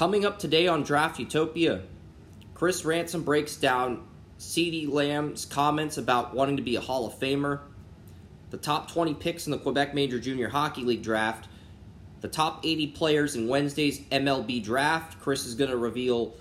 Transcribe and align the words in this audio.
Coming 0.00 0.24
up 0.24 0.38
today 0.38 0.66
on 0.66 0.82
Draft 0.82 1.18
Utopia, 1.18 1.82
Chris 2.54 2.86
Ransom 2.86 3.22
breaks 3.22 3.56
down 3.56 4.08
CeeDee 4.38 4.90
Lamb's 4.90 5.44
comments 5.44 5.98
about 5.98 6.34
wanting 6.34 6.56
to 6.56 6.62
be 6.62 6.76
a 6.76 6.80
Hall 6.80 7.06
of 7.06 7.12
Famer, 7.20 7.60
the 8.48 8.56
top 8.56 8.90
20 8.90 9.12
picks 9.12 9.46
in 9.46 9.50
the 9.50 9.58
Quebec 9.58 9.94
Major 9.94 10.18
Junior 10.18 10.48
Hockey 10.48 10.84
League 10.84 11.02
draft, 11.02 11.48
the 12.22 12.28
top 12.28 12.64
80 12.64 12.86
players 12.92 13.36
in 13.36 13.46
Wednesday's 13.46 14.00
MLB 14.06 14.64
draft. 14.64 15.20
Chris 15.20 15.44
is 15.44 15.54
going 15.54 15.68
to 15.68 15.76
reveal 15.76 16.34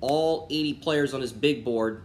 all 0.00 0.46
80 0.48 0.72
players 0.72 1.12
on 1.12 1.20
his 1.20 1.30
big 1.30 1.62
board 1.62 2.04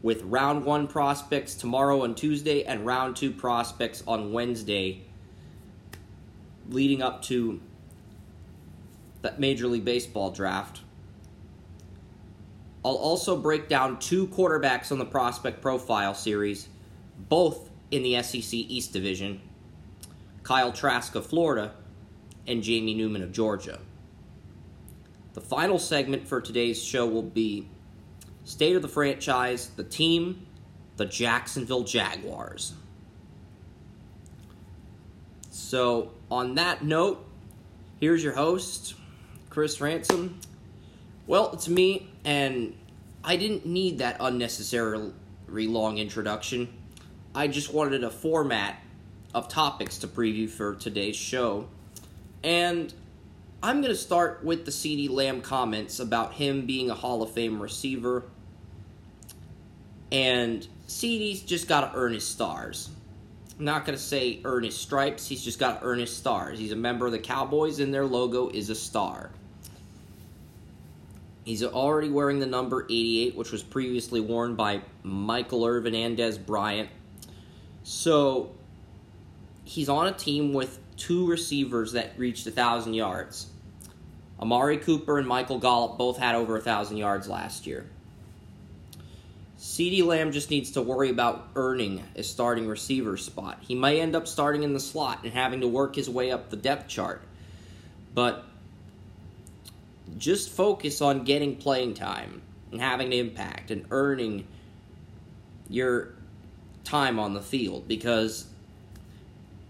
with 0.00 0.22
round 0.22 0.64
one 0.64 0.86
prospects 0.86 1.56
tomorrow 1.56 2.04
and 2.04 2.16
Tuesday 2.16 2.64
and 2.64 2.86
round 2.86 3.16
two 3.16 3.32
prospects 3.32 4.02
on 4.06 4.32
Wednesday, 4.32 5.02
leading 6.70 7.02
up 7.02 7.20
to 7.24 7.60
that 9.22 9.40
Major 9.40 9.66
League 9.66 9.84
Baseball 9.84 10.30
draft. 10.30 10.80
I'll 12.84 12.94
also 12.94 13.36
break 13.36 13.68
down 13.68 13.98
two 13.98 14.28
quarterbacks 14.28 14.92
on 14.92 14.98
the 14.98 15.04
Prospect 15.04 15.60
Profile 15.60 16.14
series, 16.14 16.68
both 17.28 17.70
in 17.90 18.02
the 18.02 18.22
SEC 18.22 18.52
East 18.52 18.92
Division 18.92 19.40
Kyle 20.42 20.72
Trask 20.72 21.14
of 21.14 21.26
Florida 21.26 21.74
and 22.46 22.62
Jamie 22.62 22.94
Newman 22.94 23.22
of 23.22 23.32
Georgia. 23.32 23.80
The 25.34 25.40
final 25.40 25.78
segment 25.78 26.26
for 26.26 26.40
today's 26.40 26.82
show 26.82 27.06
will 27.06 27.22
be 27.22 27.68
State 28.44 28.74
of 28.74 28.82
the 28.82 28.88
Franchise, 28.88 29.68
the 29.76 29.84
team, 29.84 30.46
the 30.96 31.04
Jacksonville 31.04 31.84
Jaguars. 31.84 32.72
So, 35.50 36.12
on 36.30 36.54
that 36.54 36.82
note, 36.82 37.26
here's 38.00 38.24
your 38.24 38.32
host, 38.32 38.94
Chris 39.58 39.80
Ransom. 39.80 40.38
Well, 41.26 41.50
it's 41.52 41.68
me, 41.68 42.08
and 42.24 42.76
I 43.24 43.34
didn't 43.34 43.66
need 43.66 43.98
that 43.98 44.16
unnecessarily 44.20 45.12
long 45.48 45.98
introduction. 45.98 46.72
I 47.34 47.48
just 47.48 47.74
wanted 47.74 48.04
a 48.04 48.10
format 48.10 48.80
of 49.34 49.48
topics 49.48 49.98
to 49.98 50.06
preview 50.06 50.48
for 50.48 50.76
today's 50.76 51.16
show. 51.16 51.66
And 52.44 52.94
I'm 53.60 53.80
going 53.80 53.92
to 53.92 53.98
start 53.98 54.44
with 54.44 54.64
the 54.64 54.70
CeeDee 54.70 55.10
Lamb 55.10 55.40
comments 55.40 55.98
about 55.98 56.34
him 56.34 56.64
being 56.64 56.88
a 56.88 56.94
Hall 56.94 57.20
of 57.24 57.32
Fame 57.32 57.60
receiver. 57.60 58.22
And 60.12 60.64
CeeDee's 60.86 61.40
just 61.40 61.66
got 61.66 61.80
to 61.80 61.98
earn 61.98 62.12
his 62.12 62.24
stars. 62.24 62.90
I'm 63.58 63.64
not 63.64 63.84
going 63.84 63.98
to 63.98 64.04
say 64.04 64.40
earn 64.44 64.62
his 64.62 64.76
stripes, 64.76 65.26
he's 65.26 65.42
just 65.42 65.58
got 65.58 65.80
to 65.80 65.84
earn 65.84 65.98
his 65.98 66.14
stars. 66.14 66.60
He's 66.60 66.70
a 66.70 66.76
member 66.76 67.06
of 67.06 67.10
the 67.10 67.18
Cowboys, 67.18 67.80
and 67.80 67.92
their 67.92 68.06
logo 68.06 68.50
is 68.50 68.70
a 68.70 68.76
star. 68.76 69.32
He's 71.48 71.64
already 71.64 72.10
wearing 72.10 72.40
the 72.40 72.46
number 72.46 72.84
88, 72.90 73.34
which 73.34 73.52
was 73.52 73.62
previously 73.62 74.20
worn 74.20 74.54
by 74.54 74.82
Michael 75.02 75.64
Irvin 75.64 75.94
and 75.94 76.18
Dez 76.18 76.38
Bryant. 76.44 76.90
So 77.84 78.50
he's 79.64 79.88
on 79.88 80.08
a 80.08 80.12
team 80.12 80.52
with 80.52 80.78
two 80.98 81.26
receivers 81.26 81.92
that 81.92 82.18
reached 82.18 82.44
1,000 82.44 82.92
yards. 82.92 83.46
Amari 84.38 84.76
Cooper 84.76 85.18
and 85.18 85.26
Michael 85.26 85.58
Gallup 85.58 85.96
both 85.96 86.18
had 86.18 86.34
over 86.34 86.52
1,000 86.52 86.98
yards 86.98 87.28
last 87.28 87.66
year. 87.66 87.86
CeeDee 89.58 90.04
Lamb 90.04 90.32
just 90.32 90.50
needs 90.50 90.72
to 90.72 90.82
worry 90.82 91.08
about 91.08 91.48
earning 91.56 92.04
a 92.14 92.24
starting 92.24 92.68
receiver 92.68 93.16
spot. 93.16 93.56
He 93.62 93.74
may 93.74 94.02
end 94.02 94.14
up 94.14 94.28
starting 94.28 94.64
in 94.64 94.74
the 94.74 94.80
slot 94.80 95.20
and 95.24 95.32
having 95.32 95.62
to 95.62 95.66
work 95.66 95.96
his 95.96 96.10
way 96.10 96.30
up 96.30 96.50
the 96.50 96.56
depth 96.58 96.88
chart. 96.88 97.22
But 98.14 98.44
just 100.16 100.50
focus 100.50 101.00
on 101.00 101.24
getting 101.24 101.56
playing 101.56 101.94
time 101.94 102.42
and 102.72 102.80
having 102.80 103.08
an 103.08 103.12
impact 103.12 103.70
and 103.70 103.86
earning 103.90 104.46
your 105.68 106.14
time 106.84 107.18
on 107.18 107.34
the 107.34 107.42
field 107.42 107.86
because 107.86 108.46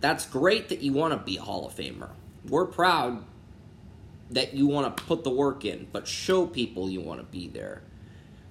that's 0.01 0.27
great 0.27 0.69
that 0.69 0.81
you 0.81 0.93
want 0.93 1.13
to 1.13 1.19
be 1.19 1.37
a 1.37 1.43
Hall 1.43 1.67
of 1.67 1.75
Famer. 1.75 2.11
We're 2.49 2.67
proud 2.67 3.25
that 4.31 4.55
you 4.55 4.67
want 4.67 4.97
to 4.97 5.05
put 5.05 5.25
the 5.25 5.31
work 5.31 5.65
in, 5.65 5.89
but 5.93 6.07
show 6.07 6.47
people 6.47 6.89
you 6.91 7.01
want 7.01 7.21
to 7.21 7.27
be 7.27 7.49
there. 7.49 7.83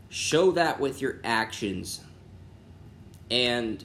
Show 0.09 0.52
that 0.52 0.80
with 0.80 1.02
your 1.02 1.19
actions. 1.24 2.02
And 3.30 3.84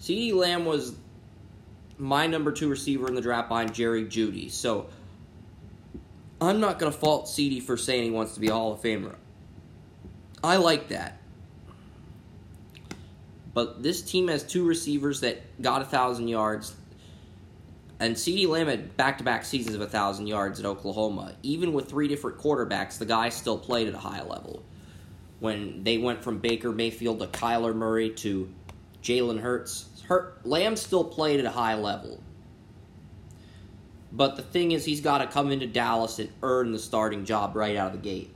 CeeDee 0.00 0.34
Lamb 0.34 0.64
was 0.64 0.94
my 1.98 2.26
number 2.26 2.52
two 2.52 2.68
receiver 2.68 3.08
in 3.08 3.14
the 3.14 3.20
draft 3.20 3.48
behind 3.48 3.74
Jerry 3.74 4.04
Jeudy. 4.04 4.50
So 4.50 4.86
I'm 6.40 6.60
not 6.60 6.78
going 6.78 6.92
to 6.92 6.98
fault 6.98 7.26
CeeDee 7.26 7.62
for 7.62 7.76
saying 7.76 8.04
he 8.04 8.10
wants 8.10 8.34
to 8.34 8.40
be 8.40 8.48
a 8.48 8.52
Hall 8.52 8.72
of 8.72 8.80
Famer. 8.80 9.14
I 10.44 10.56
like 10.56 10.88
that. 10.88 11.18
But 13.54 13.82
this 13.82 14.02
team 14.02 14.28
has 14.28 14.42
two 14.42 14.64
receivers 14.64 15.20
that 15.20 15.62
got 15.62 15.80
a 15.80 15.86
thousand 15.86 16.28
yards, 16.28 16.76
and 18.00 18.14
CeeDee 18.14 18.46
Lamb 18.46 18.66
had 18.66 18.94
back-to-back 18.98 19.46
seasons 19.46 19.74
of 19.74 19.80
a 19.80 19.86
thousand 19.86 20.26
yards 20.26 20.60
at 20.60 20.66
Oklahoma. 20.66 21.34
Even 21.42 21.72
with 21.72 21.88
three 21.88 22.06
different 22.06 22.36
quarterbacks, 22.36 22.98
the 22.98 23.06
guy 23.06 23.30
still 23.30 23.56
played 23.56 23.88
at 23.88 23.94
a 23.94 23.98
high 23.98 24.22
level. 24.22 24.62
When 25.40 25.82
they 25.84 25.96
went 25.96 26.22
from 26.22 26.38
Baker 26.38 26.70
Mayfield 26.70 27.18
to 27.20 27.26
Kyler 27.28 27.74
Murray 27.74 28.10
to 28.10 28.52
Jalen 29.02 29.40
Hurts, 29.40 30.02
Hurt, 30.06 30.46
Lamb 30.46 30.76
still 30.76 31.04
played 31.04 31.40
at 31.40 31.46
a 31.46 31.50
high 31.50 31.74
level. 31.74 32.22
But 34.16 34.36
the 34.36 34.42
thing 34.42 34.72
is, 34.72 34.86
he's 34.86 35.02
got 35.02 35.18
to 35.18 35.26
come 35.26 35.52
into 35.52 35.66
Dallas 35.66 36.18
and 36.18 36.30
earn 36.42 36.72
the 36.72 36.78
starting 36.78 37.26
job 37.26 37.54
right 37.54 37.76
out 37.76 37.88
of 37.88 37.92
the 37.92 38.08
gate. 38.08 38.34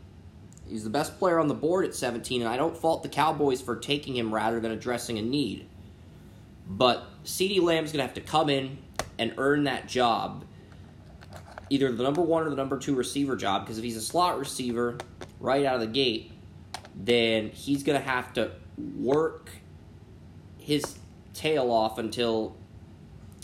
He's 0.68 0.84
the 0.84 0.90
best 0.90 1.18
player 1.18 1.38
on 1.38 1.48
the 1.48 1.54
board 1.54 1.86
at 1.86 1.94
17, 1.94 2.42
and 2.42 2.50
I 2.50 2.58
don't 2.58 2.76
fault 2.76 3.02
the 3.02 3.08
Cowboys 3.08 3.62
for 3.62 3.76
taking 3.76 4.14
him 4.14 4.32
rather 4.32 4.60
than 4.60 4.72
addressing 4.72 5.18
a 5.18 5.22
need. 5.22 5.66
But 6.68 7.04
CeeDee 7.24 7.62
Lamb's 7.62 7.92
going 7.92 8.00
to 8.00 8.06
have 8.06 8.14
to 8.14 8.20
come 8.20 8.50
in 8.50 8.76
and 9.18 9.32
earn 9.38 9.64
that 9.64 9.88
job, 9.88 10.44
either 11.70 11.90
the 11.90 12.02
number 12.02 12.20
one 12.20 12.46
or 12.46 12.50
the 12.50 12.56
number 12.56 12.78
two 12.78 12.94
receiver 12.94 13.34
job, 13.34 13.62
because 13.62 13.78
if 13.78 13.84
he's 13.84 13.96
a 13.96 14.02
slot 14.02 14.38
receiver 14.38 14.98
right 15.40 15.64
out 15.64 15.76
of 15.76 15.80
the 15.80 15.86
gate, 15.86 16.30
then 16.94 17.48
he's 17.48 17.82
going 17.82 17.98
to 17.98 18.06
have 18.06 18.34
to 18.34 18.50
work 18.98 19.50
his 20.58 20.98
tail 21.32 21.70
off 21.70 21.96
until 21.98 22.54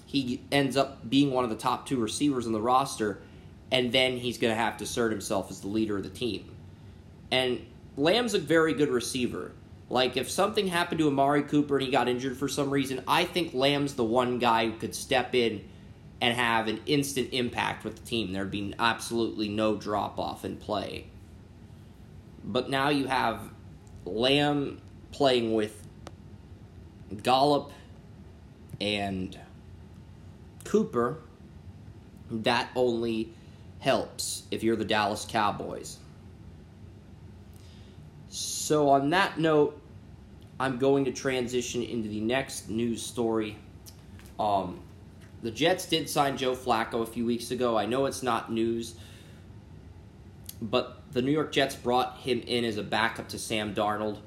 he 0.06 0.40
ends 0.52 0.76
up 0.76 1.08
being 1.10 1.32
one 1.32 1.44
of 1.44 1.50
the 1.50 1.56
top 1.56 1.86
two 1.86 2.00
receivers 2.00 2.46
on 2.46 2.52
the 2.52 2.60
roster, 2.60 3.20
and 3.70 3.92
then 3.92 4.16
he's 4.16 4.38
going 4.38 4.54
to 4.54 4.60
have 4.60 4.78
to 4.78 4.84
assert 4.84 5.10
himself 5.10 5.50
as 5.50 5.60
the 5.60 5.68
leader 5.68 5.96
of 5.96 6.04
the 6.04 6.08
team. 6.08 6.50
And 7.30 7.66
Lamb's 7.96 8.32
a 8.34 8.38
very 8.38 8.72
good 8.72 8.88
receiver. 8.88 9.52
Like, 9.90 10.16
if 10.16 10.30
something 10.30 10.68
happened 10.68 10.98
to 10.98 11.08
Amari 11.08 11.42
Cooper 11.42 11.76
and 11.76 11.84
he 11.84 11.92
got 11.92 12.08
injured 12.08 12.36
for 12.36 12.48
some 12.48 12.70
reason, 12.70 13.02
I 13.06 13.24
think 13.24 13.52
Lamb's 13.52 13.94
the 13.94 14.04
one 14.04 14.38
guy 14.38 14.66
who 14.66 14.76
could 14.76 14.94
step 14.94 15.34
in 15.34 15.64
and 16.20 16.34
have 16.34 16.68
an 16.68 16.80
instant 16.86 17.30
impact 17.32 17.84
with 17.84 17.96
the 17.96 18.06
team. 18.06 18.32
There'd 18.32 18.50
be 18.50 18.74
absolutely 18.78 19.48
no 19.48 19.76
drop 19.76 20.18
off 20.18 20.44
in 20.44 20.56
play. 20.56 21.06
But 22.44 22.70
now 22.70 22.88
you 22.88 23.06
have 23.06 23.40
Lamb 24.04 24.80
playing 25.10 25.54
with 25.54 25.86
Gallup 27.22 27.72
and 28.80 29.38
Cooper. 30.66 31.18
That 32.30 32.68
only 32.74 33.32
helps 33.78 34.44
if 34.50 34.62
you're 34.62 34.76
the 34.76 34.84
Dallas 34.84 35.26
Cowboys. 35.28 35.98
So, 38.28 38.90
on 38.90 39.10
that 39.10 39.38
note, 39.38 39.80
I'm 40.58 40.78
going 40.78 41.04
to 41.04 41.12
transition 41.12 41.82
into 41.82 42.08
the 42.08 42.20
next 42.20 42.68
news 42.68 43.02
story. 43.02 43.56
Um, 44.38 44.80
the 45.42 45.50
Jets 45.50 45.86
did 45.86 46.08
sign 46.08 46.36
Joe 46.36 46.54
Flacco 46.54 47.02
a 47.02 47.06
few 47.06 47.24
weeks 47.24 47.50
ago. 47.50 47.78
I 47.78 47.86
know 47.86 48.06
it's 48.06 48.22
not 48.22 48.50
news, 48.50 48.96
but 50.60 51.02
the 51.12 51.22
New 51.22 51.30
York 51.32 51.52
Jets 51.52 51.76
brought 51.76 52.18
him 52.18 52.40
in 52.40 52.64
as 52.64 52.78
a 52.78 52.82
backup 52.82 53.28
to 53.28 53.38
Sam 53.38 53.74
Darnold. 53.74 54.18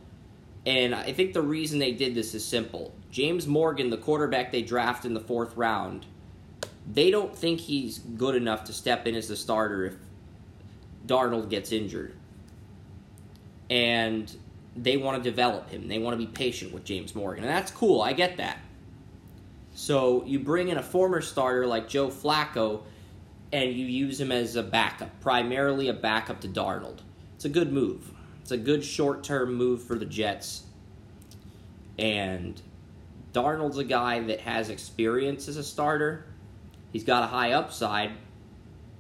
And 0.66 0.94
I 0.94 1.14
think 1.14 1.34
the 1.34 1.42
reason 1.42 1.80
they 1.80 1.92
did 1.92 2.16
this 2.16 2.36
is 2.36 2.46
simple. 2.46 2.94
James 3.12 3.48
Morgan, 3.48 3.90
the 3.90 3.98
quarterback 3.98 4.52
they 4.52 4.62
drafted 4.62 5.10
in 5.10 5.14
the 5.14 5.20
fourth 5.20 5.56
round, 5.58 6.06
they 6.92 7.12
don't 7.12 7.36
think 7.36 7.60
he's 7.60 8.00
good 8.00 8.36
enough 8.36 8.66
to 8.66 8.74
step 8.74 9.08
in 9.08 9.16
as 9.16 9.28
the 9.28 9.36
starter 9.36 9.86
if 9.86 9.94
Darnold 11.06 11.50
gets 11.50 11.72
injured 11.72 12.16
and 13.70 14.36
they 14.76 14.98
want 14.98 15.22
to 15.22 15.30
develop 15.30 15.70
him. 15.70 15.88
They 15.88 16.00
want 16.00 16.20
to 16.20 16.26
be 16.26 16.32
patient 16.32 16.74
with 16.74 16.84
James 16.84 17.14
Morgan. 17.14 17.44
And 17.44 17.54
that's 17.54 17.72
cool. 17.72 18.02
I 18.02 18.14
get 18.14 18.38
that. 18.38 18.60
So 19.74 20.24
you 20.26 20.40
bring 20.40 20.70
in 20.70 20.78
a 20.78 20.84
former 20.84 21.22
starter 21.22 21.68
like 21.68 21.88
Joe 21.88 22.08
Flacco 22.10 22.82
and 23.52 23.72
you 23.72 23.86
use 23.86 24.20
him 24.20 24.32
as 24.32 24.56
a 24.56 24.64
backup, 24.64 25.20
primarily 25.22 25.90
a 25.90 25.94
backup 25.94 26.42
to 26.42 26.48
Darnold. 26.48 27.00
It's 27.36 27.46
a 27.46 27.50
good 27.50 27.72
move. 27.72 28.12
It's 28.42 28.52
a 28.52 28.58
good 28.58 28.84
short 28.84 29.24
term 29.24 29.54
move 29.54 29.84
for 29.84 29.98
the 29.98 30.06
Jets. 30.06 30.64
And 31.98 32.60
Darnold's 33.34 33.78
a 33.78 33.84
guy 33.84 34.20
that 34.22 34.40
has 34.42 34.70
experience 34.70 35.48
as 35.48 35.58
a 35.58 35.64
starter. 35.64 36.26
He's 36.92 37.04
got 37.04 37.24
a 37.24 37.28
high 37.28 37.52
upside, 37.52 38.12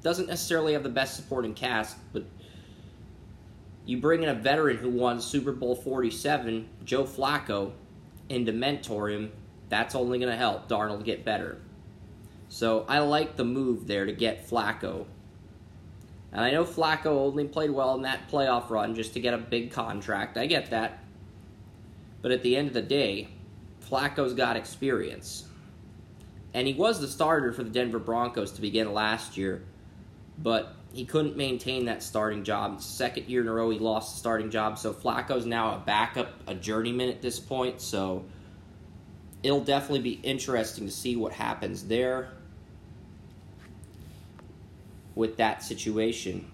doesn't 0.01 0.27
necessarily 0.27 0.74
have 0.74 0.83
the 0.83 0.89
best 0.89 1.15
supporting 1.15 1.53
cast, 1.53 1.97
but 2.13 2.24
you 3.86 3.97
bring 3.97 4.24
in 4.24 4.30
a 4.30 4.36
veteran 4.36 4.77
who 4.77 4.89
won 4.89 5.19
Super 5.19 5.51
Bowl 5.51 5.75
47, 5.75 6.69
Joe 6.86 7.03
Flacco, 7.03 7.71
and 8.30 8.45
to 8.45 8.51
mentor 8.51 9.09
him, 9.09 9.31
that's 9.69 9.95
only 9.95 10.19
going 10.19 10.31
to 10.31 10.38
help 10.38 10.69
Darnold 10.69 11.03
get 11.03 11.25
better. 11.25 11.57
So 12.50 12.86
I 12.88 13.00
like 13.00 13.36
the 13.36 13.45
move 13.45 13.88
there 13.88 14.06
to 14.06 14.12
get 14.12 14.47
Flacco. 14.47 15.06
And 16.31 16.42
I 16.42 16.51
know 16.51 16.63
Flacco 16.63 17.07
only 17.07 17.45
played 17.47 17.71
well 17.71 17.95
in 17.95 18.03
that 18.03 18.30
playoff 18.30 18.69
run 18.69 18.94
just 18.94 19.13
to 19.13 19.19
get 19.19 19.33
a 19.33 19.38
big 19.39 19.71
contract. 19.71 20.38
I 20.38 20.45
get 20.45 20.69
that. 20.69 21.03
But 22.21 22.31
at 22.31 22.44
the 22.44 22.56
end 22.56 22.68
of 22.68 22.74
the 22.74 22.81
day, 22.81 23.30
Flacco's 23.89 24.33
got 24.33 24.56
experience. 24.56 25.48
And 26.53 26.67
he 26.67 26.73
was 26.73 26.99
the 26.99 27.07
starter 27.07 27.53
for 27.53 27.63
the 27.63 27.69
Denver 27.69 27.99
Broncos 27.99 28.53
to 28.53 28.61
begin 28.61 28.93
last 28.93 29.37
year, 29.37 29.63
but 30.37 30.75
he 30.93 31.05
couldn't 31.05 31.37
maintain 31.37 31.85
that 31.85 32.01
starting 32.01 32.43
job. 32.43 32.81
Second 32.81 33.27
year 33.27 33.41
in 33.41 33.47
a 33.47 33.53
row 33.53 33.69
he 33.69 33.77
lost 33.77 34.15
the 34.15 34.19
starting 34.19 34.49
job, 34.49 34.79
so 34.79 34.91
Flacco's 34.91 35.45
now 35.45 35.75
a 35.75 35.79
backup, 35.79 36.33
a 36.47 36.55
journeyman 36.55 37.09
at 37.09 37.21
this 37.21 37.39
point, 37.39 37.81
so 37.81 38.25
it'll 39.43 39.63
definitely 39.63 40.01
be 40.01 40.19
interesting 40.23 40.85
to 40.85 40.91
see 40.91 41.15
what 41.15 41.33
happens 41.33 41.87
there 41.87 42.31
with 45.15 45.37
that 45.37 45.63
situation. 45.63 46.51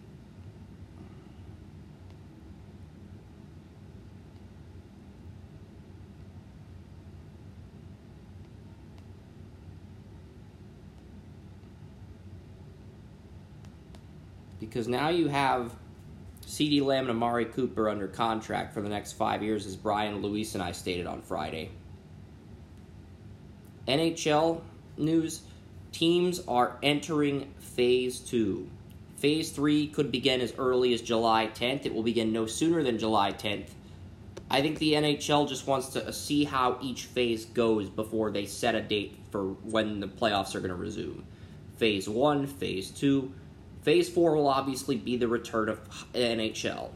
Because 14.66 14.88
now 14.88 15.10
you 15.10 15.28
have 15.28 15.74
CeeDee 16.46 16.82
Lamb 16.82 17.06
and 17.06 17.12
Amari 17.12 17.46
Cooper 17.46 17.90
under 17.90 18.08
contract 18.08 18.74
for 18.74 18.82
the 18.82 18.90
next 18.90 19.14
five 19.14 19.44
years, 19.44 19.66
as 19.66 19.76
Brian 19.76 20.22
Luis 20.22 20.54
and 20.54 20.64
I 20.64 20.72
stated 20.72 21.08
on 21.08 21.22
Friday. 21.22 21.72
NHL 23.88 24.62
news 24.98 25.42
teams 25.92 26.42
are 26.48 26.78
entering 26.84 27.54
phase 27.60 28.20
two. 28.20 28.70
Phase 29.18 29.52
three 29.52 29.88
could 29.88 30.12
begin 30.12 30.42
as 30.42 30.54
early 30.58 30.94
as 30.94 31.02
July 31.02 31.50
10th. 31.54 31.86
It 31.86 31.94
will 31.94 32.04
begin 32.04 32.34
no 32.34 32.46
sooner 32.46 32.84
than 32.84 33.00
July 33.00 33.32
10th. 33.32 33.70
I 34.50 34.62
think 34.62 34.78
the 34.78 34.94
NHL 34.94 35.48
just 35.48 35.66
wants 35.66 35.90
to 35.90 36.14
see 36.14 36.44
how 36.44 36.78
each 36.82 37.06
phase 37.06 37.46
goes 37.46 37.90
before 37.90 38.30
they 38.30 38.46
set 38.46 38.76
a 38.76 38.82
date 38.82 39.18
for 39.32 39.44
when 39.64 40.00
the 40.00 40.08
playoffs 40.08 40.54
are 40.54 40.60
going 40.60 40.70
to 40.70 40.76
resume. 40.76 41.26
Phase 41.78 42.08
one, 42.08 42.46
phase 42.46 42.92
two, 42.92 43.34
Phase 43.86 44.10
4 44.10 44.36
will 44.36 44.48
obviously 44.48 44.98
be 44.98 45.16
the 45.16 45.28
return 45.28 45.70
of 45.70 45.80
NHL. 46.16 46.90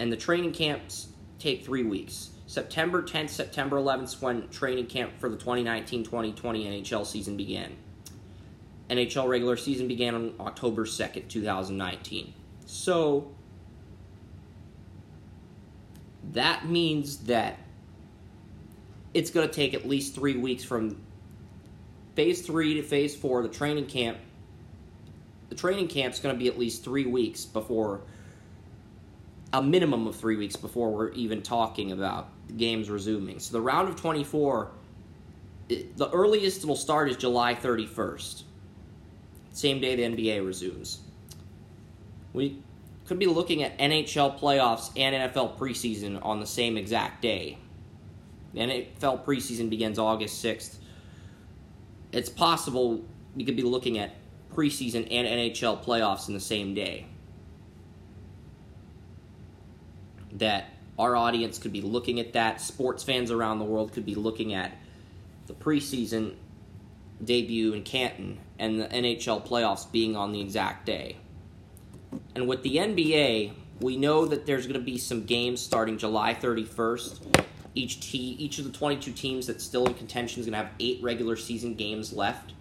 And 0.00 0.10
the 0.10 0.16
training 0.16 0.52
camps 0.52 1.10
take 1.38 1.64
three 1.64 1.84
weeks. 1.84 2.30
September 2.48 3.00
10th, 3.00 3.30
September 3.30 3.76
11th 3.76 4.20
when 4.20 4.48
training 4.48 4.86
camp 4.86 5.12
for 5.20 5.28
the 5.28 5.36
2019-2020 5.36 6.34
NHL 6.34 7.06
season 7.06 7.36
began. 7.36 7.76
NHL 8.90 9.28
regular 9.28 9.56
season 9.56 9.86
began 9.86 10.16
on 10.16 10.34
October 10.40 10.84
2nd, 10.84 11.28
2019. 11.28 12.34
So 12.66 13.30
that 16.32 16.66
means 16.66 17.18
that 17.18 17.60
it's 19.14 19.30
going 19.30 19.48
to 19.48 19.54
take 19.54 19.74
at 19.74 19.86
least 19.88 20.16
three 20.16 20.36
weeks 20.36 20.64
from 20.64 21.00
phase 22.18 22.42
three 22.42 22.74
to 22.74 22.82
phase 22.82 23.14
four, 23.14 23.44
the 23.44 23.48
training 23.48 23.86
camp, 23.86 24.18
the 25.50 25.54
training 25.54 25.86
camp's 25.86 26.18
going 26.18 26.34
to 26.34 26.38
be 26.38 26.48
at 26.48 26.58
least 26.58 26.82
three 26.82 27.06
weeks 27.06 27.44
before, 27.44 28.00
a 29.52 29.62
minimum 29.62 30.04
of 30.08 30.16
three 30.16 30.36
weeks 30.36 30.56
before 30.56 30.90
we're 30.90 31.12
even 31.12 31.42
talking 31.42 31.92
about 31.92 32.28
games 32.56 32.90
resuming. 32.90 33.38
So 33.38 33.52
the 33.52 33.60
round 33.60 33.88
of 33.88 33.94
24, 33.94 34.68
it, 35.68 35.96
the 35.96 36.10
earliest 36.10 36.64
it'll 36.64 36.74
start 36.74 37.08
is 37.08 37.16
July 37.16 37.54
31st, 37.54 38.42
same 39.52 39.80
day 39.80 39.94
the 39.94 40.02
NBA 40.02 40.44
resumes. 40.44 40.98
We 42.32 42.60
could 43.06 43.20
be 43.20 43.26
looking 43.26 43.62
at 43.62 43.78
NHL 43.78 44.40
playoffs 44.40 44.90
and 44.96 45.14
NFL 45.14 45.56
preseason 45.56 46.18
on 46.26 46.40
the 46.40 46.48
same 46.48 46.76
exact 46.76 47.22
day. 47.22 47.58
The 48.54 48.58
NFL 48.58 49.24
preseason 49.24 49.70
begins 49.70 50.00
August 50.00 50.44
6th 50.44 50.77
it's 52.12 52.28
possible 52.28 53.04
we 53.34 53.44
could 53.44 53.56
be 53.56 53.62
looking 53.62 53.98
at 53.98 54.14
preseason 54.54 55.06
and 55.10 55.26
NHL 55.26 55.84
playoffs 55.84 56.28
in 56.28 56.34
the 56.34 56.40
same 56.40 56.74
day. 56.74 57.06
That 60.32 60.70
our 60.98 61.16
audience 61.16 61.58
could 61.58 61.72
be 61.72 61.80
looking 61.80 62.18
at 62.20 62.32
that. 62.32 62.60
Sports 62.60 63.02
fans 63.04 63.30
around 63.30 63.58
the 63.58 63.64
world 63.64 63.92
could 63.92 64.04
be 64.04 64.14
looking 64.14 64.54
at 64.54 64.72
the 65.46 65.54
preseason 65.54 66.34
debut 67.24 67.72
in 67.72 67.82
Canton 67.82 68.38
and 68.58 68.80
the 68.80 68.86
NHL 68.86 69.46
playoffs 69.46 69.90
being 69.90 70.16
on 70.16 70.32
the 70.32 70.40
exact 70.40 70.86
day. 70.86 71.16
And 72.34 72.48
with 72.48 72.62
the 72.62 72.76
NBA, 72.76 73.52
we 73.80 73.96
know 73.96 74.26
that 74.26 74.46
there's 74.46 74.66
going 74.66 74.78
to 74.78 74.84
be 74.84 74.98
some 74.98 75.24
games 75.24 75.60
starting 75.60 75.98
July 75.98 76.34
31st 76.34 77.46
each 77.78 78.00
te- 78.00 78.36
each 78.38 78.58
of 78.58 78.64
the 78.64 78.72
22 78.72 79.12
teams 79.12 79.46
that's 79.46 79.62
still 79.62 79.86
in 79.86 79.94
contention 79.94 80.40
is 80.40 80.46
going 80.46 80.52
to 80.52 80.64
have 80.66 80.72
eight 80.80 81.00
regular 81.00 81.36
season 81.36 81.74
games 81.74 82.12
left, 82.12 82.52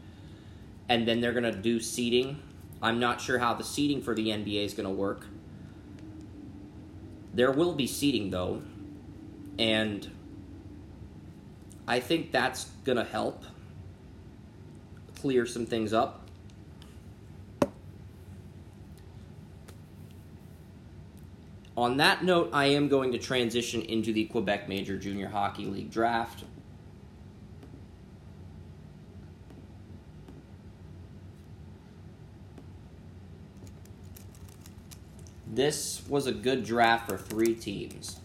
and 0.87 1.07
then 1.07 1.19
they're 1.19 1.33
going 1.33 1.43
to 1.43 1.51
do 1.51 1.79
seeding. 1.79 2.39
I'm 2.81 2.99
not 2.99 3.19
sure 3.19 3.39
how 3.39 3.55
the 3.55 3.63
seeding 3.63 4.03
for 4.03 4.13
the 4.13 4.27
NBA 4.27 4.63
is 4.63 4.75
going 4.75 4.87
to 4.87 4.93
work. 4.93 5.25
There 7.33 7.51
will 7.51 7.73
be 7.73 7.87
seeding 7.87 8.29
though, 8.29 8.61
and 9.57 10.09
I 11.87 11.99
think 11.99 12.31
that's 12.31 12.65
going 12.85 12.97
to 12.97 13.03
help 13.03 13.43
clear 15.19 15.47
some 15.47 15.65
things 15.65 15.93
up. 15.93 16.26
On 21.77 21.97
that 21.97 22.24
note, 22.24 22.50
I 22.53 22.65
am 22.65 22.88
going 22.88 23.12
to 23.12 23.19
transition 23.19 23.83
into 23.83 24.12
the 24.12 24.25
Quebec 24.25 24.68
Major 24.68 24.97
Junior 24.97 25.27
Hockey 25.27 25.65
League 25.65 25.91
draft. 25.91 26.44
This 35.46 36.01
was 36.10 36.25
a 36.25 36.31
good 36.31 36.65
draft 36.65 37.07
for 37.07 37.17
three 37.17 37.53
teams. 37.53 38.19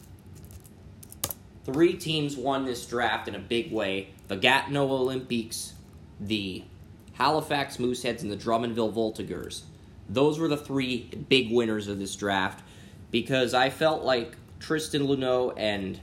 Three 1.66 1.92
teams 1.92 2.36
won 2.36 2.64
this 2.64 2.86
draft 2.86 3.28
in 3.28 3.34
a 3.34 3.38
big 3.38 3.70
way 3.70 4.08
the 4.28 4.36
Gatineau 4.36 4.88
Olympiques, 4.88 5.72
the 6.18 6.64
Halifax 7.12 7.76
Mooseheads, 7.76 8.22
and 8.22 8.32
the 8.32 8.36
Drummondville 8.36 8.94
Voltigeurs. 8.94 9.62
Those 10.08 10.38
were 10.38 10.48
the 10.48 10.56
three 10.56 11.10
big 11.28 11.52
winners 11.52 11.86
of 11.86 11.98
this 11.98 12.16
draft 12.16 12.64
because 13.12 13.54
I 13.54 13.70
felt 13.70 14.02
like 14.02 14.36
Tristan 14.58 15.02
Luneau 15.02 15.54
and 15.56 16.00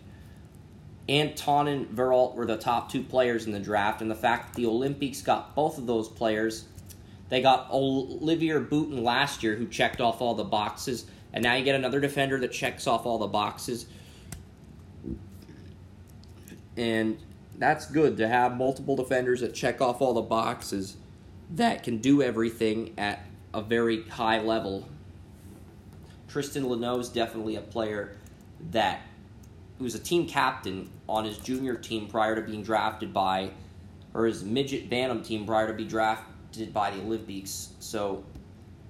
Antonin 1.09 1.87
Verreault 1.87 2.35
were 2.35 2.45
the 2.45 2.55
top 2.55 2.89
two 2.89 3.03
players 3.03 3.45
in 3.45 3.51
the 3.51 3.59
draft, 3.59 4.01
and 4.01 4.09
the 4.09 4.15
fact 4.15 4.53
that 4.53 4.55
the 4.55 4.67
Olympics 4.67 5.21
got 5.21 5.53
both 5.55 5.77
of 5.77 5.87
those 5.87 6.07
players, 6.07 6.65
they 7.27 7.41
got 7.41 7.69
Olivier 7.71 8.59
Boutin 8.59 9.03
last 9.03 9.43
year, 9.43 9.55
who 9.55 9.67
checked 9.67 9.99
off 9.99 10.21
all 10.21 10.35
the 10.35 10.45
boxes, 10.45 11.05
and 11.33 11.43
now 11.43 11.55
you 11.55 11.65
get 11.65 11.75
another 11.75 11.99
defender 11.99 12.39
that 12.39 12.53
checks 12.53 12.87
off 12.87 13.05
all 13.05 13.17
the 13.17 13.27
boxes. 13.27 13.87
And 16.77 17.17
that's 17.57 17.87
good 17.87 18.15
to 18.17 18.27
have 18.27 18.55
multiple 18.55 18.95
defenders 18.95 19.41
that 19.41 19.53
check 19.53 19.81
off 19.81 20.01
all 20.01 20.13
the 20.13 20.21
boxes 20.21 20.95
that 21.51 21.83
can 21.83 21.97
do 21.97 22.21
everything 22.21 22.93
at 22.97 23.25
a 23.53 23.61
very 23.61 24.03
high 24.03 24.39
level 24.39 24.87
Tristan 26.29 26.63
Luneau 26.63 26.99
is 26.99 27.09
definitely 27.09 27.55
a 27.55 27.61
player 27.61 28.15
that 28.71 29.01
was 29.79 29.95
a 29.95 29.99
team 29.99 30.27
captain 30.27 30.89
on 31.07 31.25
his 31.25 31.37
junior 31.37 31.75
team 31.75 32.07
prior 32.07 32.35
to 32.35 32.41
being 32.41 32.61
drafted 32.61 33.13
by, 33.13 33.49
or 34.13 34.25
his 34.25 34.43
midget 34.43 34.89
Bantam 34.89 35.23
team 35.23 35.45
prior 35.45 35.67
to 35.67 35.73
be 35.73 35.85
drafted 35.85 36.73
by 36.73 36.91
the 36.91 37.01
Olympics. 37.01 37.69
So 37.79 38.23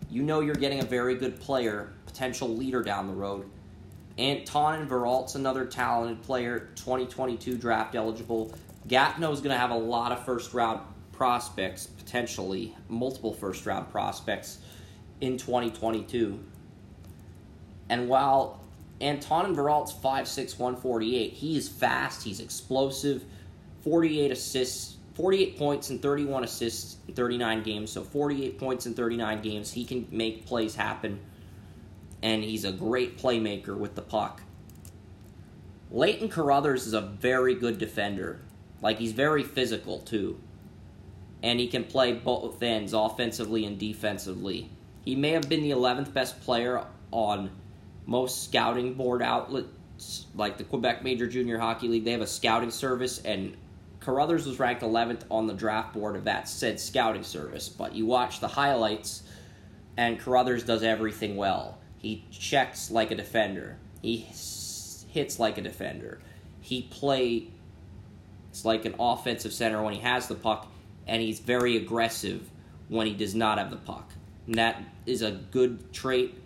you 0.10 0.22
know 0.22 0.42
you're 0.42 0.56
getting 0.56 0.82
a 0.82 0.86
very 0.86 1.16
good 1.16 1.40
player, 1.40 1.94
potential 2.06 2.50
leader 2.50 2.84
down 2.84 3.08
the 3.08 3.14
road. 3.14 3.50
Antonin 4.18 4.88
Verreault's 4.88 5.36
another 5.36 5.66
talented 5.66 6.22
player, 6.24 6.72
2022 6.76 7.58
draft 7.58 7.96
eligible. 7.96 8.54
Gatineau 8.88 9.32
is 9.32 9.40
going 9.40 9.54
to 9.54 9.58
have 9.58 9.72
a 9.72 9.78
lot 9.78 10.12
of 10.12 10.26
first 10.26 10.54
round 10.54 10.82
prospects, 11.14 11.88
potentially 11.88 12.76
multiple 12.90 13.34
first 13.34 13.66
round 13.66 13.90
prospects 13.92 14.58
in 15.22 15.38
2022. 15.38 16.40
And 17.90 18.08
while 18.08 18.62
Antonin 19.02 19.56
Verreault's 19.56 19.94
5'6", 19.94 20.60
148, 20.60 21.34
he 21.34 21.58
is 21.58 21.68
fast, 21.68 22.24
he's 22.24 22.40
explosive, 22.40 23.24
48 23.84 24.32
assists, 24.32 24.98
48 25.16 25.58
points 25.58 25.90
and 25.90 26.02
31 26.02 26.44
assists 26.44 26.98
in 27.08 27.14
39 27.14 27.64
games. 27.64 27.92
So 27.92 28.04
48 28.04 28.58
points 28.58 28.86
in 28.86 28.94
39 28.94 29.42
games. 29.42 29.72
He 29.72 29.84
can 29.84 30.08
make 30.12 30.46
plays 30.46 30.76
happen. 30.76 31.20
And 32.22 32.44
he's 32.44 32.66
a 32.66 32.72
great 32.72 33.18
playmaker 33.18 33.78
with 33.78 33.96
the 33.96 34.02
puck. 34.02 34.42
Leighton 35.92 36.30
Carruthers 36.30 36.86
is 36.86 36.94
a 36.94 37.02
very 37.02 37.56
good 37.56 37.80
defender. 37.80 38.42
Like, 38.82 39.00
he's 39.00 39.12
very 39.12 39.44
physical, 39.44 40.00
too. 40.00 40.40
And 41.42 41.60
he 41.60 41.68
can 41.68 41.84
play 41.86 42.14
both 42.14 42.62
ends, 42.62 42.94
offensively 42.94 43.66
and 43.66 43.78
defensively. 43.78 44.70
He 45.04 45.16
may 45.16 45.32
have 45.32 45.50
been 45.50 45.64
the 45.64 45.72
11th 45.72 46.14
best 46.14 46.42
player 46.42 46.86
on 47.12 47.50
most 48.10 48.44
scouting 48.44 48.96
board 48.96 49.22
outlets, 49.22 50.26
like 50.34 50.58
the 50.58 50.64
Quebec 50.64 51.04
Major 51.04 51.28
Junior 51.28 51.60
Hockey 51.60 51.88
League. 51.88 52.04
They 52.04 52.12
have 52.12 52.22
a 52.22 52.28
scouting 52.28 52.72
service, 52.72 53.20
and 53.20 53.56
Carruthers 54.00 54.48
was 54.48 54.58
ranked 54.58 54.82
11th 54.82 55.22
on 55.30 55.46
the 55.46 55.54
draft 55.54 55.94
board 55.94 56.16
of 56.16 56.24
that 56.24 56.50
said 56.50 56.80
scouting 56.80 57.22
service. 57.22 57.70
But 57.70 57.94
you 57.94 58.08
watch 58.08 58.40
the 58.40 58.48
highlights, 58.48 59.22
and 59.96 60.20
Carruthers 60.20 60.64
does 60.64 60.82
everything 60.82 61.38
well. 61.38 61.78
He 62.00 62.26
checks 62.32 62.90
like 62.90 63.12
a 63.12 63.16
defender. 63.16 63.78
He 64.02 64.18
hits 64.18 65.38
like 65.38 65.60
a 65.60 65.62
defender. 65.62 66.20
He 66.62 66.82
plays 66.82 67.44
like 68.64 68.86
an 68.86 68.96
offensive 69.00 69.54
center 69.54 69.84
when 69.84 69.94
he 69.94 70.00
has 70.00 70.28
the 70.28 70.36
puck, 70.36 70.68
and 71.06 71.22
he's 71.22 71.40
very 71.40 71.78
aggressive 71.78 72.50
when 72.88 73.06
he 73.06 73.14
does 73.14 73.36
not 73.36 73.60
have 73.60 73.70
the 73.70 73.78
puck. 73.78 74.12
And 74.48 74.56
that 74.56 74.82
is 75.06 75.22
a 75.22 75.30
good 75.30 75.94
trait. 75.94 76.42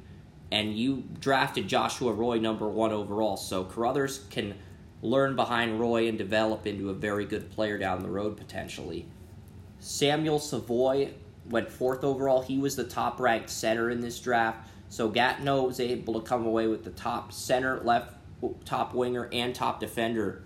And 0.54 0.78
you 0.78 1.04
drafted 1.20 1.68
Joshua 1.68 2.14
Roy 2.14 2.38
number 2.38 2.70
one 2.70 2.92
overall, 2.92 3.38
so 3.38 3.64
Carruthers 3.64 4.26
can 4.30 4.54
learn 5.02 5.36
behind 5.36 5.80
Roy 5.80 6.08
and 6.08 6.16
develop 6.16 6.68
into 6.68 6.92
a 6.92 6.94
very 6.94 7.26
good 7.26 7.50
player 7.50 7.80
down 7.80 8.04
the 8.04 8.10
road 8.10 8.38
potentially. 8.38 9.08
Samuel 9.80 10.38
Savoie 10.38 11.10
went 11.50 11.72
fourth 11.72 12.04
overall. 12.04 12.44
He 12.44 12.60
was 12.60 12.76
the 12.76 12.84
top 12.84 13.20
ranked 13.20 13.50
center 13.50 13.90
in 13.90 14.00
this 14.00 14.20
draft. 14.20 14.70
So 14.90 15.10
Gatineau 15.10 15.64
was 15.64 15.80
able 15.80 16.22
to 16.22 16.22
come 16.22 16.46
away 16.46 16.68
with 16.68 16.84
the 16.84 16.92
top 16.92 17.34
center, 17.34 17.80
left 17.80 18.14
top 18.64 18.94
winger, 18.94 19.30
and 19.34 19.56
top 19.56 19.80
defender 19.80 20.44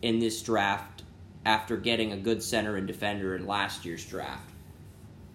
in 0.00 0.20
this 0.20 0.40
draft 0.42 1.02
after 1.44 1.76
getting 1.76 2.12
a 2.12 2.16
good 2.16 2.40
center 2.40 2.76
and 2.76 2.86
defender 2.86 3.34
in 3.34 3.48
last 3.48 3.84
year's 3.84 4.04
draft. 4.04 4.48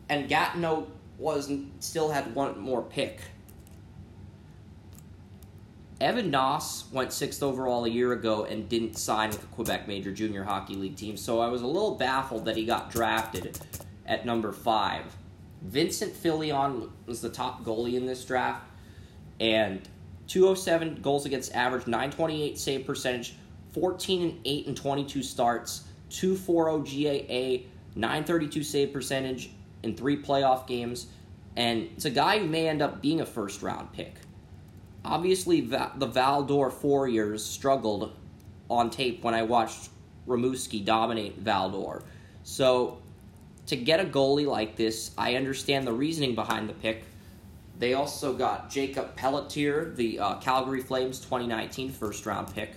And 0.07 0.29
Gatineau 0.29 0.87
was 1.17 1.51
still 1.81 2.11
had 2.11 2.33
one 2.33 2.57
more 2.57 2.81
pick. 2.81 3.19
Evan 6.01 6.29
Noss 6.29 6.91
went 6.91 7.13
sixth 7.13 7.41
overall 7.41 7.85
a 7.85 7.89
year 7.89 8.11
ago 8.11 8.43
and 8.43 8.67
didn't 8.67 8.97
sign 8.97 9.29
with 9.29 9.39
the 9.39 9.47
Quebec 9.47 9.87
Major 9.87 10.11
Junior 10.11 10.43
Hockey 10.43 10.75
League 10.75 10.97
team, 10.97 11.15
so 11.15 11.39
I 11.39 11.47
was 11.47 11.61
a 11.61 11.67
little 11.67 11.95
baffled 11.95 12.45
that 12.45 12.57
he 12.57 12.65
got 12.65 12.91
drafted 12.91 13.57
at 14.05 14.25
number 14.25 14.51
five. 14.51 15.05
Vincent 15.61 16.13
Filion 16.13 16.91
was 17.05 17.21
the 17.21 17.29
top 17.29 17.63
goalie 17.63 17.93
in 17.93 18.05
this 18.05 18.25
draft, 18.25 18.65
and 19.39 19.87
207 20.27 21.01
goals 21.01 21.25
against 21.25 21.55
average, 21.55 21.87
928 21.87 22.57
save 22.59 22.85
percentage, 22.85 23.35
14 23.71 24.21
and 24.21 24.39
8 24.43 24.67
and 24.67 24.77
22 24.77 25.23
starts, 25.23 25.85
240 26.09 27.03
GAA, 27.03 27.67
932 27.95 28.63
save 28.63 28.91
percentage 28.91 29.51
in 29.83 29.95
three 29.95 30.21
playoff 30.21 30.67
games, 30.67 31.07
and 31.55 31.83
it's 31.95 32.03
a 32.03 32.09
guy 32.09 32.39
who 32.39 32.47
may 32.47 32.67
end 32.67 32.81
up 32.81 33.01
being 33.01 33.21
a 33.21 33.25
first 33.25 33.61
round 33.61 33.93
pick. 33.93 34.15
Obviously, 35.05 35.61
the 35.61 36.07
Val-d'Or 36.07 36.71
Foreurs 36.71 37.45
struggled 37.45 38.11
on 38.69 38.89
tape 38.89 39.23
when 39.23 39.35
I 39.35 39.43
watched 39.43 39.89
Rimouski 40.27 40.83
dominate 40.83 41.37
Val-d'Or. 41.37 42.03
So 42.43 42.97
to 43.67 43.75
get 43.75 43.99
a 43.99 44.05
goalie 44.05 44.47
like 44.47 44.75
this, 44.75 45.11
I 45.17 45.35
understand 45.35 45.85
the 45.85 45.93
reasoning 45.93 46.35
behind 46.35 46.67
the 46.67 46.73
pick. 46.73 47.03
They 47.77 47.93
also 47.93 48.33
got 48.33 48.69
Jakob 48.69 49.15
Pelletier, 49.15 49.93
the 49.95 50.19
uh, 50.19 50.35
Calgary 50.35 50.81
Flames 50.81 51.19
2019 51.19 51.91
first 51.91 52.25
round 52.25 52.53
pick. 52.53 52.71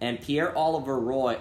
And 0.00 0.20
Pierre-Olivier 0.20 0.92
Roy 0.94 1.38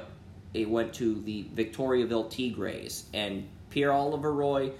went 0.56 0.94
to 0.96 1.22
the 1.22 1.46
Victoriaville 1.56 2.30
Tigres. 2.30 3.06
And 3.14 3.48
Pierre-Olivier 3.70 4.32
Roy, 4.32 4.72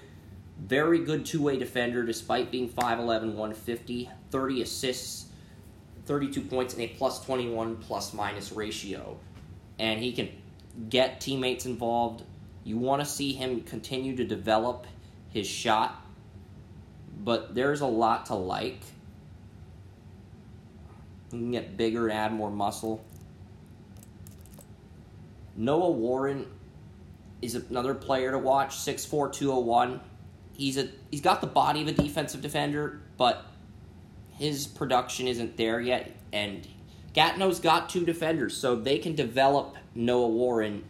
very 0.60 1.00
good 1.00 1.24
two 1.24 1.42
way 1.42 1.58
defender 1.58 2.02
despite 2.02 2.50
being 2.50 2.68
5'11, 2.68 3.34
150, 3.34 4.10
30 4.30 4.62
assists, 4.62 5.26
32 6.06 6.40
points, 6.42 6.74
and 6.74 6.82
a 6.82 6.88
plus 6.88 7.24
21 7.24 7.76
plus 7.76 8.12
minus 8.12 8.52
ratio. 8.52 9.18
And 9.78 10.00
he 10.00 10.12
can 10.12 10.28
get 10.88 11.20
teammates 11.20 11.66
involved 11.66 12.22
you 12.68 12.76
want 12.76 13.00
to 13.00 13.08
see 13.08 13.32
him 13.32 13.62
continue 13.62 14.14
to 14.16 14.26
develop 14.26 14.86
his 15.30 15.46
shot, 15.46 16.04
but 17.24 17.54
there's 17.54 17.80
a 17.80 17.86
lot 17.86 18.26
to 18.26 18.34
like. 18.34 18.80
He 21.30 21.38
can 21.38 21.50
get 21.50 21.78
bigger, 21.78 22.10
add 22.10 22.34
more 22.34 22.50
muscle. 22.50 23.02
Noah 25.56 25.92
Warren 25.92 26.46
is 27.40 27.54
another 27.54 27.94
player 27.94 28.32
to 28.32 28.38
watch, 28.38 28.76
6'4", 28.76 29.32
201. 29.32 30.00
He's 30.58 30.76
a 30.76 30.88
he's 31.10 31.20
got 31.20 31.40
the 31.40 31.46
body 31.46 31.80
of 31.82 31.88
a 31.88 31.92
defensive 31.92 32.42
defender, 32.42 33.00
but 33.16 33.46
his 34.36 34.66
production 34.66 35.28
isn't 35.28 35.56
there 35.56 35.80
yet. 35.80 36.14
And 36.32 36.66
Gatineau's 37.14 37.60
got 37.60 37.88
two 37.88 38.04
defenders, 38.04 38.56
so 38.56 38.74
they 38.74 38.98
can 38.98 39.14
develop 39.14 39.76
Noah 39.94 40.28
Warren 40.28 40.84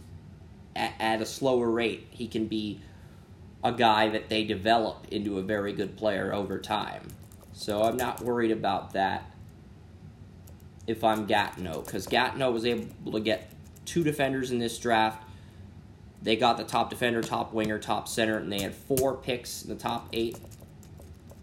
at, 0.74 0.94
at 0.98 1.20
a 1.20 1.26
slower 1.26 1.70
rate. 1.70 2.08
He 2.10 2.26
can 2.26 2.46
be 2.46 2.80
a 3.62 3.72
guy 3.72 4.08
that 4.08 4.30
they 4.30 4.44
develop 4.44 5.06
into 5.10 5.38
a 5.38 5.42
very 5.42 5.74
good 5.74 5.96
player 5.96 6.32
over 6.32 6.58
time. 6.58 7.08
So 7.52 7.82
I'm 7.82 7.98
not 7.98 8.22
worried 8.22 8.52
about 8.52 8.94
that 8.94 9.30
if 10.86 11.04
I'm 11.04 11.26
Gatineau, 11.26 11.82
because 11.82 12.06
Gatineau 12.06 12.50
was 12.50 12.64
able 12.64 13.12
to 13.12 13.20
get 13.20 13.50
two 13.84 14.02
defenders 14.02 14.50
in 14.50 14.58
this 14.58 14.78
draft. 14.78 15.27
They 16.22 16.36
got 16.36 16.56
the 16.56 16.64
top 16.64 16.90
defender, 16.90 17.22
top 17.22 17.52
winger, 17.52 17.78
top 17.78 18.08
center, 18.08 18.38
and 18.38 18.50
they 18.50 18.60
had 18.60 18.74
four 18.74 19.16
picks 19.16 19.62
in 19.62 19.70
the 19.70 19.76
top 19.76 20.08
eight. 20.12 20.38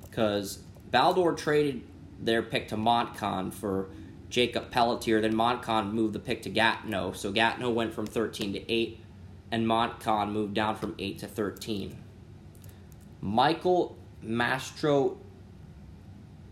Because 0.02 0.60
Val-d'Or 0.92 1.34
traded 1.34 1.82
their 2.20 2.42
pick 2.42 2.68
to 2.70 2.78
Moncton 2.78 3.52
for 3.52 3.90
Jakob 4.30 4.72
Pelletier. 4.72 5.22
Then 5.22 5.36
Moncton 5.36 5.94
moved 5.94 6.14
the 6.14 6.20
pick 6.20 6.42
to 6.44 6.50
Gatineau. 6.50 7.14
So 7.14 7.32
Gatineau 7.32 7.72
went 7.72 7.94
from 7.94 8.06
13 8.06 8.54
to 8.54 8.72
8 8.72 9.00
and 9.52 9.68
Moncton 9.68 10.32
moved 10.32 10.54
down 10.54 10.76
from 10.76 10.96
8 11.00 11.20
to 11.20 11.28
13. 11.28 11.98
Michael 13.22 13.98
Mastro 14.22 15.18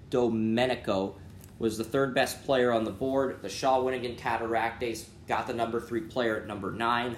Domenico 0.09 1.15
was 1.59 1.77
the 1.77 1.83
third 1.83 2.13
best 2.13 2.43
player 2.45 2.71
on 2.71 2.83
the 2.83 2.91
board. 2.91 3.41
The 3.41 3.49
Shaw 3.49 3.79
Shawinigan 3.79 4.17
Cataractes 4.17 5.05
got 5.27 5.47
the 5.47 5.53
number 5.53 5.79
three 5.79 6.01
player 6.01 6.37
at 6.37 6.47
number 6.47 6.71
nine. 6.71 7.17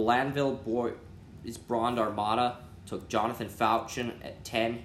Blainville 0.00 0.64
Boy 0.64 0.92
is 1.44 1.58
Brond 1.58 1.98
Armada 1.98 2.56
took 2.86 3.06
Jonathan 3.08 3.48
Fauchon 3.48 4.14
at 4.24 4.42
10. 4.44 4.82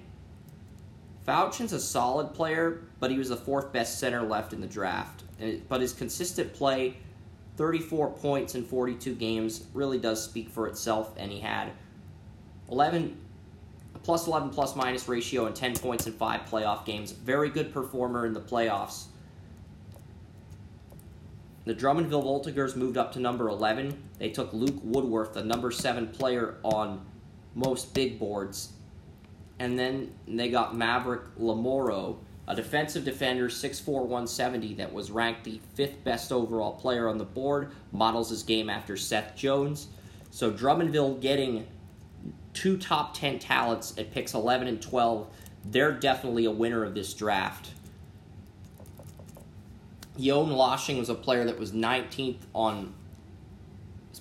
Fauchon's 1.26 1.72
a 1.72 1.80
solid 1.80 2.34
player, 2.34 2.82
but 3.00 3.10
he 3.10 3.16
was 3.16 3.30
the 3.30 3.36
fourth 3.36 3.72
best 3.72 3.98
center 3.98 4.22
left 4.22 4.52
in 4.52 4.60
the 4.60 4.66
draft. 4.66 5.24
Uh, 5.42 5.52
but 5.70 5.80
his 5.80 5.94
consistent 5.94 6.52
play 6.52 6.98
34 7.56 8.10
points 8.10 8.54
in 8.54 8.62
42 8.62 9.14
games 9.14 9.64
really 9.72 9.98
does 9.98 10.22
speak 10.22 10.50
for 10.50 10.68
itself, 10.68 11.14
and 11.16 11.32
he 11.32 11.40
had 11.40 11.72
11 12.70 13.16
plus 14.02 14.26
11 14.26 14.50
plus 14.50 14.76
minus 14.76 15.08
ratio 15.08 15.46
and 15.46 15.56
10 15.56 15.76
points 15.76 16.06
in 16.06 16.12
five 16.12 16.42
playoff 16.42 16.84
games. 16.84 17.10
Very 17.10 17.48
good 17.48 17.72
performer 17.72 18.26
in 18.26 18.34
the 18.34 18.40
playoffs. 18.40 19.06
The 21.66 21.74
Drummondville 21.74 22.22
Voltigeurs 22.22 22.76
moved 22.76 22.96
up 22.96 23.12
to 23.14 23.20
number 23.20 23.48
11. 23.48 24.00
They 24.20 24.30
took 24.30 24.52
Luke 24.52 24.78
Woodworth, 24.84 25.34
the 25.34 25.42
number 25.42 25.72
7 25.72 26.06
player 26.06 26.58
on 26.62 27.04
most 27.56 27.92
big 27.92 28.20
boards. 28.20 28.72
And 29.58 29.76
then 29.76 30.14
they 30.28 30.48
got 30.48 30.76
Maverick 30.76 31.22
Lamoureux, 31.36 32.18
a 32.46 32.54
defensive 32.54 33.04
defender, 33.04 33.48
6'4", 33.48 34.02
170, 34.02 34.74
that 34.74 34.92
was 34.92 35.10
ranked 35.10 35.42
the 35.42 35.60
fifth 35.74 36.04
best 36.04 36.30
overall 36.30 36.72
player 36.72 37.08
on 37.08 37.18
the 37.18 37.24
board, 37.24 37.72
models 37.90 38.30
his 38.30 38.44
game 38.44 38.70
after 38.70 38.96
Seth 38.96 39.34
Jones. 39.34 39.88
So 40.30 40.52
Drummondville 40.52 41.20
getting 41.20 41.66
two 42.52 42.78
top 42.78 43.12
10 43.14 43.40
talents 43.40 43.92
at 43.98 44.12
picks 44.12 44.34
11 44.34 44.68
and 44.68 44.80
12, 44.80 45.28
they're 45.64 45.90
definitely 45.90 46.44
a 46.44 46.50
winner 46.52 46.84
of 46.84 46.94
this 46.94 47.12
draft. 47.12 47.70
Yoan 50.18 50.48
Loshing 50.48 50.98
was 50.98 51.08
a 51.08 51.14
player 51.14 51.44
that 51.44 51.58
was 51.58 51.72
19th 51.72 52.40
on 52.54 52.94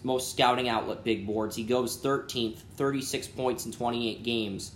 most 0.04 0.32
scouting 0.32 0.70
outlet 0.70 1.04
big 1.04 1.26
boards. 1.26 1.56
He 1.56 1.64
goes 1.64 1.98
13th, 1.98 2.60
36 2.76 3.28
points 3.30 3.66
in 3.66 3.72
28 3.72 4.24
games 4.24 4.74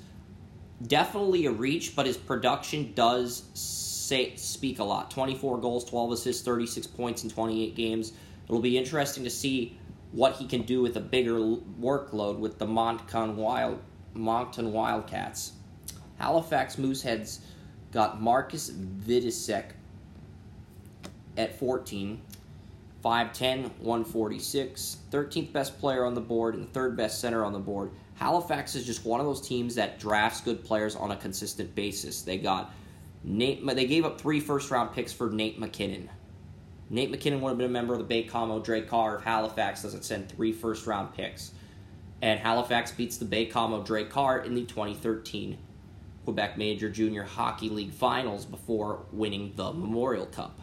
definitely 0.85 1.45
a 1.45 1.51
reach, 1.51 1.95
but 1.95 2.05
his 2.05 2.17
production 2.17 2.93
does 2.93 3.43
say 3.53 4.35
speak 4.35 4.79
a 4.79 4.83
lot. 4.83 5.11
24 5.11 5.59
goals, 5.59 5.85
12 5.85 6.13
assists, 6.13 6.43
36 6.43 6.87
points 6.87 7.23
in 7.23 7.29
28 7.29 7.75
games. 7.75 8.13
It'll 8.45 8.61
be 8.61 8.77
interesting 8.77 9.23
to 9.25 9.29
see 9.29 9.77
what 10.11 10.35
he 10.37 10.47
can 10.47 10.63
do 10.63 10.81
with 10.81 10.97
a 10.97 11.01
bigger 11.01 11.37
workload 11.37 12.39
with 12.39 12.57
the 12.57 12.65
Moncton 12.65 13.35
Wild 13.37 13.79
Moncton 14.13 14.73
Wildcats. 14.73 15.51
Halifax 16.17 16.77
Mooseheads 16.77 17.39
got 17.91 18.19
Markus 18.19 18.71
Vidicek 18.71 19.71
at 21.39 21.57
14, 21.57 22.21
5'10, 23.03 23.61
146, 23.79 24.97
13th 25.09 25.53
best 25.53 25.79
player 25.79 26.05
on 26.05 26.13
the 26.13 26.21
board, 26.21 26.53
and 26.53 26.71
third 26.73 26.97
best 26.97 27.21
center 27.21 27.45
on 27.45 27.53
the 27.53 27.59
board. 27.59 27.91
Halifax 28.15 28.75
is 28.75 28.85
just 28.85 29.05
one 29.05 29.21
of 29.21 29.25
those 29.25 29.47
teams 29.47 29.75
that 29.75 29.99
drafts 29.99 30.41
good 30.41 30.63
players 30.65 30.97
on 30.97 31.11
a 31.11 31.15
consistent 31.15 31.73
basis. 31.73 32.23
They 32.23 32.37
got 32.37 32.73
Nate. 33.23 33.65
They 33.65 33.85
gave 33.85 34.03
up 34.03 34.19
three 34.19 34.41
first 34.41 34.69
round 34.69 34.93
picks 34.93 35.13
for 35.13 35.29
Nate 35.29 35.57
MacKinnon. 35.57 36.09
Nate 36.89 37.09
MacKinnon 37.09 37.39
would 37.39 37.49
have 37.49 37.57
been 37.57 37.67
a 37.67 37.69
member 37.69 37.93
of 37.93 37.99
the 37.99 38.05
Baie-Comeau 38.05 38.65
Drakkar 38.65 39.19
if 39.19 39.23
Halifax 39.23 39.83
doesn't 39.83 40.03
send 40.03 40.27
three 40.27 40.51
first 40.51 40.85
round 40.85 41.13
picks. 41.13 41.53
And 42.21 42.37
Halifax 42.37 42.91
beats 42.91 43.15
the 43.15 43.25
Baie-Comeau 43.25 43.87
Drakkar 43.87 44.45
in 44.45 44.55
the 44.55 44.65
2013 44.65 45.57
Quebec 46.25 46.57
Major 46.57 46.89
Junior 46.89 47.23
Hockey 47.23 47.69
League 47.69 47.93
Finals 47.93 48.45
before 48.45 49.05
winning 49.13 49.53
the 49.55 49.71
Memorial 49.71 50.25
Cup. 50.25 50.59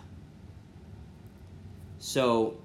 So, 2.07 2.59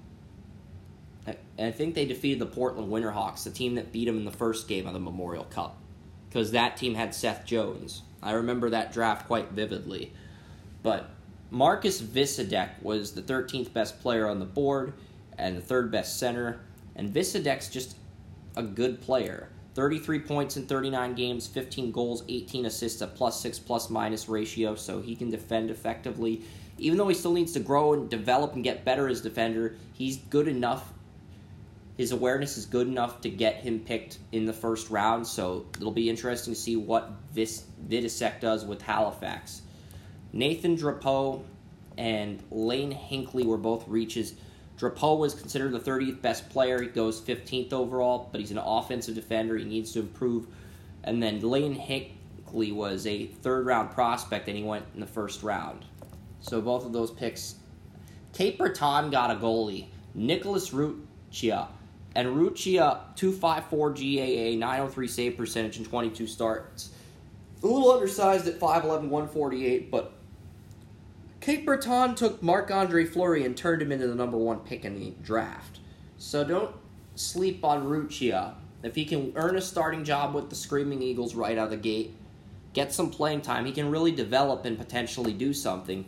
I 1.58 1.72
think 1.72 1.96
they 1.96 2.04
defeated 2.04 2.38
the 2.38 2.46
Portland 2.46 2.92
Winterhawks, 2.92 3.42
the 3.42 3.50
team 3.50 3.74
that 3.74 3.90
beat 3.90 4.04
them 4.04 4.18
in 4.18 4.24
the 4.24 4.30
first 4.30 4.68
game 4.68 4.86
of 4.86 4.92
the 4.92 5.00
Memorial 5.00 5.42
Cup, 5.42 5.78
because 6.28 6.52
that 6.52 6.76
team 6.76 6.94
had 6.94 7.12
Seth 7.12 7.44
Jones. 7.44 8.02
I 8.22 8.34
remember 8.34 8.70
that 8.70 8.92
draft 8.92 9.26
quite 9.26 9.50
vividly. 9.50 10.12
But 10.84 11.10
Markus 11.50 12.00
Vidicek 12.00 12.80
was 12.82 13.14
the 13.14 13.22
13th 13.22 13.72
best 13.72 14.00
player 14.00 14.28
on 14.28 14.38
the 14.38 14.44
board 14.44 14.92
and 15.36 15.56
the 15.56 15.60
third 15.60 15.90
best 15.90 16.20
center. 16.20 16.60
And 16.94 17.12
Vidicek's 17.12 17.68
just 17.68 17.96
a 18.56 18.62
good 18.62 19.00
player. 19.00 19.48
33 19.74 20.20
points 20.20 20.56
in 20.56 20.66
39 20.66 21.14
games, 21.14 21.48
15 21.48 21.90
goals, 21.90 22.22
18 22.28 22.66
assists, 22.66 23.00
a 23.00 23.08
plus 23.08 23.40
6 23.40 23.58
plus 23.58 23.90
minus 23.90 24.28
ratio, 24.28 24.76
so 24.76 25.00
he 25.00 25.16
can 25.16 25.30
defend 25.30 25.68
effectively. 25.68 26.42
Even 26.78 26.98
though 26.98 27.08
he 27.08 27.14
still 27.14 27.32
needs 27.32 27.52
to 27.52 27.60
grow 27.60 27.92
and 27.92 28.08
develop 28.08 28.54
and 28.54 28.64
get 28.64 28.84
better 28.84 29.08
as 29.08 29.20
a 29.20 29.24
defender, 29.24 29.76
he's 29.92 30.16
good 30.16 30.48
enough. 30.48 30.92
His 31.96 32.12
awareness 32.12 32.56
is 32.56 32.66
good 32.66 32.86
enough 32.86 33.20
to 33.20 33.28
get 33.28 33.56
him 33.56 33.80
picked 33.80 34.18
in 34.32 34.46
the 34.46 34.52
first 34.52 34.90
round, 34.90 35.26
so 35.26 35.66
it'll 35.76 35.92
be 35.92 36.08
interesting 36.08 36.54
to 36.54 36.58
see 36.58 36.76
what 36.76 37.10
Vis- 37.32 37.64
Vidicek 37.86 38.40
does 38.40 38.64
with 38.64 38.80
Halifax. 38.82 39.62
Nathan 40.32 40.76
Drapeau 40.76 41.42
and 41.98 42.42
Lane 42.50 42.92
Hinkley 42.92 43.44
were 43.44 43.58
both 43.58 43.86
reaches. 43.86 44.34
Drapeau 44.78 45.18
was 45.18 45.34
considered 45.34 45.72
the 45.72 45.80
30th 45.80 46.22
best 46.22 46.48
player. 46.48 46.80
He 46.80 46.88
goes 46.88 47.20
15th 47.20 47.72
overall, 47.72 48.28
but 48.32 48.40
he's 48.40 48.50
an 48.50 48.58
offensive 48.58 49.14
defender. 49.14 49.56
He 49.56 49.64
needs 49.64 49.92
to 49.92 50.00
improve. 50.00 50.46
And 51.04 51.22
then 51.22 51.40
Lane 51.40 51.76
Hinkley 51.76 52.74
was 52.74 53.06
a 53.06 53.26
third 53.26 53.66
round 53.66 53.90
prospect, 53.90 54.48
and 54.48 54.56
he 54.56 54.64
went 54.64 54.86
in 54.94 55.00
the 55.00 55.06
first 55.06 55.42
round. 55.42 55.84
So 56.42 56.60
both 56.60 56.84
of 56.84 56.92
those 56.92 57.10
picks. 57.10 57.54
Cape 58.34 58.58
Breton 58.58 59.10
got 59.10 59.30
a 59.30 59.34
goalie, 59.34 59.86
Nicholas 60.14 60.70
Ruccia. 60.70 61.68
And 62.14 62.28
Ruccia, 62.28 63.00
254 63.16 63.90
GAA, 63.90 64.58
903 64.58 65.08
save 65.08 65.36
percentage, 65.36 65.78
and 65.78 65.86
22 65.86 66.26
starts. 66.26 66.90
A 67.62 67.66
little 67.66 67.90
undersized 67.90 68.46
at 68.46 68.58
5'11, 68.60 69.08
148, 69.08 69.90
but 69.90 70.12
Cape 71.40 71.64
Breton 71.64 72.14
took 72.14 72.42
Marc 72.42 72.70
Andre 72.70 73.04
Fleury 73.04 73.44
and 73.44 73.56
turned 73.56 73.80
him 73.80 73.92
into 73.92 74.06
the 74.06 74.14
number 74.14 74.36
one 74.36 74.60
pick 74.60 74.84
in 74.84 74.98
the 74.98 75.12
draft. 75.22 75.80
So 76.18 76.44
don't 76.44 76.74
sleep 77.14 77.64
on 77.64 77.84
Ruccia. 77.84 78.54
If 78.82 78.94
he 78.94 79.04
can 79.04 79.32
earn 79.36 79.56
a 79.56 79.60
starting 79.60 80.04
job 80.04 80.34
with 80.34 80.50
the 80.50 80.56
Screaming 80.56 81.02
Eagles 81.02 81.34
right 81.34 81.56
out 81.56 81.64
of 81.64 81.70
the 81.70 81.76
gate, 81.76 82.14
get 82.74 82.92
some 82.92 83.10
playing 83.10 83.42
time, 83.42 83.64
he 83.64 83.72
can 83.72 83.90
really 83.90 84.12
develop 84.12 84.64
and 84.64 84.76
potentially 84.76 85.32
do 85.32 85.52
something. 85.52 86.04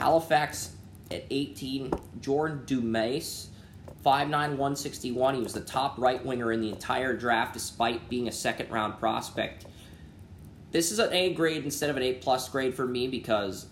Halifax 0.00 0.70
at 1.10 1.24
18, 1.30 1.92
Jordan 2.22 2.62
Dumas, 2.64 3.50
5'9, 4.02 4.30
161. 4.30 5.34
He 5.34 5.42
was 5.42 5.52
the 5.52 5.60
top 5.60 5.98
right 5.98 6.24
winger 6.24 6.52
in 6.52 6.62
the 6.62 6.70
entire 6.70 7.14
draft 7.14 7.52
despite 7.52 8.08
being 8.08 8.26
a 8.26 8.32
second 8.32 8.70
round 8.70 8.98
prospect. 8.98 9.66
This 10.72 10.90
is 10.90 11.00
an 11.00 11.12
A 11.12 11.34
grade 11.34 11.64
instead 11.64 11.90
of 11.90 11.98
an 11.98 12.02
A 12.02 12.14
plus 12.14 12.48
grade 12.48 12.74
for 12.74 12.86
me 12.86 13.08
because 13.08 13.66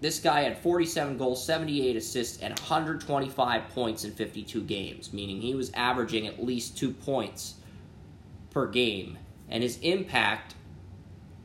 this 0.00 0.18
guy 0.18 0.40
had 0.40 0.58
47 0.58 1.16
goals, 1.16 1.44
78 1.46 1.94
assists, 1.94 2.42
and 2.42 2.58
125 2.58 3.68
points 3.68 4.02
in 4.02 4.10
52 4.10 4.62
games, 4.62 5.12
meaning 5.12 5.40
he 5.40 5.54
was 5.54 5.70
averaging 5.74 6.26
at 6.26 6.42
least 6.42 6.76
two 6.76 6.90
points 6.90 7.54
per 8.50 8.66
game. 8.66 9.16
And 9.48 9.62
his 9.62 9.78
impact 9.78 10.56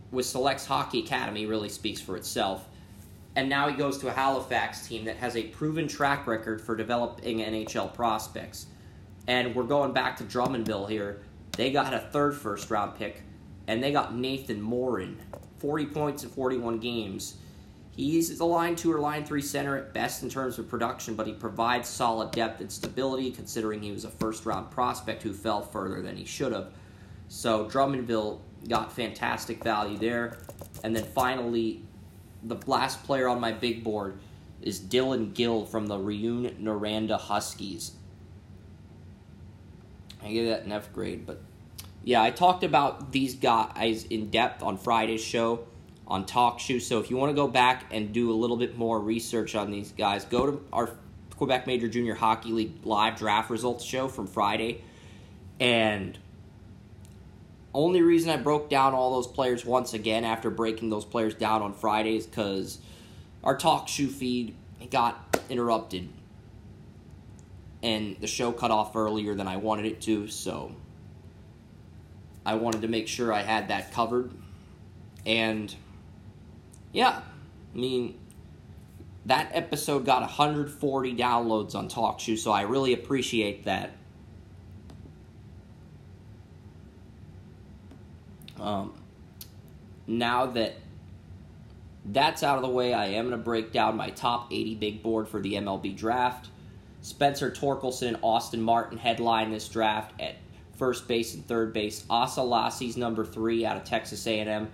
with 0.09 0.25
Selects 0.25 0.65
Hockey 0.65 1.01
Academy 1.01 1.45
really 1.45 1.69
speaks 1.69 2.01
for 2.01 2.17
itself. 2.17 2.67
And 3.35 3.49
now 3.49 3.67
he 3.67 3.75
goes 3.75 3.97
to 3.99 4.07
a 4.07 4.11
Halifax 4.11 4.87
team 4.87 5.05
that 5.05 5.17
has 5.17 5.35
a 5.35 5.43
proven 5.43 5.87
track 5.87 6.27
record 6.27 6.61
for 6.61 6.75
developing 6.75 7.39
NHL 7.39 7.93
prospects. 7.93 8.67
And 9.27 9.55
we're 9.55 9.63
going 9.63 9.93
back 9.93 10.17
to 10.17 10.23
Drummondville 10.23 10.89
here. 10.89 11.21
They 11.53 11.71
got 11.71 11.93
a 11.93 11.99
third 11.99 12.35
first 12.35 12.69
round 12.69 12.95
pick, 12.95 13.23
and 13.67 13.81
they 13.81 13.91
got 13.91 14.15
Nathan 14.15 14.61
Morin, 14.61 15.19
40 15.59 15.85
points 15.87 16.23
in 16.23 16.29
41 16.29 16.79
games 16.79 17.37
He's 17.95 18.39
a 18.39 18.45
line 18.45 18.75
two 18.75 18.91
or 18.91 18.99
line 18.99 19.23
three 19.23 19.41
center 19.41 19.77
at 19.77 19.93
best 19.93 20.23
in 20.23 20.29
terms 20.29 20.57
of 20.57 20.67
production, 20.67 21.13
but 21.13 21.27
he 21.27 21.33
provides 21.33 21.87
solid 21.87 22.31
depth 22.31 22.59
and 22.59 22.71
stability 22.71 23.29
considering 23.29 23.83
he 23.83 23.91
was 23.91 24.03
a 24.03 24.09
first 24.09 24.47
round 24.47 24.71
prospect 24.71 25.21
who 25.21 25.31
fell 25.31 25.61
further 25.61 26.01
than 26.01 26.17
he 26.17 26.25
should 26.25 26.53
have. 26.53 26.71
So 27.27 27.65
Drummondville 27.65 28.39
got 28.67 28.91
fantastic 28.91 29.63
value 29.63 29.97
there. 29.97 30.39
And 30.83 30.95
then 30.95 31.03
finally, 31.03 31.83
the 32.43 32.57
last 32.67 33.03
player 33.03 33.27
on 33.27 33.39
my 33.39 33.51
big 33.51 33.83
board 33.83 34.17
is 34.61 34.79
Dylan 34.79 35.33
Gill 35.33 35.65
from 35.65 35.87
the 35.87 35.97
Rouyn-Noranda 35.97 37.19
Huskies. 37.19 37.91
I 40.23 40.31
gave 40.31 40.47
that 40.47 40.63
an 40.63 40.71
F 40.71 40.93
grade, 40.93 41.25
but 41.25 41.41
yeah, 42.03 42.21
I 42.21 42.31
talked 42.31 42.63
about 42.63 43.11
these 43.11 43.35
guys 43.35 44.05
in 44.05 44.29
depth 44.29 44.63
on 44.63 44.77
Friday's 44.77 45.23
show 45.23 45.65
on 46.07 46.25
TalkShoe. 46.25 46.81
So 46.81 46.99
if 46.99 47.09
you 47.09 47.17
want 47.17 47.29
to 47.29 47.35
go 47.35 47.47
back 47.47 47.85
and 47.91 48.13
do 48.13 48.31
a 48.31 48.35
little 48.35 48.57
bit 48.57 48.77
more 48.77 48.99
research 48.99 49.55
on 49.55 49.71
these 49.71 49.91
guys, 49.91 50.25
go 50.25 50.51
to 50.51 50.63
our 50.71 50.91
Quebec 51.35 51.67
Major 51.67 51.87
Junior 51.87 52.15
Hockey 52.15 52.51
League 52.51 52.73
live 52.85 53.17
draft 53.17 53.49
results 53.49 53.83
show 53.83 54.07
from 54.07 54.27
Friday. 54.27 54.81
And 55.59 56.17
only 57.73 58.01
reason 58.01 58.29
I 58.29 58.37
broke 58.37 58.69
down 58.69 58.93
all 58.93 59.13
those 59.13 59.27
players 59.27 59.65
once 59.65 59.93
again 59.93 60.23
after 60.23 60.49
breaking 60.49 60.89
those 60.89 61.05
players 61.05 61.33
down 61.33 61.61
on 61.61 61.73
Friday 61.73 62.17
is 62.17 62.27
because 62.27 62.79
our 63.43 63.57
TalkShoe 63.57 64.09
feed 64.09 64.55
got 64.91 65.39
interrupted. 65.49 66.09
And 67.81 68.15
the 68.21 68.27
show 68.27 68.51
cut 68.51 68.71
off 68.71 68.95
earlier 68.95 69.35
than 69.35 69.47
I 69.47 69.57
wanted 69.57 69.85
it 69.85 70.01
to, 70.01 70.27
so 70.27 70.73
I 72.45 72.55
wanted 72.55 72.81
to 72.83 72.87
make 72.87 73.07
sure 73.07 73.33
I 73.33 73.41
had 73.41 73.67
that 73.69 73.91
covered. 73.91 74.31
And 75.25 75.73
yeah, 76.93 77.21
I 77.73 77.77
mean, 77.77 78.19
that 79.25 79.49
episode 79.53 80.05
got 80.05 80.21
140 80.21 81.15
downloads 81.15 81.75
on 81.75 81.89
TalkShoe, 81.89 82.37
so 82.37 82.51
I 82.51 82.61
really 82.61 82.93
appreciate 82.93 83.65
that. 83.65 83.91
Um, 88.63 88.93
now 90.07 90.47
that 90.47 90.75
that's 92.05 92.43
out 92.43 92.57
of 92.57 92.63
the 92.63 92.69
way, 92.69 92.93
I 92.93 93.05
am 93.07 93.27
going 93.27 93.37
to 93.37 93.43
break 93.43 93.71
down 93.71 93.95
my 93.95 94.09
top 94.09 94.51
80 94.51 94.75
big 94.75 95.03
board 95.03 95.27
for 95.27 95.39
the 95.39 95.53
MLB 95.53 95.95
draft. 95.95 96.49
Spencer 97.01 97.51
Torkelson 97.51 98.07
and 98.09 98.17
Austin 98.21 98.61
Martin 98.61 98.97
headline 98.97 99.51
this 99.51 99.67
draft 99.67 100.19
at 100.21 100.35
first 100.75 101.07
base 101.07 101.33
and 101.33 101.45
third 101.45 101.73
base. 101.73 102.05
Asa 102.09 102.41
Lacy's 102.41 102.97
number 102.97 103.25
three 103.25 103.65
out 103.65 103.77
of 103.77 103.83
Texas 103.83 104.25
A&M. 104.25 104.69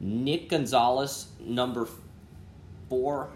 Nick 0.00 0.48
Gonzalez, 0.48 1.28
number 1.40 1.88
four. 2.88 3.30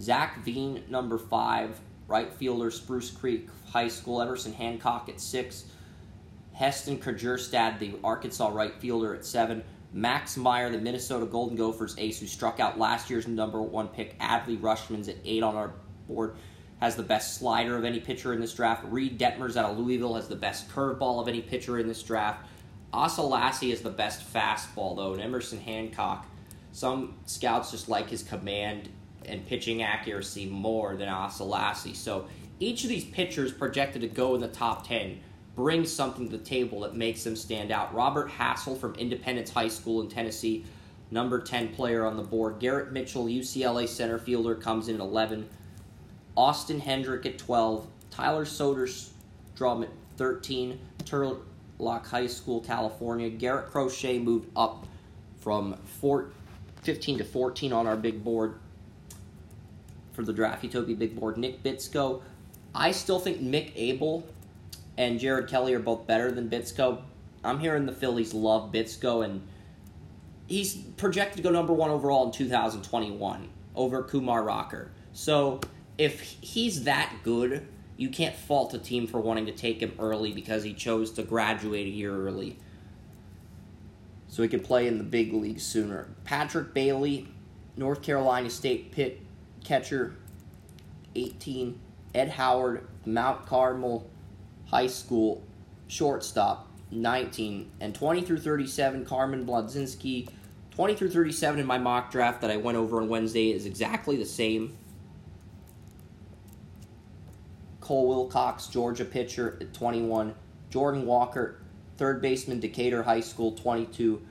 Zach 0.00 0.44
Veen, 0.44 0.84
number 0.88 1.18
five. 1.18 1.78
Right 2.06 2.32
fielder, 2.32 2.70
Spruce 2.70 3.10
Creek 3.10 3.48
High 3.70 3.88
School. 3.88 4.22
Emerson 4.22 4.52
Hancock 4.52 5.08
at 5.08 5.20
six. 5.20 5.64
Heston 6.58 6.98
Kjerstad, 6.98 7.78
the 7.78 7.94
Arkansas 8.02 8.48
right 8.48 8.74
fielder, 8.80 9.14
at 9.14 9.24
seven. 9.24 9.62
Max 9.92 10.36
Meyer, 10.36 10.68
the 10.70 10.78
Minnesota 10.78 11.24
Golden 11.24 11.56
Gophers 11.56 11.94
ace, 11.98 12.18
who 12.18 12.26
struck 12.26 12.58
out 12.58 12.76
last 12.76 13.08
year's 13.08 13.28
number 13.28 13.62
one 13.62 13.86
pick. 13.86 14.18
Adley 14.18 14.58
Rutschman's 14.58 15.08
at 15.08 15.18
eight 15.24 15.44
on 15.44 15.54
our 15.54 15.74
board. 16.08 16.34
Has 16.80 16.96
the 16.96 17.04
best 17.04 17.34
slider 17.34 17.76
of 17.76 17.84
any 17.84 18.00
pitcher 18.00 18.32
in 18.32 18.40
this 18.40 18.52
draft. 18.52 18.84
Reed 18.86 19.20
Detmers 19.20 19.56
out 19.56 19.70
of 19.70 19.78
Louisville 19.78 20.16
has 20.16 20.26
the 20.26 20.34
best 20.34 20.68
curveball 20.68 21.20
of 21.20 21.28
any 21.28 21.40
pitcher 21.40 21.78
in 21.78 21.86
this 21.86 22.02
draft. 22.02 22.44
Asa 22.92 23.22
Lacy 23.22 23.70
is 23.70 23.82
the 23.82 23.90
best 23.90 24.20
fastball, 24.32 24.96
though, 24.96 25.12
and 25.12 25.22
Emerson 25.22 25.60
Hancock. 25.60 26.26
Some 26.72 27.14
scouts 27.26 27.70
just 27.70 27.88
like 27.88 28.10
his 28.10 28.24
command 28.24 28.88
and 29.26 29.46
pitching 29.46 29.84
accuracy 29.84 30.46
more 30.46 30.96
than 30.96 31.08
Asa 31.08 31.44
Lacy. 31.44 31.94
So 31.94 32.26
each 32.58 32.82
of 32.82 32.88
these 32.88 33.04
pitchers 33.04 33.52
projected 33.52 34.02
to 34.02 34.08
go 34.08 34.34
in 34.34 34.40
the 34.40 34.48
top 34.48 34.88
10 34.88 35.20
brings 35.58 35.92
something 35.92 36.30
to 36.30 36.38
the 36.38 36.44
table 36.44 36.82
that 36.82 36.94
makes 36.94 37.24
them 37.24 37.34
stand 37.34 37.72
out. 37.72 37.92
Robert 37.92 38.30
Hassell 38.30 38.78
from 38.78 38.94
Independence 38.94 39.50
High 39.50 39.66
School 39.66 40.00
in 40.00 40.08
Tennessee, 40.08 40.64
number 41.10 41.40
10 41.40 41.74
player 41.74 42.06
on 42.06 42.16
the 42.16 42.22
board. 42.22 42.60
Garrett 42.60 42.92
Mitchell, 42.92 43.24
UCLA 43.24 43.88
center 43.88 44.18
fielder, 44.18 44.54
comes 44.54 44.86
in 44.86 44.94
at 44.94 45.00
11. 45.00 45.48
Austin 46.36 46.78
Hendrick 46.78 47.26
at 47.26 47.38
12. 47.38 47.88
Tyler 48.08 48.44
Soderstrom 48.44 49.82
at 49.82 49.88
13. 50.16 50.78
Turlock 51.02 52.06
High 52.06 52.28
School, 52.28 52.60
California. 52.60 53.28
Garrett 53.28 53.66
Crochet 53.66 54.20
moved 54.20 54.48
up 54.54 54.86
from 55.40 55.74
four, 56.00 56.30
15 56.82 57.18
to 57.18 57.24
14 57.24 57.72
on 57.72 57.88
our 57.88 57.96
big 57.96 58.22
board 58.22 58.60
for 60.12 60.22
the 60.22 60.32
Draft 60.32 60.62
Utopia 60.62 60.94
big 60.94 61.18
board. 61.18 61.36
Nick 61.36 61.64
Bitsko. 61.64 62.22
I 62.76 62.92
still 62.92 63.18
think 63.18 63.40
Mick 63.40 63.72
Abel 63.74 64.24
and 64.98 65.20
Jared 65.20 65.48
Kelley 65.48 65.72
are 65.74 65.78
both 65.78 66.06
better 66.06 66.30
than 66.32 66.50
Bitsko. 66.50 67.00
I'm 67.44 67.60
hearing 67.60 67.86
the 67.86 67.92
Phillies 67.92 68.34
love 68.34 68.72
Bitsko, 68.72 69.24
and 69.24 69.46
he's 70.48 70.74
projected 70.74 71.36
to 71.38 71.42
go 71.42 71.50
number 71.50 71.72
one 71.72 71.90
overall 71.90 72.26
in 72.26 72.32
2021 72.32 73.48
over 73.76 74.02
Kumar 74.02 74.42
Rocker. 74.42 74.90
So 75.12 75.60
if 75.96 76.20
he's 76.20 76.82
that 76.84 77.14
good, 77.22 77.66
you 77.96 78.08
can't 78.08 78.34
fault 78.34 78.74
a 78.74 78.78
team 78.78 79.06
for 79.06 79.20
wanting 79.20 79.46
to 79.46 79.52
take 79.52 79.80
him 79.80 79.92
early 80.00 80.32
because 80.32 80.64
he 80.64 80.74
chose 80.74 81.12
to 81.12 81.22
graduate 81.22 81.86
a 81.86 81.90
year 81.90 82.14
early. 82.14 82.58
So 84.26 84.42
he 84.42 84.48
could 84.48 84.64
play 84.64 84.88
in 84.88 84.98
the 84.98 85.04
big 85.04 85.32
leagues 85.32 85.62
sooner. 85.62 86.08
Patrick 86.24 86.74
Bailey, 86.74 87.28
North 87.76 88.02
Carolina 88.02 88.50
State 88.50 88.90
pit 88.90 89.20
catcher, 89.62 90.16
18. 91.14 91.80
Ed 92.14 92.30
Howard, 92.30 92.86
Mount 93.04 93.46
Carmel 93.46 94.08
High 94.70 94.86
School 94.86 95.42
shortstop, 95.86 96.68
19. 96.90 97.70
And 97.80 97.94
20 97.94 98.22
through 98.22 98.38
37, 98.38 99.04
Carmen 99.04 99.46
Mlodzinski. 99.46 100.28
20 100.70 100.94
through 100.94 101.10
37 101.10 101.60
in 101.60 101.66
my 101.66 101.78
mock 101.78 102.10
draft 102.10 102.40
that 102.42 102.50
I 102.50 102.56
went 102.56 102.78
over 102.78 103.00
on 103.00 103.08
Wednesday 103.08 103.50
is 103.50 103.66
exactly 103.66 104.16
the 104.16 104.24
same. 104.24 104.76
Cole 107.80 108.08
Wilcox, 108.08 108.66
Georgia 108.66 109.04
pitcher 109.04 109.56
at 109.60 109.72
21. 109.72 110.34
Jordan 110.70 111.06
Walker, 111.06 111.58
third 111.96 112.20
baseman, 112.20 112.60
Decatur 112.60 113.02
High 113.02 113.20
School, 113.20 113.52
22. 113.52 114.22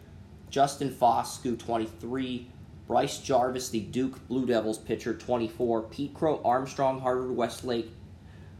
Justin 0.49 0.89
Foscue, 0.89 1.57
23. 1.57 2.47
Bryce 2.87 3.17
Jarvis, 3.17 3.69
the 3.69 3.81
Duke 3.81 4.25
Blue 4.29 4.45
Devils 4.45 4.77
pitcher, 4.77 5.13
24. 5.13 5.81
Pete 5.83 6.13
Crow 6.13 6.39
Armstrong, 6.45 7.01
Harvard 7.01 7.35
Westlake 7.35 7.91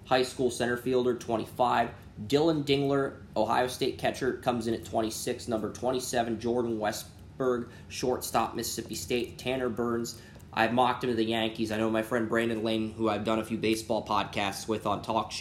High 0.08 0.24
School 0.24 0.50
center 0.50 0.78
fielder, 0.78 1.16
25. 1.16 1.90
Dillon 2.28 2.64
Dingler, 2.64 3.18
Ohio 3.36 3.68
State 3.68 3.98
catcher, 3.98 4.34
comes 4.34 4.68
in 4.68 4.74
at 4.74 4.86
26. 4.86 5.48
Number 5.48 5.72
27, 5.72 6.40
Jordan 6.40 6.80
Westburg, 6.80 7.68
shortstop, 7.90 8.56
Mississippi 8.56 8.96
State. 8.96 9.38
Tanner 9.38 9.70
Burns, 9.70 10.20
I've 10.54 10.74
mocked 10.74 11.04
him 11.04 11.12
to 11.12 11.16
the 11.16 11.26
Yankees. 11.26 11.72
I 11.72 11.78
know 11.78 11.90
my 11.90 12.02
friend 12.02 12.28
Brandon 12.28 12.64
Lane, 12.64 12.94
who 12.94 13.10
I've 13.10 13.24
done 13.24 13.40
a 13.40 13.46
few 13.46 13.58
baseball 13.58 14.06
podcasts 14.06 14.68
with 14.68 14.88
on 14.88 15.02
Talk 15.02 15.32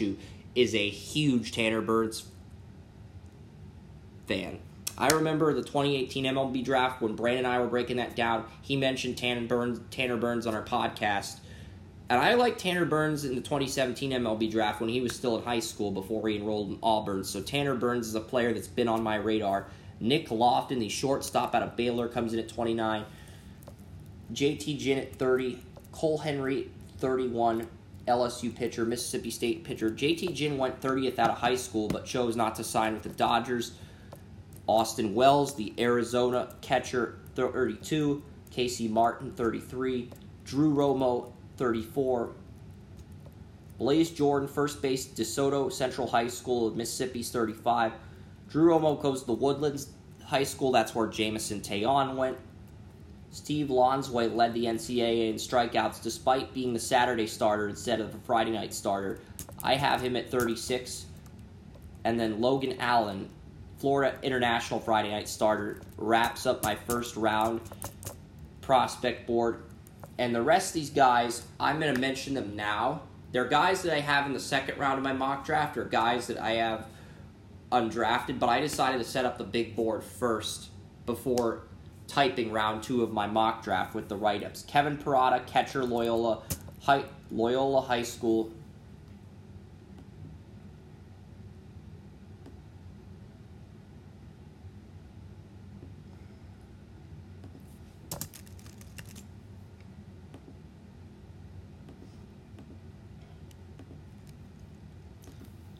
is 0.54 0.74
a 0.74 0.88
huge 0.88 1.52
Tanner 1.52 1.80
Burns 1.80 2.26
fan. 4.26 4.58
I 4.98 5.08
remember 5.08 5.52
the 5.52 5.62
2018 5.62 6.24
MLB 6.24 6.64
draft 6.64 7.02
when 7.02 7.14
Brandon 7.14 7.44
and 7.44 7.54
I 7.54 7.60
were 7.60 7.66
breaking 7.66 7.98
that 7.98 8.16
down. 8.16 8.46
He 8.62 8.76
mentioned 8.76 9.18
Tanner 9.18 9.46
Burns, 9.46 9.80
Tanner 9.90 10.16
Burns 10.16 10.46
on 10.46 10.54
our 10.54 10.64
podcast. 10.64 11.38
And 12.08 12.20
I 12.20 12.34
like 12.34 12.56
Tanner 12.56 12.84
Burns 12.84 13.24
in 13.24 13.34
the 13.34 13.40
2017 13.40 14.12
MLB 14.12 14.50
draft 14.50 14.80
when 14.80 14.88
he 14.88 15.00
was 15.00 15.14
still 15.14 15.36
in 15.38 15.44
high 15.44 15.58
school 15.58 15.90
before 15.90 16.28
he 16.28 16.36
enrolled 16.36 16.70
in 16.70 16.78
Auburn. 16.82 17.24
So 17.24 17.42
Tanner 17.42 17.74
Burns 17.74 18.06
is 18.06 18.14
a 18.14 18.20
player 18.20 18.52
that's 18.52 18.68
been 18.68 18.86
on 18.86 19.02
my 19.02 19.16
radar. 19.16 19.66
Nick 19.98 20.30
Loftin, 20.30 20.78
the 20.78 20.88
shortstop 20.88 21.54
out 21.54 21.62
of 21.62 21.76
Baylor, 21.76 22.06
comes 22.06 22.32
in 22.32 22.38
at 22.38 22.48
29. 22.48 23.04
JT 24.32 24.78
Ginn 24.78 24.98
at 24.98 25.16
30. 25.16 25.60
Cole 25.90 26.18
Henry, 26.18 26.70
31. 26.98 27.66
LSU 28.06 28.54
pitcher, 28.54 28.84
Mississippi 28.84 29.32
State 29.32 29.64
pitcher. 29.64 29.90
JT 29.90 30.32
Ginn 30.32 30.58
went 30.58 30.80
30th 30.80 31.18
out 31.18 31.30
of 31.30 31.38
high 31.38 31.56
school 31.56 31.88
but 31.88 32.04
chose 32.04 32.36
not 32.36 32.54
to 32.54 32.62
sign 32.62 32.94
with 32.94 33.02
the 33.02 33.08
Dodgers. 33.08 33.72
Austin 34.68 35.12
Wells, 35.12 35.56
the 35.56 35.72
Arizona 35.76 36.54
catcher, 36.60 37.18
32. 37.34 38.22
Casey 38.52 38.86
Martin, 38.86 39.32
33. 39.32 40.08
Drew 40.44 40.72
Romo, 40.72 41.32
34. 41.56 42.30
Blaze 43.78 44.10
Jordan, 44.10 44.48
first 44.48 44.80
base, 44.80 45.06
DeSoto 45.06 45.70
Central 45.70 46.06
High 46.06 46.28
School 46.28 46.66
of 46.66 46.76
Mississippi's 46.76 47.30
35. 47.30 47.92
Drew 48.48 48.70
Romo 48.70 49.00
goes 49.00 49.20
to 49.20 49.26
the 49.26 49.32
Woodlands 49.34 49.88
High 50.24 50.44
School. 50.44 50.72
That's 50.72 50.94
where 50.94 51.06
Jameson 51.06 51.60
Taillon 51.60 52.16
went. 52.16 52.38
Steve 53.30 53.66
Lonsway 53.66 54.34
led 54.34 54.54
the 54.54 54.64
NCAA 54.64 55.28
in 55.28 55.34
strikeouts 55.34 56.02
despite 56.02 56.54
being 56.54 56.72
the 56.72 56.80
Saturday 56.80 57.26
starter 57.26 57.68
instead 57.68 58.00
of 58.00 58.12
the 58.12 58.18
Friday 58.20 58.52
night 58.52 58.72
starter. 58.72 59.20
I 59.62 59.74
have 59.74 60.00
him 60.00 60.16
at 60.16 60.30
36. 60.30 61.04
And 62.04 62.18
then 62.18 62.40
Logan 62.40 62.76
Allen, 62.78 63.28
Florida 63.78 64.16
International 64.22 64.80
Friday 64.80 65.10
night 65.10 65.28
starter, 65.28 65.82
wraps 65.98 66.46
up 66.46 66.62
my 66.62 66.76
first 66.76 67.16
round 67.16 67.60
prospect 68.62 69.26
board. 69.26 69.64
And 70.18 70.34
the 70.34 70.42
rest 70.42 70.68
of 70.70 70.74
these 70.74 70.90
guys, 70.90 71.42
I'm 71.60 71.78
going 71.80 71.94
to 71.94 72.00
mention 72.00 72.34
them 72.34 72.56
now. 72.56 73.02
They're 73.32 73.44
guys 73.44 73.82
that 73.82 73.94
I 73.94 74.00
have 74.00 74.26
in 74.26 74.32
the 74.32 74.40
second 74.40 74.78
round 74.78 74.98
of 74.98 75.04
my 75.04 75.12
mock 75.12 75.44
draft 75.44 75.76
or 75.76 75.84
guys 75.84 76.28
that 76.28 76.38
I 76.38 76.52
have 76.52 76.86
undrafted, 77.70 78.38
but 78.38 78.48
I 78.48 78.60
decided 78.60 78.98
to 78.98 79.04
set 79.04 79.24
up 79.24 79.36
the 79.36 79.44
big 79.44 79.76
board 79.76 80.02
first 80.02 80.68
before 81.04 81.62
typing 82.06 82.52
round 82.52 82.82
two 82.82 83.02
of 83.02 83.12
my 83.12 83.26
mock 83.26 83.62
draft 83.62 83.94
with 83.94 84.08
the 84.08 84.16
write 84.16 84.44
ups. 84.44 84.62
Kevin 84.62 84.96
Parada, 84.96 85.44
catcher, 85.46 85.84
Loyola 85.84 86.42
Loyola 87.30 87.80
High 87.80 88.02
School. 88.02 88.52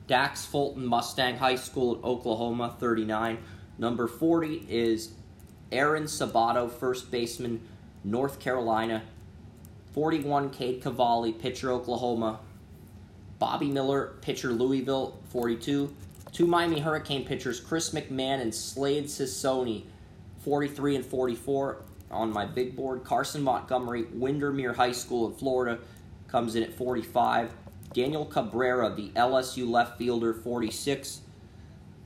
Dax 0.06 0.44
Fulton, 0.44 0.86
Mustang 0.86 1.36
High 1.36 1.56
School, 1.56 1.96
in 1.96 2.04
Oklahoma, 2.04 2.76
39. 2.78 3.38
Number 3.78 4.06
40 4.06 4.66
is 4.68 5.12
Aaron 5.72 6.04
Sabato, 6.04 6.70
first 6.70 7.10
baseman, 7.10 7.60
North 8.04 8.38
Carolina. 8.38 9.02
41, 9.92 10.50
Cade 10.50 10.82
Cavalli, 10.82 11.32
pitcher, 11.32 11.72
Oklahoma. 11.72 12.38
Bobby 13.38 13.68
Miller, 13.68 14.14
pitcher, 14.20 14.52
Louisville, 14.52 15.18
42. 15.30 15.94
Two 16.32 16.46
Miami 16.46 16.80
Hurricane 16.80 17.24
pitchers, 17.24 17.60
Chris 17.60 17.90
McMahon 17.90 18.40
and 18.40 18.54
Slade 18.54 19.06
Cecconi, 19.06 19.84
43 20.44 20.96
and 20.96 21.04
44 21.04 21.78
on 22.10 22.32
my 22.32 22.44
big 22.44 22.76
board. 22.76 23.04
Carson 23.04 23.42
Montgomery, 23.42 24.04
Windermere 24.12 24.72
High 24.72 24.92
School 24.92 25.28
in 25.28 25.34
Florida, 25.34 25.78
comes 26.28 26.54
in 26.54 26.62
at 26.62 26.72
45. 26.74 27.50
Daniel 27.96 28.26
Cabrera, 28.26 28.94
the 28.94 29.08
LSU 29.16 29.66
left 29.66 29.96
fielder, 29.96 30.34
46. 30.34 31.22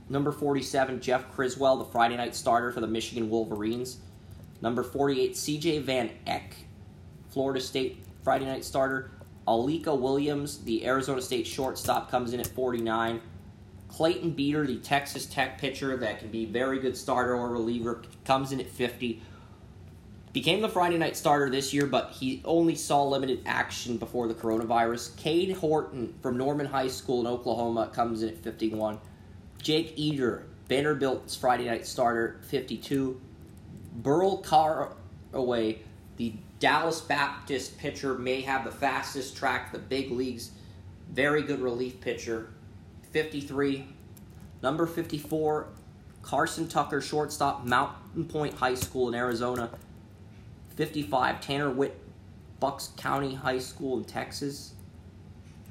Number 0.09 0.31
47, 0.31 1.01
Jeff 1.01 1.29
Criswell, 1.33 1.79
the 1.79 1.85
Friday 1.85 2.17
night 2.17 2.37
starter 2.37 2.71
for 2.71 2.81
the 2.81 2.87
Michigan 2.87 3.29
Wolverines. 3.29 3.99
Number 4.63 4.85
48, 4.85 5.33
CJ 5.33 5.83
Van 5.83 6.11
Eck, 6.29 6.55
Florida 7.31 7.61
State 7.61 8.05
Friday 8.23 8.45
night 8.45 8.65
starter. 8.65 9.11
Alika 9.49 9.99
Williams, 9.99 10.59
the 10.59 10.87
Arizona 10.87 11.21
State 11.21 11.45
shortstop, 11.45 12.09
comes 12.09 12.33
in 12.35 12.39
at 12.39 12.47
49. 12.47 13.21
Clayton 13.89 14.31
Beeter, 14.31 14.69
the 14.69 14.77
Texas 14.77 15.27
Tech 15.27 15.59
pitcher 15.59 15.97
that 15.97 16.21
can 16.21 16.29
be 16.29 16.45
very 16.45 16.79
good 16.79 16.97
starter 16.97 17.35
or 17.35 17.49
reliever, 17.49 18.03
comes 18.25 18.53
in 18.53 18.61
at 18.61 18.69
50. 18.69 19.21
Became 20.33 20.61
the 20.61 20.69
Friday 20.69 20.97
night 20.97 21.17
starter 21.17 21.51
this 21.51 21.75
year, 21.75 21.87
but 21.87 22.13
he 22.13 22.41
only 22.45 22.77
saw 22.77 23.03
limited 23.03 23.43
action 23.47 23.97
before 23.97 24.29
the 24.29 24.35
coronavirus. 24.35 25.17
Cade 25.17 25.57
Horton 25.57 26.15
from 26.23 26.37
Norman 26.37 26.67
High 26.67 26.87
School 26.87 27.21
in 27.21 27.27
Oklahoma 27.27 27.91
comes 27.93 28.23
in 28.23 28.29
at 28.29 28.39
51. 28.39 29.01
Jake 29.61 29.93
Eder, 29.99 30.47
Vanderbilt's 30.69 31.35
Friday 31.35 31.65
night 31.65 31.85
starter, 31.85 32.39
52. 32.43 33.21
Burl 33.97 34.37
Carraway, 34.39 35.81
the 36.17 36.35
Dallas 36.61 37.01
Baptist 37.01 37.77
pitcher, 37.77 38.15
may 38.15 38.41
have 38.43 38.65
the 38.65 38.71
fastest 38.71 39.37
track 39.37 39.73
the 39.73 39.81
big 39.81 40.13
leagues. 40.13 40.53
Very 41.11 41.43
good 41.43 41.61
relief 41.61 42.01
pitcher, 42.01 42.51
53. 43.11 43.85
Number 44.63 44.87
54, 44.87 45.67
Carson 46.23 46.69
Tucker, 46.69 47.01
shortstop, 47.01 47.65
Mountain 47.65 48.27
Point 48.27 48.55
High 48.55 48.77
School 48.77 49.09
in 49.09 49.15
Arizona. 49.17 49.71
55, 50.81 51.43
Tanner 51.43 51.69
Witt, 51.69 51.95
Bucks 52.59 52.93
County 52.97 53.35
High 53.35 53.59
School 53.59 53.99
in 53.99 54.05
Texas. 54.05 54.73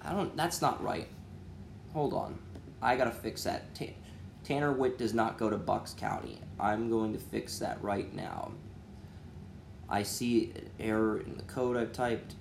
I 0.04 0.14
don't. 0.14 0.38
That's 0.38 0.62
not 0.62 0.84
right. 0.84 1.08
Hold 1.94 2.14
on. 2.14 2.38
I 2.80 2.96
gotta 2.96 3.10
fix 3.10 3.42
that. 3.46 3.64
Tanner 4.44 4.72
Witt 4.72 5.00
does 5.00 5.16
not 5.16 5.40
go 5.40 5.50
to 5.50 5.58
Bucks 5.58 5.96
County. 5.96 6.38
I'm 6.60 6.92
going 6.92 7.14
to 7.14 7.18
fix 7.18 7.58
that 7.58 7.82
right 7.82 8.14
now. 8.14 8.52
I 9.90 10.04
see 10.04 10.54
an 10.56 10.70
error 10.80 11.22
in 11.22 11.38
the 11.38 11.44
code 11.44 11.76
I've 11.76 11.92
typed. 11.92 12.36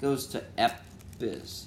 Goes 0.00 0.28
to 0.28 0.44
Epis. 0.56 1.64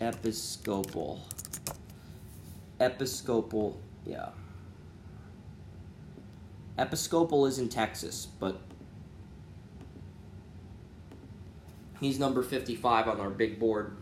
Episcopal. 0.00 1.20
Episcopal, 2.80 3.78
yeah. 4.06 4.30
Episcopal 6.78 7.44
is 7.44 7.58
in 7.58 7.68
Texas, 7.68 8.26
but 8.38 8.58
he's 12.00 12.18
number 12.18 12.42
55 12.42 13.06
on 13.06 13.20
our 13.20 13.28
big 13.28 13.58
board. 13.58 13.96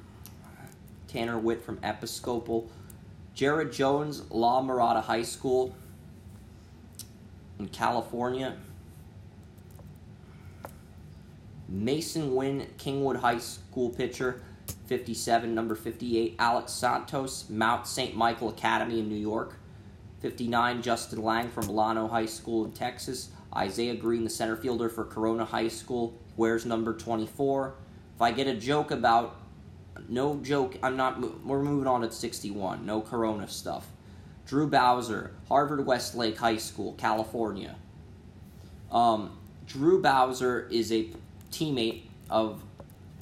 Tanner 1.08 1.38
Witt 1.38 1.62
from 1.62 1.80
Episcopal. 1.82 2.70
Jared 3.34 3.72
Jones, 3.72 4.22
La 4.30 4.62
Mirada 4.62 5.02
High 5.02 5.22
School 5.22 5.74
in 7.58 7.68
California. 7.68 8.56
Mason 11.68 12.34
Wynn, 12.34 12.66
Kingwood 12.78 13.16
High 13.16 13.38
School 13.38 13.90
pitcher. 13.90 14.42
57, 14.88 15.54
number 15.54 15.74
58, 15.74 16.36
Alex 16.38 16.72
Santos, 16.72 17.48
Mount 17.50 17.86
St. 17.86 18.16
Michael 18.16 18.48
Academy 18.48 19.00
in 19.00 19.08
New 19.08 19.14
York. 19.14 19.56
59, 20.20 20.82
Justin 20.82 21.22
Lange 21.22 21.50
from 21.50 21.66
Milano 21.66 22.08
High 22.08 22.26
School 22.26 22.64
in 22.64 22.72
Texas. 22.72 23.28
Isaiah 23.54 23.94
Green, 23.94 24.24
the 24.24 24.30
center 24.30 24.56
fielder 24.56 24.88
for 24.88 25.04
Corona 25.04 25.44
High 25.44 25.68
School, 25.68 26.18
wears 26.36 26.64
number 26.64 26.94
24. 26.94 27.74
If 28.16 28.22
I 28.22 28.32
get 28.32 28.46
a 28.46 28.54
joke 28.54 28.90
about, 28.90 29.36
no 30.08 30.40
joke, 30.40 30.76
I'm 30.82 30.96
not, 30.96 31.20
we're 31.44 31.62
moving 31.62 31.86
on 31.86 32.02
at 32.02 32.14
61, 32.14 32.84
no 32.84 33.02
Corona 33.02 33.46
stuff. 33.46 33.86
Drew 34.46 34.66
Bowser, 34.66 35.32
Harvard 35.48 35.84
Westlake 35.84 36.38
High 36.38 36.56
School, 36.56 36.94
California. 36.94 37.76
Um, 38.90 39.38
Drew 39.66 40.00
Bowser 40.00 40.66
is 40.70 40.90
a 40.90 41.10
teammate 41.52 42.04
of 42.30 42.62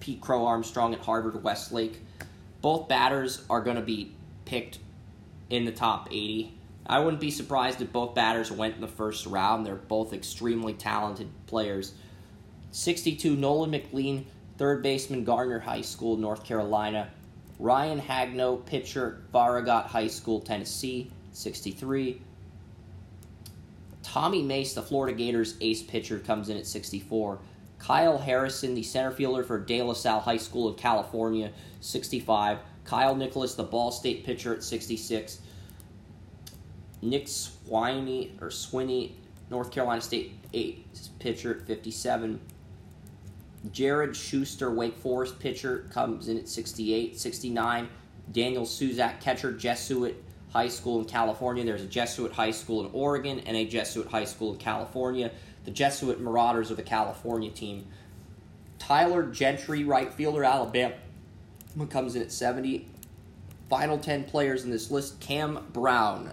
Pete 0.01 0.21
Crow 0.21 0.47
Armstrong 0.47 0.95
at 0.95 1.01
Harvard 1.01 1.43
Westlake. 1.43 2.01
Both 2.61 2.89
batters 2.89 3.45
are 3.49 3.61
going 3.61 3.77
to 3.77 3.83
be 3.83 4.13
picked 4.45 4.79
in 5.51 5.65
the 5.65 5.73
top 5.73 6.09
80. 6.11 6.53
I 6.87 7.01
wouldn't 7.01 7.21
be 7.21 7.31
surprised 7.31 7.81
if 7.81 7.93
both 7.93 8.15
batters 8.15 8.51
went 8.51 8.77
in 8.77 8.81
the 8.81 8.89
first 8.89 9.27
round. 9.27 9.67
They're 9.67 9.75
both 9.75 10.13
extremely 10.13 10.73
talented 10.73 11.29
players. 11.47 11.95
62, 12.71 13.35
Nolan 13.35 13.71
McLean, 13.71 14.27
third 14.59 14.83
baseman, 14.83 15.25
Garner 15.25 15.59
High 15.59 15.83
School, 15.83 16.17
North 16.17 16.45
Carolina. 16.45 17.11
Ryan 17.59 18.01
Hagno, 18.01 18.65
pitcher, 18.67 19.23
Farragut 19.33 19.87
High 19.87 20.09
School, 20.09 20.41
Tennessee, 20.41 21.11
63. 21.33 22.21
Tommy 24.03 24.43
Mace, 24.43 24.75
the 24.75 24.83
Florida 24.83 25.17
Gators 25.17 25.57
ace 25.61 25.83
pitcher, 25.83 26.19
comes 26.19 26.49
in 26.49 26.57
at 26.57 26.67
64. 26.67 27.39
Kyle 27.79 28.19
Harrison, 28.19 28.75
the 28.75 28.83
center 28.83 29.11
fielder 29.11 29.45
for 29.45 29.59
De 29.59 29.83
La 29.83 29.93
Salle 29.93 30.21
High 30.21 30.39
School 30.39 30.69
of 30.69 30.77
California, 30.77 31.53
65. 31.81 32.59
Kyle 32.85 33.15
Nicolas, 33.15 33.55
the 33.55 33.65
Ball 33.65 33.91
State 33.91 34.25
pitcher 34.25 34.55
at 34.55 34.62
66. 34.62 35.41
Nick 37.03 37.27
Swiney 37.27 38.41
or 38.41 38.49
Swinney, 38.49 39.12
North 39.51 39.71
Carolina 39.71 40.01
State 40.01 40.33
eight 40.53 40.87
pitcher 41.19 41.57
at 41.57 41.67
57. 41.67 42.41
Jared 43.73 44.17
Schuster, 44.17 44.71
Wake 44.71 44.97
Forest 44.97 45.39
pitcher, 45.39 45.87
comes 45.91 46.29
in 46.29 46.39
at 46.39 46.49
68. 46.49 47.19
69. 47.19 47.89
Daniel 48.33 48.65
Susac, 48.65 49.21
catcher, 49.21 49.53
Jesuit 49.53 50.23
High 50.51 50.69
School 50.69 51.01
in 51.01 51.05
California. 51.05 51.65
There's 51.65 51.83
a 51.83 51.87
Jesuit 51.87 52.33
High 52.33 52.51
School 52.51 52.85
in 52.85 52.91
Oregon 52.93 53.41
and 53.41 53.57
a 53.57 53.65
Jesuit 53.65 54.09
High 54.09 54.25
School 54.25 54.53
in 54.53 54.59
California 54.59 55.31
the 55.66 55.70
Jesuit 55.70 56.20
Marauders 56.20 56.70
of 56.70 56.79
the 56.79 56.83
California 56.83 57.50
team. 57.50 57.87
Tyler 58.79 59.24
Gentry, 59.24 59.85
right 59.85 60.12
fielder, 60.12 60.44
Alabama, 60.44 60.94
comes 61.90 62.16
in 62.16 62.22
at 62.22 62.33
70. 62.33 62.88
Final 63.68 63.98
10 63.98 64.24
players 64.24 64.64
in 64.64 64.70
this 64.70 64.90
list 64.90 65.20
Cam 65.20 65.66
Brown, 65.72 66.31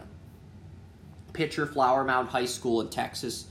pitcher, 1.33 1.65
Flower 1.65 2.03
Mound 2.03 2.29
High 2.29 2.45
School 2.45 2.79
in 2.79 2.89
Texas. 2.89 3.47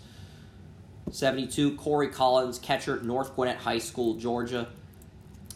72, 1.11 1.77
Corey 1.77 2.09
Collins, 2.09 2.59
catcher, 2.61 3.03
North 3.03 3.35
Gwinnett 3.35 3.59
High 3.59 3.79
School, 3.79 4.15
Georgia. 4.15 4.69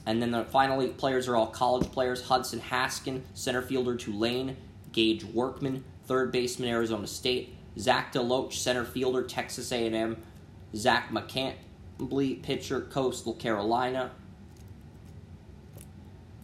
And 0.04 0.20
then 0.20 0.32
the 0.32 0.44
finally 0.44 0.88
players 0.88 1.28
are 1.28 1.36
all 1.36 1.46
college 1.46 1.90
players. 1.92 2.22
Hudson 2.22 2.60
Haskin, 2.60 3.22
center 3.34 3.62
fielder, 3.62 3.96
Tulane. 3.96 4.56
Gage 4.92 5.24
Workman, 5.24 5.84
third 6.06 6.32
baseman, 6.32 6.70
Arizona 6.70 7.06
State. 7.06 7.55
Zach 7.78 8.12
DeLoach, 8.12 8.54
center 8.54 8.84
fielder, 8.84 9.22
Texas 9.22 9.70
A&M. 9.72 10.16
Zach 10.74 11.10
McCambley, 11.10 12.42
pitcher, 12.42 12.80
Coastal 12.80 13.34
Carolina. 13.34 14.10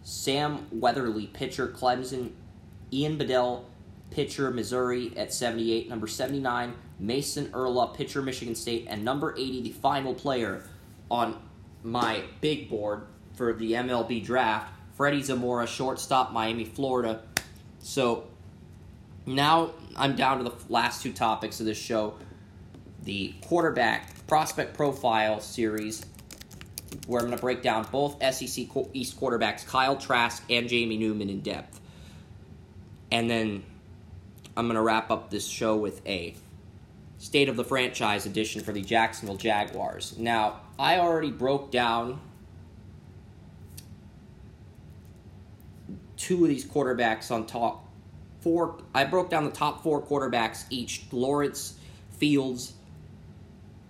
Sam 0.03 0.67
Weatherly, 0.71 1.27
pitcher, 1.27 1.67
Clemson. 1.67 2.31
Ian 2.91 3.17
Bedell, 3.17 3.65
pitcher, 4.11 4.51
Missouri 4.51 5.11
at 5.17 5.33
78. 5.33 5.89
Number 5.89 6.07
79, 6.07 6.73
Mason 6.99 7.47
Erla, 7.47 7.93
pitcher, 7.95 8.21
Michigan 8.21 8.55
State. 8.55 8.85
And 8.89 9.03
number 9.03 9.33
80, 9.33 9.61
the 9.61 9.71
final 9.71 10.13
player 10.13 10.63
on 11.09 11.35
my 11.83 12.23
big 12.41 12.69
board 12.69 13.07
for 13.33 13.53
the 13.53 13.73
MLB 13.73 14.23
draft, 14.23 14.71
Freddie 14.95 15.23
Zamora, 15.23 15.67
shortstop, 15.67 16.31
Miami, 16.31 16.65
Florida. 16.65 17.21
So 17.79 18.27
now 19.25 19.71
I'm 19.95 20.15
down 20.15 20.39
to 20.39 20.43
the 20.43 20.55
last 20.69 21.01
two 21.01 21.13
topics 21.13 21.59
of 21.59 21.65
this 21.65 21.77
show 21.77 22.15
the 23.03 23.33
quarterback 23.41 24.25
prospect 24.27 24.75
profile 24.75 25.39
series, 25.41 26.05
where 27.05 27.21
I'm 27.21 27.27
going 27.27 27.37
to 27.37 27.41
break 27.41 27.61
down 27.61 27.85
both 27.91 28.17
SEC 28.33 28.67
East 28.93 29.19
quarterbacks, 29.19 29.67
Kyle 29.67 29.97
Trask 29.97 30.43
and 30.49 30.69
Jamie 30.69 30.97
Newman, 30.97 31.29
in 31.29 31.41
depth. 31.41 31.81
And 33.11 33.29
then 33.29 33.63
I'm 34.55 34.67
going 34.67 34.75
to 34.75 34.81
wrap 34.81 35.11
up 35.11 35.29
this 35.29 35.45
show 35.45 35.75
with 35.75 36.05
a 36.07 36.35
state 37.17 37.49
of 37.49 37.55
the 37.55 37.63
franchise 37.63 38.25
edition 38.25 38.61
for 38.61 38.71
the 38.71 38.81
Jacksonville 38.81 39.37
Jaguars. 39.37 40.17
Now, 40.17 40.61
I 40.79 40.99
already 40.99 41.31
broke 41.31 41.71
down 41.71 42.19
two 46.17 46.43
of 46.43 46.49
these 46.49 46.65
quarterbacks 46.65 47.31
on 47.31 47.45
top 47.45 47.82
four. 48.43 48.77
I 48.93 49.05
broke 49.05 49.29
down 49.29 49.45
the 49.45 49.51
top 49.51 49.81
four 49.81 50.01
quarterbacks 50.01 50.65
each: 50.69 51.05
Lawrence, 51.11 51.77
Fields, 52.11 52.73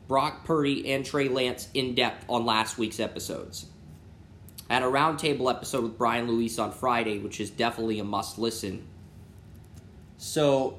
Brock 0.07 0.45
Purdy, 0.45 0.91
and 0.93 1.05
Trey 1.05 1.27
Lance 1.27 1.69
in 1.73 1.95
depth 1.95 2.25
on 2.29 2.45
last 2.45 2.77
week's 2.77 2.99
episodes. 2.99 3.65
I 4.69 4.75
had 4.75 4.83
a 4.83 4.87
roundtable 4.87 5.53
episode 5.53 5.83
with 5.83 5.97
Brian 5.97 6.27
Luis 6.27 6.57
on 6.57 6.71
Friday, 6.71 7.19
which 7.19 7.39
is 7.39 7.49
definitely 7.49 7.99
a 7.99 8.03
must 8.03 8.39
listen. 8.39 8.87
So 10.17 10.77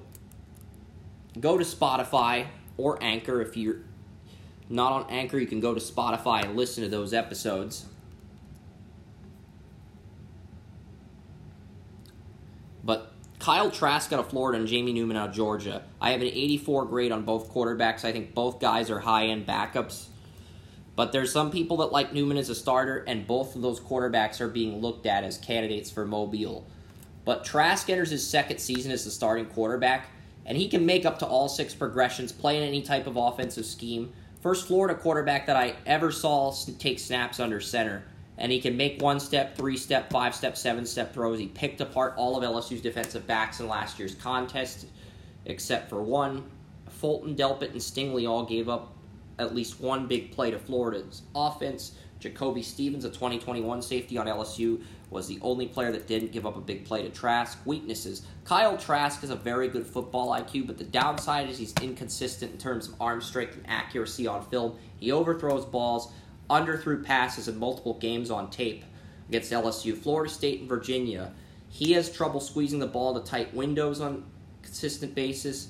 go 1.38 1.58
to 1.58 1.64
Spotify 1.64 2.46
or 2.76 3.02
Anchor 3.02 3.42
if 3.42 3.56
you're 3.56 3.80
not 4.68 4.92
on 4.92 5.10
Anchor, 5.10 5.38
you 5.38 5.46
can 5.46 5.60
go 5.60 5.74
to 5.74 5.80
Spotify 5.80 6.44
and 6.44 6.56
listen 6.56 6.82
to 6.84 6.88
those 6.88 7.12
episodes. 7.12 7.86
But 12.82 13.12
Kyle 13.44 13.70
Trask 13.70 14.10
out 14.10 14.20
of 14.20 14.30
Florida 14.30 14.58
and 14.58 14.66
Jamie 14.66 14.94
Newman 14.94 15.18
out 15.18 15.28
of 15.28 15.34
Georgia. 15.34 15.82
I 16.00 16.12
have 16.12 16.22
an 16.22 16.28
84 16.28 16.86
grade 16.86 17.12
on 17.12 17.26
both 17.26 17.52
quarterbacks. 17.52 18.02
I 18.02 18.10
think 18.10 18.32
both 18.32 18.58
guys 18.58 18.90
are 18.90 19.00
high 19.00 19.26
end 19.26 19.46
backups. 19.46 20.06
But 20.96 21.12
there's 21.12 21.30
some 21.30 21.50
people 21.50 21.76
that 21.78 21.92
like 21.92 22.14
Newman 22.14 22.38
as 22.38 22.48
a 22.48 22.54
starter, 22.54 23.04
and 23.06 23.26
both 23.26 23.54
of 23.54 23.60
those 23.60 23.80
quarterbacks 23.80 24.40
are 24.40 24.48
being 24.48 24.80
looked 24.80 25.04
at 25.04 25.24
as 25.24 25.36
candidates 25.36 25.90
for 25.90 26.06
Mobile. 26.06 26.66
But 27.26 27.44
Trask 27.44 27.90
enters 27.90 28.12
his 28.12 28.26
second 28.26 28.60
season 28.60 28.90
as 28.90 29.04
the 29.04 29.10
starting 29.10 29.44
quarterback, 29.44 30.08
and 30.46 30.56
he 30.56 30.66
can 30.66 30.86
make 30.86 31.04
up 31.04 31.18
to 31.18 31.26
all 31.26 31.50
six 31.50 31.74
progressions, 31.74 32.32
play 32.32 32.56
in 32.56 32.62
any 32.62 32.80
type 32.80 33.06
of 33.06 33.18
offensive 33.18 33.66
scheme. 33.66 34.10
First 34.40 34.66
Florida 34.66 34.98
quarterback 34.98 35.44
that 35.48 35.56
I 35.56 35.74
ever 35.84 36.10
saw 36.10 36.50
take 36.78 36.98
snaps 36.98 37.38
under 37.38 37.60
center 37.60 38.04
and 38.38 38.50
he 38.50 38.60
can 38.60 38.76
make 38.76 39.00
one 39.00 39.20
step, 39.20 39.56
three 39.56 39.76
step, 39.76 40.10
five 40.10 40.34
step, 40.34 40.56
seven 40.56 40.84
step 40.86 41.14
throws. 41.14 41.38
He 41.38 41.46
picked 41.46 41.80
apart 41.80 42.14
all 42.16 42.36
of 42.36 42.42
LSU's 42.42 42.80
defensive 42.80 43.26
backs 43.26 43.60
in 43.60 43.68
last 43.68 43.98
year's 43.98 44.14
contest, 44.14 44.86
except 45.44 45.88
for 45.88 46.02
one. 46.02 46.44
Fulton, 46.88 47.34
Delpit, 47.34 47.72
and 47.72 47.80
Stingley 47.80 48.28
all 48.28 48.44
gave 48.44 48.68
up 48.68 48.96
at 49.38 49.54
least 49.54 49.80
one 49.80 50.06
big 50.06 50.32
play 50.32 50.50
to 50.50 50.58
Florida's 50.58 51.22
offense. 51.34 51.96
Jacoby 52.20 52.62
Stevens, 52.62 53.04
a 53.04 53.10
2021 53.10 53.82
safety 53.82 54.16
on 54.16 54.26
LSU, 54.26 54.82
was 55.10 55.28
the 55.28 55.38
only 55.42 55.66
player 55.66 55.92
that 55.92 56.06
didn't 56.06 56.32
give 56.32 56.46
up 56.46 56.56
a 56.56 56.60
big 56.60 56.84
play 56.84 57.02
to 57.02 57.10
Trask. 57.10 57.58
Weaknesses 57.66 58.22
Kyle 58.44 58.76
Trask 58.76 59.20
has 59.20 59.30
a 59.30 59.36
very 59.36 59.68
good 59.68 59.86
football 59.86 60.30
IQ, 60.30 60.66
but 60.66 60.78
the 60.78 60.84
downside 60.84 61.48
is 61.48 61.58
he's 61.58 61.74
inconsistent 61.82 62.52
in 62.52 62.58
terms 62.58 62.88
of 62.88 62.94
arm 63.00 63.20
strength 63.20 63.56
and 63.56 63.66
accuracy 63.68 64.26
on 64.26 64.44
film. 64.46 64.76
He 64.98 65.12
overthrows 65.12 65.64
balls, 65.64 66.12
underthrew 66.50 67.04
passes 67.04 67.48
in 67.48 67.58
multiple 67.58 67.94
games 67.94 68.30
on 68.30 68.50
tape 68.50 68.84
against 69.28 69.52
LSU, 69.52 69.96
Florida 69.96 70.32
State, 70.32 70.60
and 70.60 70.68
Virginia. 70.68 71.32
He 71.68 71.92
has 71.92 72.10
trouble 72.10 72.40
squeezing 72.40 72.78
the 72.78 72.86
ball 72.86 73.18
to 73.18 73.28
tight 73.28 73.54
windows 73.54 74.00
on 74.00 74.24
consistent 74.62 75.14
basis. 75.14 75.68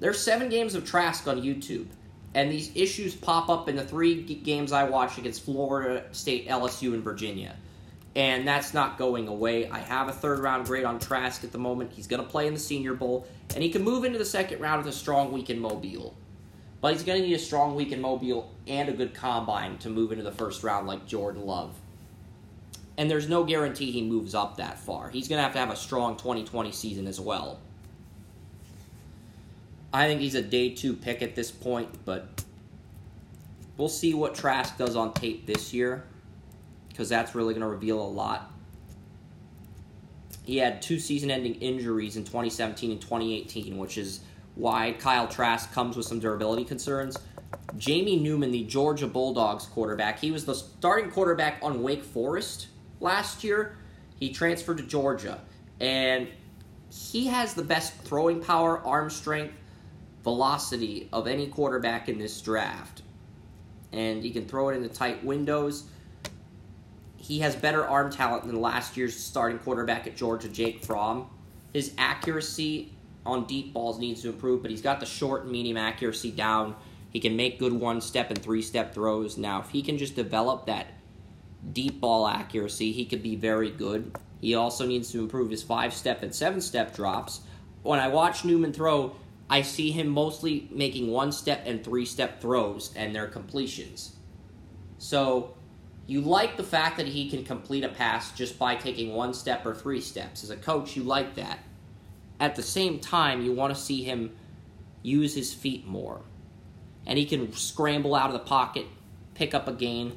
There's 0.00 0.18
seven 0.18 0.48
games 0.48 0.74
of 0.74 0.84
Trask 0.84 1.26
on 1.28 1.42
YouTube, 1.42 1.86
and 2.34 2.50
these 2.50 2.70
issues 2.74 3.14
pop 3.14 3.48
up 3.48 3.68
in 3.68 3.76
the 3.76 3.84
three 3.84 4.22
games 4.22 4.72
I 4.72 4.84
watched 4.84 5.18
against 5.18 5.44
Florida 5.44 6.04
State, 6.12 6.48
LSU, 6.48 6.94
and 6.94 7.02
Virginia. 7.02 7.54
And 8.14 8.46
that's 8.46 8.74
not 8.74 8.98
going 8.98 9.26
away. 9.28 9.70
I 9.70 9.78
have 9.78 10.08
a 10.08 10.12
third 10.12 10.40
round 10.40 10.66
grade 10.66 10.84
on 10.84 10.98
Trask 10.98 11.44
at 11.44 11.52
the 11.52 11.58
moment. 11.58 11.92
He's 11.92 12.06
going 12.06 12.22
to 12.22 12.28
play 12.28 12.46
in 12.46 12.52
the 12.52 12.60
Senior 12.60 12.94
Bowl, 12.94 13.26
and 13.54 13.62
he 13.62 13.70
can 13.70 13.82
move 13.82 14.04
into 14.04 14.18
the 14.18 14.24
second 14.24 14.60
round 14.60 14.84
with 14.84 14.94
a 14.94 14.96
strong 14.96 15.32
week 15.32 15.48
in 15.48 15.58
Mobile. 15.58 16.14
But 16.82 16.92
he's 16.92 17.04
going 17.04 17.22
to 17.22 17.26
need 17.26 17.34
a 17.34 17.38
strong 17.38 17.76
week 17.76 17.92
in 17.92 18.00
Mobile 18.00 18.50
and 18.66 18.88
a 18.88 18.92
good 18.92 19.14
combine 19.14 19.78
to 19.78 19.88
move 19.88 20.10
into 20.10 20.24
the 20.24 20.32
first 20.32 20.64
round 20.64 20.88
like 20.88 21.06
Jordan 21.06 21.46
Love. 21.46 21.74
And 22.98 23.08
there's 23.08 23.28
no 23.28 23.44
guarantee 23.44 23.92
he 23.92 24.02
moves 24.02 24.34
up 24.34 24.56
that 24.56 24.80
far. 24.80 25.08
He's 25.08 25.28
going 25.28 25.38
to 25.38 25.44
have 25.44 25.52
to 25.52 25.60
have 25.60 25.70
a 25.70 25.76
strong 25.76 26.16
2020 26.16 26.72
season 26.72 27.06
as 27.06 27.20
well. 27.20 27.60
I 29.94 30.08
think 30.08 30.20
he's 30.20 30.34
a 30.34 30.42
day 30.42 30.70
two 30.70 30.94
pick 30.94 31.22
at 31.22 31.36
this 31.36 31.52
point, 31.52 32.04
but 32.04 32.44
we'll 33.76 33.88
see 33.88 34.12
what 34.12 34.34
Trask 34.34 34.76
does 34.76 34.96
on 34.96 35.14
tape 35.14 35.46
this 35.46 35.72
year 35.72 36.04
because 36.88 37.08
that's 37.08 37.34
really 37.34 37.54
going 37.54 37.62
to 37.62 37.68
reveal 37.68 38.00
a 38.02 38.08
lot. 38.08 38.50
He 40.44 40.56
had 40.56 40.82
two 40.82 40.98
season 40.98 41.30
ending 41.30 41.54
injuries 41.56 42.16
in 42.16 42.24
2017 42.24 42.90
and 42.90 43.00
2018, 43.00 43.78
which 43.78 43.96
is 43.96 44.20
why 44.54 44.92
Kyle 44.98 45.28
Trask 45.28 45.72
comes 45.72 45.96
with 45.96 46.06
some 46.06 46.18
durability 46.18 46.64
concerns. 46.64 47.18
Jamie 47.76 48.16
Newman, 48.16 48.50
the 48.50 48.64
Georgia 48.64 49.06
Bulldogs 49.06 49.66
quarterback, 49.66 50.18
he 50.18 50.30
was 50.30 50.44
the 50.44 50.54
starting 50.54 51.10
quarterback 51.10 51.58
on 51.62 51.82
Wake 51.82 52.04
Forest 52.04 52.68
last 53.00 53.44
year. 53.44 53.76
He 54.18 54.32
transferred 54.32 54.78
to 54.78 54.84
Georgia, 54.84 55.40
and 55.80 56.28
he 56.90 57.26
has 57.26 57.54
the 57.54 57.62
best 57.62 57.94
throwing 57.94 58.42
power, 58.42 58.78
arm 58.86 59.10
strength, 59.10 59.54
velocity 60.22 61.08
of 61.12 61.26
any 61.26 61.46
quarterback 61.46 62.08
in 62.08 62.18
this 62.18 62.40
draft. 62.40 63.02
And 63.92 64.22
he 64.22 64.30
can 64.30 64.46
throw 64.46 64.68
it 64.68 64.76
into 64.76 64.88
tight 64.88 65.24
windows. 65.24 65.84
He 67.16 67.40
has 67.40 67.56
better 67.56 67.86
arm 67.86 68.10
talent 68.10 68.46
than 68.46 68.60
last 68.60 68.96
year's 68.96 69.16
starting 69.18 69.58
quarterback 69.58 70.06
at 70.06 70.16
Georgia, 70.16 70.48
Jake 70.48 70.84
Fromm. 70.84 71.28
His 71.72 71.92
accuracy 71.98 72.92
on 73.24 73.46
deep 73.46 73.72
balls 73.72 73.98
needs 73.98 74.22
to 74.22 74.28
improve, 74.28 74.62
but 74.62 74.70
he's 74.70 74.82
got 74.82 75.00
the 75.00 75.06
short 75.06 75.42
and 75.42 75.52
medium 75.52 75.76
accuracy 75.76 76.30
down. 76.30 76.74
He 77.10 77.20
can 77.20 77.36
make 77.36 77.58
good 77.58 77.72
one 77.72 78.00
step 78.00 78.30
and 78.30 78.42
three 78.42 78.62
step 78.62 78.94
throws. 78.94 79.36
Now, 79.36 79.60
if 79.60 79.70
he 79.70 79.82
can 79.82 79.98
just 79.98 80.16
develop 80.16 80.66
that 80.66 80.86
deep 81.72 82.00
ball 82.00 82.26
accuracy, 82.26 82.92
he 82.92 83.04
could 83.04 83.22
be 83.22 83.36
very 83.36 83.70
good. 83.70 84.16
He 84.40 84.54
also 84.54 84.86
needs 84.86 85.12
to 85.12 85.20
improve 85.20 85.50
his 85.50 85.62
five 85.62 85.94
step 85.94 86.22
and 86.22 86.34
seven 86.34 86.60
step 86.60 86.96
drops. 86.96 87.42
When 87.82 88.00
I 88.00 88.08
watch 88.08 88.44
Newman 88.44 88.72
throw, 88.72 89.16
I 89.48 89.62
see 89.62 89.90
him 89.90 90.08
mostly 90.08 90.68
making 90.72 91.10
one 91.10 91.30
step 91.30 91.62
and 91.66 91.84
three 91.84 92.06
step 92.06 92.40
throws 92.40 92.92
and 92.96 93.14
their 93.14 93.26
completions. 93.26 94.16
So 94.98 95.54
you 96.06 96.20
like 96.22 96.56
the 96.56 96.64
fact 96.64 96.96
that 96.96 97.06
he 97.06 97.30
can 97.30 97.44
complete 97.44 97.84
a 97.84 97.88
pass 97.88 98.32
just 98.32 98.58
by 98.58 98.74
taking 98.74 99.14
one 99.14 99.34
step 99.34 99.64
or 99.64 99.74
three 99.74 100.00
steps. 100.00 100.42
As 100.42 100.50
a 100.50 100.56
coach, 100.56 100.96
you 100.96 101.02
like 101.02 101.34
that. 101.36 101.58
At 102.40 102.56
the 102.56 102.62
same 102.62 102.98
time, 102.98 103.42
you 103.42 103.52
want 103.52 103.74
to 103.74 103.80
see 103.80 104.02
him 104.02 104.34
use 105.02 105.34
his 105.34 105.52
feet 105.52 105.86
more. 105.86 106.20
And 107.06 107.18
he 107.18 107.26
can 107.26 107.52
scramble 107.52 108.14
out 108.14 108.26
of 108.26 108.32
the 108.32 108.38
pocket, 108.40 108.86
pick 109.34 109.54
up 109.54 109.68
a 109.68 109.72
gain, 109.72 110.16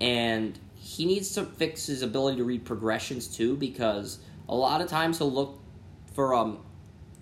and 0.00 0.58
he 0.74 1.04
needs 1.04 1.32
to 1.34 1.44
fix 1.44 1.86
his 1.86 2.02
ability 2.02 2.38
to 2.38 2.44
read 2.44 2.64
progressions 2.64 3.26
too 3.26 3.56
because 3.56 4.18
a 4.48 4.54
lot 4.54 4.80
of 4.80 4.88
times 4.88 5.18
he'll 5.18 5.30
look 5.30 5.58
for 6.14 6.34
um 6.34 6.58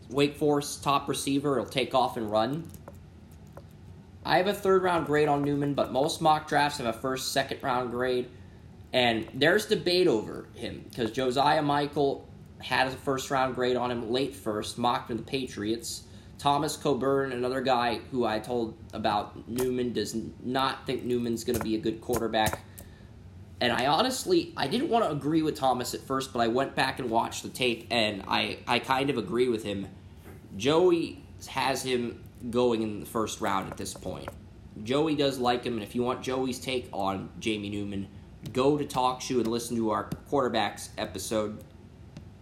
Wake 0.08 0.36
Forest 0.36 0.84
top 0.84 1.08
receiver, 1.08 1.56
he'll 1.56 1.66
take 1.66 1.94
off 1.94 2.16
and 2.16 2.30
run. 2.30 2.70
I 4.24 4.38
have 4.38 4.46
a 4.46 4.54
third 4.54 4.82
round 4.82 5.06
grade 5.06 5.28
on 5.28 5.42
Newman, 5.42 5.74
but 5.74 5.92
most 5.92 6.20
mock 6.20 6.48
drafts 6.48 6.78
have 6.78 6.86
a 6.86 6.92
first, 6.92 7.32
second 7.32 7.62
round 7.62 7.90
grade. 7.90 8.28
And 8.92 9.28
there's 9.34 9.66
debate 9.66 10.06
over 10.06 10.46
him 10.54 10.84
because 10.88 11.10
Josiah 11.10 11.62
Michael 11.62 12.26
had 12.60 12.88
a 12.88 12.90
first 12.90 13.30
round 13.30 13.54
grade 13.54 13.76
on 13.76 13.90
him 13.90 14.10
late 14.10 14.34
first, 14.34 14.78
mocked 14.78 15.10
in 15.10 15.16
the 15.16 15.22
Patriots. 15.22 16.04
Thomas 16.38 16.76
Coburn, 16.76 17.32
another 17.32 17.60
guy 17.60 18.00
who 18.10 18.24
I 18.24 18.38
told 18.38 18.76
about 18.92 19.48
Newman, 19.48 19.92
does 19.92 20.16
not 20.42 20.86
think 20.86 21.04
Newman's 21.04 21.44
going 21.44 21.58
to 21.58 21.64
be 21.64 21.74
a 21.74 21.78
good 21.78 22.00
quarterback. 22.00 22.60
And 23.60 23.72
I 23.72 23.86
honestly, 23.86 24.52
I 24.56 24.66
didn't 24.66 24.90
want 24.90 25.04
to 25.06 25.10
agree 25.10 25.40
with 25.40 25.56
Thomas 25.56 25.94
at 25.94 26.02
first, 26.02 26.32
but 26.32 26.40
I 26.40 26.48
went 26.48 26.74
back 26.74 26.98
and 26.98 27.08
watched 27.08 27.42
the 27.42 27.48
tape, 27.48 27.86
and 27.90 28.22
I, 28.28 28.58
I 28.66 28.80
kind 28.80 29.08
of 29.08 29.16
agree 29.16 29.48
with 29.48 29.64
him. 29.64 29.88
Joey 30.58 31.22
has 31.48 31.82
him 31.82 32.22
going 32.50 32.82
in 32.82 33.00
the 33.00 33.06
first 33.06 33.40
round 33.40 33.70
at 33.70 33.78
this 33.78 33.94
point. 33.94 34.28
Joey 34.82 35.14
does 35.14 35.38
like 35.38 35.64
him, 35.64 35.74
and 35.74 35.82
if 35.82 35.94
you 35.94 36.02
want 36.02 36.22
Joey's 36.22 36.58
take 36.58 36.88
on 36.92 37.30
Jamie 37.40 37.70
Newman, 37.70 38.08
go 38.52 38.76
to 38.76 38.84
TalkShoe 38.84 39.38
and 39.38 39.46
listen 39.46 39.74
to 39.76 39.90
our 39.90 40.10
quarterbacks 40.30 40.90
episode. 40.98 41.64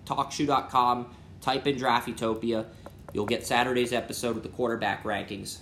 TalkShoe.com, 0.07 1.15
type 1.41 1.67
in 1.67 1.77
Draftutopia. 1.77 2.67
You'll 3.13 3.27
get 3.27 3.47
Saturday's 3.47 3.93
episode 3.93 4.35
with 4.35 4.43
the 4.43 4.49
quarterback 4.51 5.05
rankings. 5.05 5.59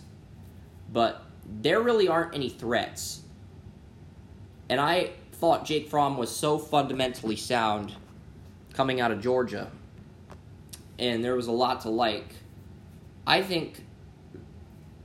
But 0.93 1.23
there 1.61 1.81
really 1.81 2.09
aren't 2.09 2.35
any 2.35 2.49
threats. 2.49 3.23
And 4.69 4.81
I 4.81 5.11
thought 5.33 5.65
Jake 5.65 5.89
Fromm 5.89 6.17
was 6.17 6.35
so 6.35 6.59
fundamentally 6.59 7.37
sound 7.37 7.95
coming 8.73 9.01
out 9.01 9.11
of 9.11 9.21
Georgia. 9.21 9.71
And 10.99 11.25
there 11.25 11.35
was 11.35 11.47
a 11.47 11.53
lot 11.53 11.83
to 11.83 11.91
like. 11.91 12.35
I 13.27 13.43
think 13.43 13.85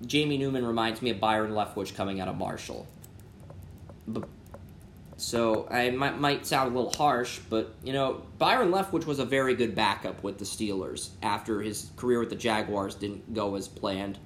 Jamie 0.06 0.38
Newman 0.38 0.66
reminds 0.66 1.02
me 1.02 1.10
of 1.10 1.20
Byron 1.20 1.52
Leftwich 1.52 1.96
coming 1.96 2.20
out 2.20 2.28
of 2.28 2.38
Marshall. 2.38 2.88
So 5.18 5.68
I 5.70 5.90
might, 5.90 6.20
might 6.20 6.46
sound 6.46 6.72
a 6.72 6.76
little 6.76 6.94
harsh, 6.94 7.40
but 7.50 7.74
you 7.84 7.92
know 7.92 8.22
Byron 8.38 8.72
Leftwich 8.72 9.06
was 9.06 9.20
a 9.20 9.26
very 9.26 9.56
good 9.56 9.76
backup 9.76 10.24
with 10.24 10.38
the 10.38 10.46
Steelers 10.46 11.10
after 11.22 11.62
his 11.62 11.92
career 11.98 12.20
with 12.20 12.30
the 12.30 12.36
Jaguars 12.36 12.96
didn't 12.96 13.34
go 13.34 13.56
as 13.56 13.68
planned, 13.68 14.20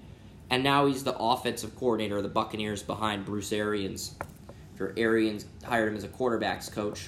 and 0.50 0.64
now 0.64 0.86
he's 0.86 1.04
the 1.04 1.18
offensive 1.18 1.76
coordinator 1.78 2.18
of 2.18 2.24
the 2.24 2.30
Buccaneers 2.30 2.84
behind 2.84 3.26
Bruce 3.26 3.52
Arians. 3.52 4.16
After 4.74 4.94
Arians 4.98 5.46
hired 5.64 5.90
him 5.90 5.98
as 5.98 6.04
a 6.04 6.10
quarterbacks 6.10 6.72
coach. 6.72 7.08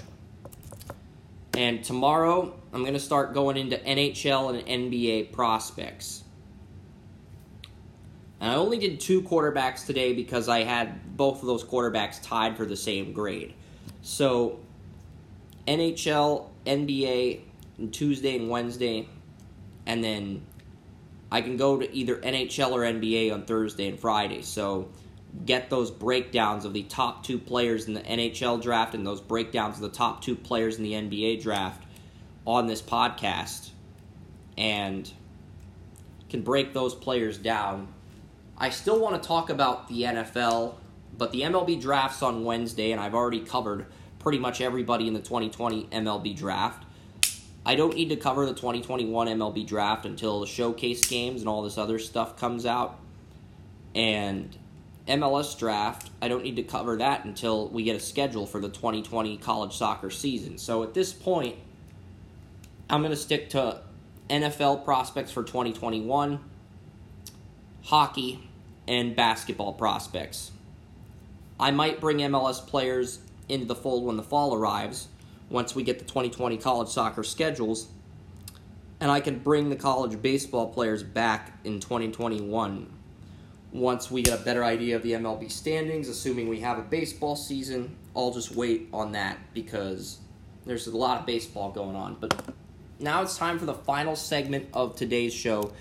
And 1.56 1.84
tomorrow 1.84 2.60
I'm 2.72 2.82
going 2.82 2.94
to 2.94 3.00
start 3.00 3.34
going 3.34 3.58
into 3.58 3.78
NHL 3.78 4.58
and 4.58 4.92
NBA 4.92 5.32
prospects. 5.32 6.24
And 8.40 8.52
I 8.52 8.56
only 8.56 8.80
did 8.80 9.00
two 9.00 9.22
quarterbacks 9.22 9.86
today 9.86 10.14
because 10.14 10.50
I 10.50 10.64
had 10.64 11.16
both 11.16 11.42
of 11.42 11.48
those 11.48 11.64
quarterbacks 11.64 12.22
tied 12.22 12.58
for 12.58 12.66
the 12.66 12.76
same 12.76 13.14
grade. 13.14 13.54
So, 14.04 14.60
NHL, 15.68 16.48
NBA, 16.68 17.42
and 17.80 17.92
Tuesday 17.92 18.38
and 18.38 18.50
Wednesday, 18.50 19.08
and 19.86 20.04
then 20.04 20.46
I 21.32 21.42
can 21.42 21.58
go 21.58 21.80
to 21.80 21.96
either 21.96 22.18
NHL 22.18 22.72
or 22.72 22.82
NBA 22.82 23.34
on 23.34 23.46
Thursday 23.46 23.88
and 23.88 24.00
Friday. 24.00 24.44
So, 24.44 24.90
get 25.46 25.72
those 25.72 25.90
breakdowns 25.90 26.66
of 26.66 26.74
the 26.74 26.84
top 26.84 27.24
two 27.24 27.40
players 27.40 27.88
in 27.88 27.96
the 27.96 28.02
NHL 28.02 28.62
draft 28.62 28.94
and 28.94 29.08
those 29.08 29.20
breakdowns 29.20 29.78
of 29.78 29.82
the 29.82 29.90
top 29.90 30.22
two 30.22 30.36
players 30.36 30.78
in 30.78 30.84
the 30.84 30.94
NBA 30.94 31.42
draft 31.42 31.84
on 32.46 32.68
this 32.68 32.84
podcast 32.84 33.72
and 34.58 35.12
can 36.30 36.42
break 36.42 36.74
those 36.74 36.94
players 36.94 37.40
down 37.40 37.88
I 38.58 38.70
still 38.70 39.00
want 39.00 39.22
to 39.22 39.28
talk 39.28 39.50
about 39.50 39.88
the 39.88 40.04
NFL, 40.04 40.76
but 41.18 41.32
the 41.32 41.42
MLB 41.42 41.80
draft's 41.82 42.22
on 42.22 42.44
Wednesday, 42.44 42.92
and 42.92 43.00
I've 43.00 43.14
already 43.14 43.42
covered 43.42 43.86
pretty 44.20 44.40
much 44.40 44.62
everybody 44.62 45.08
in 45.08 45.14
the 45.14 45.20
2020 45.20 45.86
MLB 45.86 46.36
draft. 46.36 46.86
I 47.66 47.76
don't 47.76 47.96
need 47.96 48.10
to 48.10 48.16
cover 48.16 48.46
the 48.46 48.54
2021 48.54 49.28
MLB 49.28 49.66
draft 49.66 50.06
until 50.06 50.42
the 50.42 50.48
showcase 50.48 51.06
games 51.06 51.42
and 51.42 51.50
all 51.50 51.62
this 51.62 51.78
other 51.78 52.00
stuff 52.00 52.38
comes 52.38 52.66
out. 52.66 53.00
And 53.96 54.58
MLS 55.08 55.58
draft, 55.58 56.10
I 56.22 56.28
don't 56.28 56.44
need 56.44 56.58
to 56.58 56.64
cover 56.64 56.98
that 56.98 57.24
until 57.26 57.70
we 57.70 57.84
get 57.84 57.96
a 57.96 58.00
schedule 58.00 58.46
for 58.46 58.60
the 58.60 58.70
2020 58.70 59.38
college 59.38 59.74
soccer 59.74 60.10
season. 60.10 60.58
So 60.58 60.84
at 60.84 60.94
this 60.94 61.14
point, 61.14 61.58
I'm 62.90 63.02
going 63.02 63.12
to 63.12 63.18
stick 63.18 63.50
to 63.52 63.82
NFL 64.30 64.84
prospects 64.84 65.32
for 65.32 65.44
2021 65.44 66.40
hockey, 67.84 68.40
and 68.88 69.16
basketball 69.16 69.74
prospects. 69.74 70.52
I 71.60 71.72
might 71.72 72.00
bring 72.00 72.18
MLS 72.18 72.66
players 72.66 73.20
into 73.50 73.66
the 73.66 73.76
fold 73.76 74.06
when 74.06 74.18
the 74.18 74.24
fall 74.24 74.54
arrives, 74.54 75.08
once 75.50 75.76
we 75.76 75.84
get 75.84 76.00
the 76.00 76.06
2020 76.06 76.58
college 76.58 76.90
soccer 76.90 77.24
schedules, 77.24 77.88
and 79.00 79.12
I 79.12 79.20
can 79.20 79.40
bring 79.40 79.70
the 79.70 79.76
college 79.76 80.22
baseball 80.22 80.72
players 80.74 81.04
back 81.04 81.60
in 81.64 81.80
2021 81.80 82.92
once 83.74 84.12
we 84.12 84.22
get 84.22 84.40
a 84.40 84.44
better 84.44 84.64
idea 84.64 84.96
of 84.96 85.02
the 85.02 85.14
MLB 85.14 85.52
standings, 85.52 86.08
assuming 86.08 86.48
we 86.48 86.60
have 86.60 86.78
a 86.78 86.84
baseball 86.84 87.36
season. 87.36 87.96
I'll 88.16 88.32
just 88.32 88.56
wait 88.56 88.88
on 88.94 89.12
that 89.14 89.38
because 89.54 90.20
there's 90.66 90.88
a 90.88 90.96
lot 90.96 91.20
of 91.20 91.26
baseball 91.26 91.72
going 91.72 91.96
on. 91.96 92.18
But 92.20 92.40
now 93.00 93.24
it's 93.24 93.36
time 93.36 93.58
for 93.58 93.66
the 93.66 93.74
final 93.74 94.16
segment 94.16 94.70
of 94.74 94.96
today's 94.96 95.34
show 95.34 95.74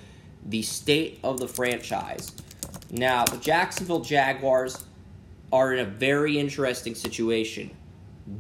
the 0.45 0.63
state 0.63 1.21
of 1.23 1.39
the 1.39 1.47
franchise. 1.47 2.33
Now, 2.91 3.25
the 3.25 3.37
Jacksonville 3.37 4.01
Jaguars 4.01 4.83
are 5.53 5.73
in 5.73 5.81
a 5.81 5.85
very 5.85 6.39
interesting 6.39 6.95
situation. 6.95 7.71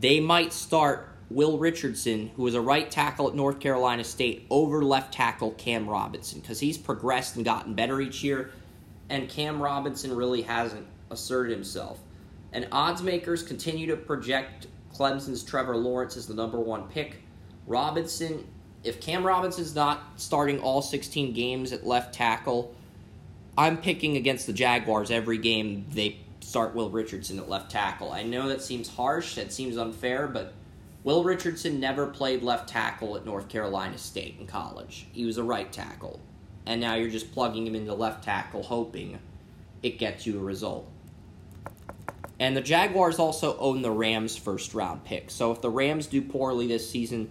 They 0.00 0.18
might 0.18 0.52
start 0.52 1.10
Will 1.28 1.58
Richardson, 1.58 2.30
who 2.36 2.46
is 2.46 2.54
a 2.54 2.60
right 2.60 2.90
tackle 2.90 3.28
at 3.28 3.34
North 3.34 3.60
Carolina 3.60 4.04
State, 4.04 4.46
over 4.50 4.82
left 4.82 5.14
tackle 5.14 5.52
Cam 5.52 5.88
Robinson 5.88 6.40
because 6.40 6.60
he's 6.60 6.78
progressed 6.78 7.36
and 7.36 7.44
gotten 7.44 7.74
better 7.74 8.00
each 8.00 8.22
year, 8.22 8.50
and 9.08 9.28
Cam 9.28 9.60
Robinson 9.60 10.14
really 10.14 10.42
hasn't 10.42 10.86
asserted 11.10 11.52
himself. 11.52 12.00
And 12.52 12.68
odds 12.70 13.02
makers 13.02 13.42
continue 13.42 13.86
to 13.86 13.96
project 13.96 14.66
Clemson's 14.94 15.42
Trevor 15.42 15.76
Lawrence 15.76 16.16
as 16.16 16.26
the 16.26 16.34
number 16.34 16.60
one 16.60 16.84
pick. 16.88 17.16
Robinson, 17.66 18.46
if 18.84 19.00
Cam 19.00 19.24
Robinson's 19.24 19.74
not 19.74 20.02
starting 20.16 20.60
all 20.60 20.82
16 20.82 21.32
games 21.32 21.72
at 21.72 21.86
left 21.86 22.14
tackle, 22.14 22.74
I'm 23.56 23.78
picking 23.78 24.16
against 24.16 24.46
the 24.46 24.52
Jaguars 24.52 25.10
every 25.10 25.38
game 25.38 25.86
they 25.90 26.18
start 26.42 26.74
Will 26.74 26.90
Richardson 26.90 27.38
at 27.38 27.48
left 27.48 27.70
tackle. 27.70 28.12
I 28.12 28.22
know 28.22 28.48
that 28.48 28.62
seems 28.62 28.88
harsh, 28.88 29.36
that 29.36 29.52
seems 29.52 29.76
unfair, 29.76 30.26
but 30.26 30.52
Will 31.04 31.24
Richardson 31.24 31.80
never 31.80 32.06
played 32.06 32.42
left 32.42 32.68
tackle 32.68 33.16
at 33.16 33.24
North 33.24 33.48
Carolina 33.48 33.98
State 33.98 34.36
in 34.38 34.46
college. 34.46 35.06
He 35.12 35.24
was 35.24 35.38
a 35.38 35.42
right 35.42 35.70
tackle. 35.72 36.20
And 36.64 36.80
now 36.80 36.94
you're 36.94 37.10
just 37.10 37.32
plugging 37.32 37.66
him 37.66 37.74
into 37.74 37.94
left 37.94 38.22
tackle, 38.22 38.62
hoping 38.62 39.18
it 39.82 39.98
gets 39.98 40.26
you 40.26 40.38
a 40.38 40.42
result. 40.42 40.88
And 42.38 42.56
the 42.56 42.60
Jaguars 42.60 43.18
also 43.18 43.56
own 43.58 43.82
the 43.82 43.90
Rams' 43.90 44.36
first 44.36 44.74
round 44.74 45.04
pick. 45.04 45.30
So 45.30 45.52
if 45.52 45.60
the 45.60 45.70
Rams 45.70 46.06
do 46.06 46.22
poorly 46.22 46.66
this 46.66 46.88
season, 46.88 47.30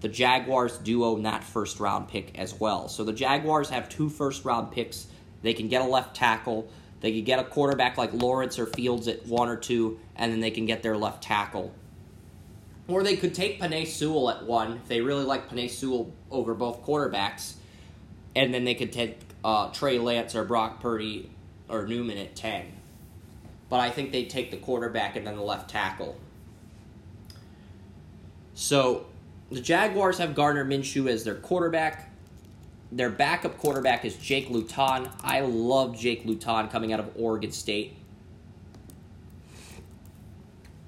the 0.00 0.08
Jaguars 0.08 0.76
do 0.78 1.04
own 1.04 1.22
that 1.22 1.42
first 1.42 1.80
round 1.80 2.08
pick 2.08 2.38
as 2.38 2.54
well. 2.54 2.88
So 2.88 3.04
the 3.04 3.12
Jaguars 3.12 3.70
have 3.70 3.88
two 3.88 4.08
first 4.08 4.44
round 4.44 4.72
picks. 4.72 5.06
They 5.42 5.54
can 5.54 5.68
get 5.68 5.80
a 5.80 5.86
left 5.86 6.14
tackle. 6.14 6.70
They 7.00 7.12
could 7.12 7.24
get 7.24 7.38
a 7.38 7.44
quarterback 7.44 7.98
like 7.98 8.12
Lawrence 8.12 8.58
or 8.58 8.66
Fields 8.66 9.06
at 9.08 9.26
one 9.26 9.48
or 9.48 9.56
two, 9.56 9.98
and 10.16 10.32
then 10.32 10.40
they 10.40 10.50
can 10.50 10.66
get 10.66 10.82
their 10.82 10.96
left 10.96 11.22
tackle 11.22 11.74
or 12.88 13.02
they 13.02 13.16
could 13.16 13.34
take 13.34 13.60
Penei 13.60 13.86
Sewell 13.86 14.30
at 14.30 14.44
one 14.44 14.74
if 14.74 14.88
they 14.88 15.00
really 15.00 15.24
like 15.24 15.48
Penei 15.50 15.68
Sewell 15.68 16.12
over 16.30 16.54
both 16.54 16.84
quarterbacks, 16.84 17.54
and 18.34 18.54
then 18.54 18.64
they 18.64 18.74
could 18.74 18.92
take 18.92 19.18
uh, 19.44 19.70
Trey 19.72 19.98
Lance 19.98 20.34
or 20.34 20.44
Brock 20.44 20.80
Purdy 20.80 21.30
or 21.68 21.86
Newman 21.86 22.18
at 22.18 22.36
ten. 22.36 22.72
But 23.68 23.80
I 23.80 23.90
think 23.90 24.12
they'd 24.12 24.30
take 24.30 24.52
the 24.52 24.56
quarterback 24.56 25.16
and 25.16 25.26
then 25.26 25.36
the 25.36 25.42
left 25.42 25.68
tackle. 25.68 26.16
So 28.54 29.06
the 29.50 29.60
Jaguars 29.60 30.18
have 30.18 30.36
Gardner 30.36 30.64
Minshew 30.64 31.10
as 31.10 31.24
their 31.24 31.34
quarterback. 31.34 32.05
Their 32.92 33.10
backup 33.10 33.58
quarterback 33.58 34.04
is 34.04 34.16
Jake 34.16 34.48
Luton. 34.48 35.08
I 35.22 35.40
love 35.40 35.98
Jake 35.98 36.24
Luton 36.24 36.68
coming 36.68 36.92
out 36.92 37.00
of 37.00 37.10
Oregon 37.16 37.50
State. 37.50 37.96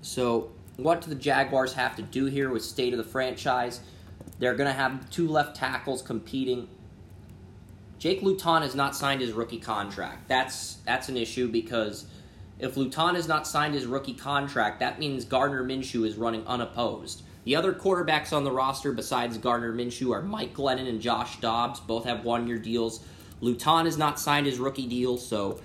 So 0.01 0.51
what 0.77 1.01
do 1.01 1.11
the 1.11 1.17
Jaguars 1.17 1.75
have 1.75 1.97
to 1.97 2.03
do 2.03 2.27
here 2.27 2.51
with 2.51 2.65
state 2.65 2.93
of 2.93 2.99
the 2.99 3.05
franchise? 3.05 3.81
They're 4.39 4.55
going 4.55 4.69
to 4.69 4.75
have 4.75 5.11
two 5.11 5.27
left 5.27 5.57
tackles 5.57 6.03
competing. 6.03 6.69
Jake 7.99 8.23
Luton 8.23 8.63
has 8.63 8.77
not 8.77 8.95
signed 8.95 9.21
his 9.21 9.33
rookie 9.33 9.59
contract. 9.59 10.29
That's 10.29 10.75
that's 10.87 11.09
an 11.09 11.17
issue 11.17 11.49
because 11.49 12.07
if 12.61 12.77
Luton 12.77 13.17
has 13.17 13.27
not 13.27 13.47
signed 13.47 13.75
his 13.75 13.87
rookie 13.87 14.15
contract, 14.15 14.79
that 14.81 15.01
means 15.01 15.25
Gardner 15.25 15.65
Minshew 15.65 16.07
is 16.07 16.17
running 16.17 16.47
unopposed. 16.47 17.23
The 17.49 17.57
other 17.57 17.73
quarterbacks 17.73 18.35
on 18.35 18.45
the 18.45 18.53
roster 18.53 18.93
besides 18.93 19.39
Gardner 19.39 19.73
Minshew 19.73 20.15
are 20.15 20.21
Mike 20.21 20.53
Glennon 20.53 20.87
and 20.87 21.01
Josh 21.01 21.41
Dobbs. 21.41 21.81
Both 21.81 22.05
have 22.05 22.23
one-year 22.23 22.59
deals. 22.59 23.03
Luton 23.41 23.87
has 23.87 23.97
not 23.97 24.21
signed 24.21 24.45
his 24.45 24.59
rookie 24.59 24.87
deal, 24.87 25.17
so 25.17 25.59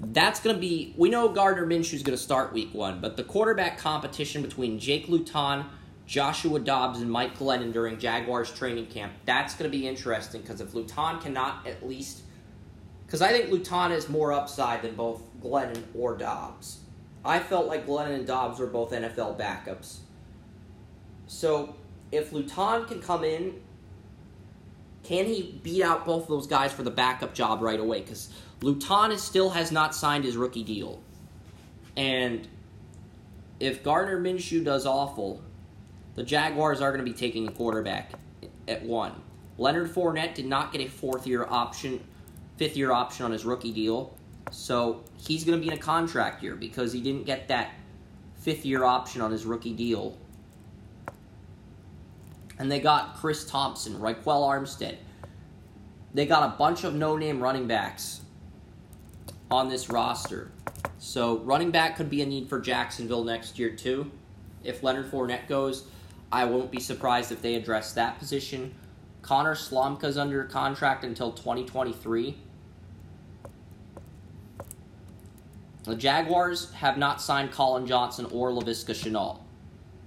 that's 0.00 0.40
going 0.40 0.56
to 0.56 0.60
be. 0.60 0.94
We 0.96 1.10
know 1.10 1.28
Gardner 1.28 1.66
Minshew 1.66 1.92
is 1.92 2.02
going 2.02 2.16
to 2.16 2.22
start 2.22 2.54
week 2.54 2.72
one, 2.72 3.02
but 3.02 3.18
the 3.18 3.22
quarterback 3.22 3.76
competition 3.76 4.40
between 4.40 4.78
Jake 4.78 5.10
Luton, 5.10 5.66
Joshua 6.06 6.58
Dobbs, 6.58 7.02
and 7.02 7.12
Mike 7.12 7.36
Glennon 7.36 7.70
during 7.70 7.98
Jaguars 7.98 8.50
training 8.50 8.86
camp, 8.86 9.12
that's 9.26 9.54
going 9.54 9.70
to 9.70 9.78
be 9.78 9.86
interesting 9.86 10.40
because 10.40 10.62
if 10.62 10.72
Luton 10.72 11.20
cannot 11.20 11.66
at 11.66 11.86
least. 11.86 12.22
Because 13.04 13.20
I 13.20 13.28
think 13.28 13.50
Luton 13.50 13.90
has 13.90 14.08
more 14.08 14.32
upside 14.32 14.80
than 14.80 14.94
both 14.94 15.20
Glennon 15.42 15.82
or 15.94 16.16
Dobbs. 16.16 16.78
I 17.22 17.40
felt 17.40 17.66
like 17.66 17.86
Glennon 17.86 18.14
and 18.14 18.26
Dobbs 18.26 18.58
were 18.58 18.66
both 18.66 18.92
NFL 18.92 19.38
backups. 19.38 19.98
So 21.30 21.76
if 22.10 22.32
Luton 22.32 22.86
can 22.86 23.00
come 23.00 23.22
in, 23.22 23.54
can 25.04 25.26
he 25.26 25.60
beat 25.62 25.80
out 25.80 26.04
both 26.04 26.24
of 26.24 26.28
those 26.28 26.48
guys 26.48 26.72
for 26.72 26.82
the 26.82 26.90
backup 26.90 27.34
job 27.34 27.62
right 27.62 27.78
away? 27.78 28.00
Because 28.00 28.30
Luton 28.62 29.16
still 29.16 29.50
has 29.50 29.70
not 29.70 29.94
signed 29.94 30.24
his 30.24 30.36
rookie 30.36 30.64
deal. 30.64 31.00
And 31.96 32.48
if 33.60 33.84
Gardner 33.84 34.20
Minshew 34.20 34.64
does 34.64 34.86
awful, 34.86 35.40
the 36.16 36.24
Jaguars 36.24 36.80
are 36.80 36.90
going 36.90 37.02
to 37.04 37.08
be 37.08 37.16
taking 37.16 37.46
a 37.46 37.52
quarterback 37.52 38.10
at 38.66 38.82
one. 38.82 39.12
Leonard 39.56 39.94
Fournette 39.94 40.34
did 40.34 40.46
not 40.46 40.72
get 40.72 40.80
a 40.80 40.88
fourth 40.88 41.28
year 41.28 41.46
option, 41.48 42.02
fifth 42.56 42.76
year 42.76 42.90
option 42.90 43.24
on 43.24 43.30
his 43.30 43.44
rookie 43.44 43.72
deal. 43.72 44.18
So 44.50 45.04
he's 45.16 45.44
going 45.44 45.56
to 45.56 45.64
be 45.64 45.72
in 45.72 45.78
a 45.78 45.80
contract 45.80 46.42
year 46.42 46.56
because 46.56 46.92
he 46.92 47.00
didn't 47.00 47.24
get 47.24 47.46
that 47.48 47.70
fifth 48.34 48.66
year 48.66 48.82
option 48.82 49.20
on 49.20 49.30
his 49.30 49.46
rookie 49.46 49.74
deal. 49.74 50.18
And 52.60 52.70
they 52.70 52.78
got 52.78 53.16
Chris 53.16 53.46
Thompson, 53.46 53.94
Ryquell 53.94 54.24
Armstead. 54.24 54.96
They 56.12 56.26
got 56.26 56.42
a 56.42 56.58
bunch 56.58 56.84
of 56.84 56.94
no 56.94 57.16
name 57.16 57.42
running 57.42 57.66
backs 57.66 58.20
on 59.50 59.70
this 59.70 59.88
roster. 59.88 60.52
So 60.98 61.38
running 61.38 61.70
back 61.70 61.96
could 61.96 62.10
be 62.10 62.20
a 62.20 62.26
need 62.26 62.50
for 62.50 62.60
Jacksonville 62.60 63.24
next 63.24 63.58
year 63.58 63.70
too. 63.70 64.10
If 64.62 64.82
Leonard 64.82 65.10
Fournette 65.10 65.48
goes, 65.48 65.86
I 66.30 66.44
won't 66.44 66.70
be 66.70 66.80
surprised 66.80 67.32
if 67.32 67.40
they 67.40 67.54
address 67.54 67.94
that 67.94 68.18
position. 68.18 68.74
Connor 69.22 69.54
Slomka's 69.54 70.18
under 70.18 70.44
contract 70.44 71.02
until 71.02 71.32
2023. 71.32 72.36
The 75.84 75.96
Jaguars 75.96 76.74
have 76.74 76.98
not 76.98 77.22
signed 77.22 77.52
Collin 77.52 77.86
Johnson 77.86 78.26
or 78.26 78.50
Laviska 78.50 78.94
Shenault. 78.94 79.38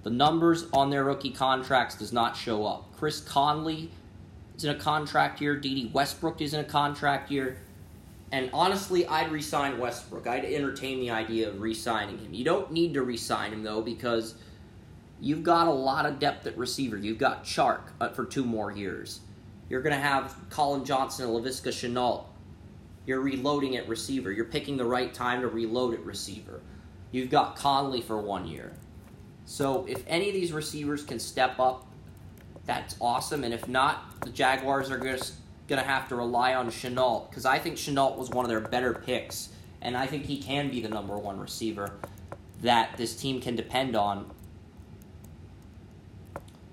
The 0.04 0.10
numbers 0.10 0.66
on 0.72 0.90
their 0.90 1.02
rookie 1.02 1.30
contracts 1.30 1.96
does 1.96 2.12
not 2.12 2.36
show 2.36 2.66
up. 2.66 2.94
Chris 2.94 3.20
Conley 3.20 3.90
is 4.54 4.64
in 4.64 4.70
a 4.70 4.78
contract 4.78 5.40
year. 5.40 5.56
Dede 5.56 5.92
Westbrook 5.94 6.42
is 6.42 6.52
in 6.52 6.60
a 6.60 6.64
contract 6.64 7.30
year. 7.30 7.56
And 8.30 8.50
honestly, 8.52 9.06
I'd 9.06 9.32
resign 9.32 9.78
Westbrook. 9.78 10.26
I'd 10.26 10.44
entertain 10.44 11.00
the 11.00 11.10
idea 11.10 11.48
of 11.48 11.60
re-signing 11.60 12.18
him. 12.18 12.34
You 12.34 12.44
don't 12.44 12.70
need 12.70 12.92
to 12.94 13.02
re-sign 13.02 13.52
him 13.52 13.62
though 13.62 13.80
because 13.80 14.34
you've 15.20 15.42
got 15.42 15.68
a 15.68 15.72
lot 15.72 16.04
of 16.04 16.18
depth 16.18 16.46
at 16.46 16.58
receiver. 16.58 16.98
You've 16.98 17.18
got 17.18 17.44
Chark 17.44 17.80
uh, 17.98 18.10
for 18.10 18.26
two 18.26 18.44
more 18.44 18.70
years. 18.70 19.20
You're 19.70 19.80
going 19.80 19.94
to 19.94 20.02
have 20.02 20.36
Collin 20.50 20.84
Johnson 20.84 21.26
and 21.26 21.34
Laviska 21.34 21.70
Shenault. 21.70 22.24
You're 23.06 23.20
reloading 23.20 23.76
at 23.76 23.88
receiver. 23.88 24.30
You're 24.30 24.44
picking 24.44 24.76
the 24.76 24.84
right 24.84 25.14
time 25.14 25.40
to 25.40 25.48
reload 25.48 25.94
at 25.94 26.04
receiver. 26.04 26.60
You've 27.10 27.30
got 27.30 27.56
Conley 27.56 28.02
for 28.02 28.20
one 28.20 28.46
year. 28.46 28.74
So 29.46 29.86
if 29.88 30.02
any 30.06 30.28
of 30.28 30.34
these 30.34 30.52
receivers 30.52 31.04
can 31.04 31.18
step 31.18 31.58
up, 31.58 31.86
that's 32.66 32.96
awesome. 33.00 33.44
And 33.44 33.52
if 33.52 33.68
not, 33.68 34.20
the 34.20 34.30
Jaguars 34.30 34.90
are 34.90 34.98
to 34.98 35.32
going 35.66 35.80
to 35.80 35.86
have 35.86 36.08
to 36.08 36.16
rely 36.16 36.54
on 36.54 36.68
Shenault 36.68 37.28
because 37.30 37.44
I 37.44 37.58
think 37.58 37.76
Shenault 37.76 38.16
was 38.16 38.30
one 38.30 38.44
of 38.44 38.50
their 38.50 38.60
better 38.60 38.94
picks, 38.94 39.50
and 39.80 39.96
I 39.96 40.06
think 40.06 40.24
he 40.24 40.38
can 40.40 40.70
be 40.70 40.80
the 40.80 40.88
number 40.88 41.16
one 41.16 41.38
receiver 41.38 41.98
that 42.62 42.96
this 42.96 43.14
team 43.16 43.40
can 43.40 43.56
depend 43.56 43.96
on. 43.96 44.30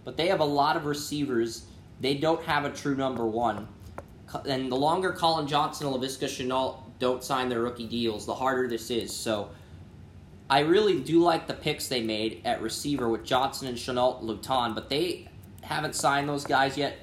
But 0.04 0.18
they 0.18 0.28
have 0.28 0.40
a 0.40 0.46
lot 0.46 0.78
of 0.78 0.86
receivers. 0.86 1.66
They 2.00 2.16
don't 2.16 2.44
have 2.44 2.66
a 2.66 2.70
true 2.70 2.96
number 2.96 3.26
one. 3.26 3.68
And 4.48 4.72
the 4.72 4.78
longer 4.78 5.12
Collin 5.12 5.48
Johnson 5.48 5.88
and 5.88 5.96
Laviska 5.96 6.26
Shenault 6.26 6.78
don't 7.00 7.24
sign 7.24 7.50
their 7.50 7.62
rookie 7.62 7.88
deals, 7.88 8.26
the 8.26 8.34
harder 8.34 8.68
this 8.68 8.90
is. 8.90 9.14
So 9.14 9.50
I 10.52 10.60
really 10.60 11.00
do 11.00 11.22
like 11.22 11.48
the 11.48 11.54
picks 11.54 11.88
they 11.88 12.02
made 12.02 12.42
at 12.44 12.62
receiver 12.62 13.08
with 13.08 13.24
Johnson 13.24 13.70
and 13.70 13.78
Shenault 13.78 14.22
Luton, 14.22 14.74
but 14.74 14.90
they 14.90 15.30
haven't 15.62 15.96
signed 15.96 16.28
those 16.28 16.44
guys 16.44 16.78
yet. 16.78 16.98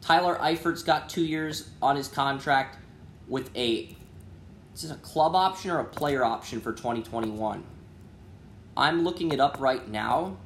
Tyler 0.00 0.36
Eifert's 0.40 0.82
got 0.82 1.08
two 1.08 1.24
years 1.24 1.70
on 1.80 1.94
his 1.94 2.08
contract 2.08 2.76
with 3.28 3.56
a 3.56 3.94
is 4.74 4.82
this 4.82 4.90
a 4.90 4.96
club 4.96 5.36
option 5.36 5.70
or 5.70 5.78
a 5.78 5.84
player 5.84 6.24
option 6.24 6.60
for 6.60 6.72
2021? 6.72 7.62
I'm 8.76 9.04
looking 9.04 9.30
it 9.30 9.38
up 9.38 9.60
right 9.60 9.88
now. 9.88 10.36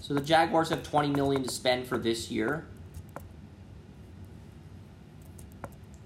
So 0.00 0.14
the 0.14 0.20
Jaguars 0.20 0.70
have 0.70 0.82
20 0.82 1.10
million 1.10 1.44
to 1.44 1.48
spend 1.48 1.86
for 1.86 1.96
this 1.96 2.28
year. 2.28 2.66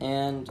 And 0.01 0.51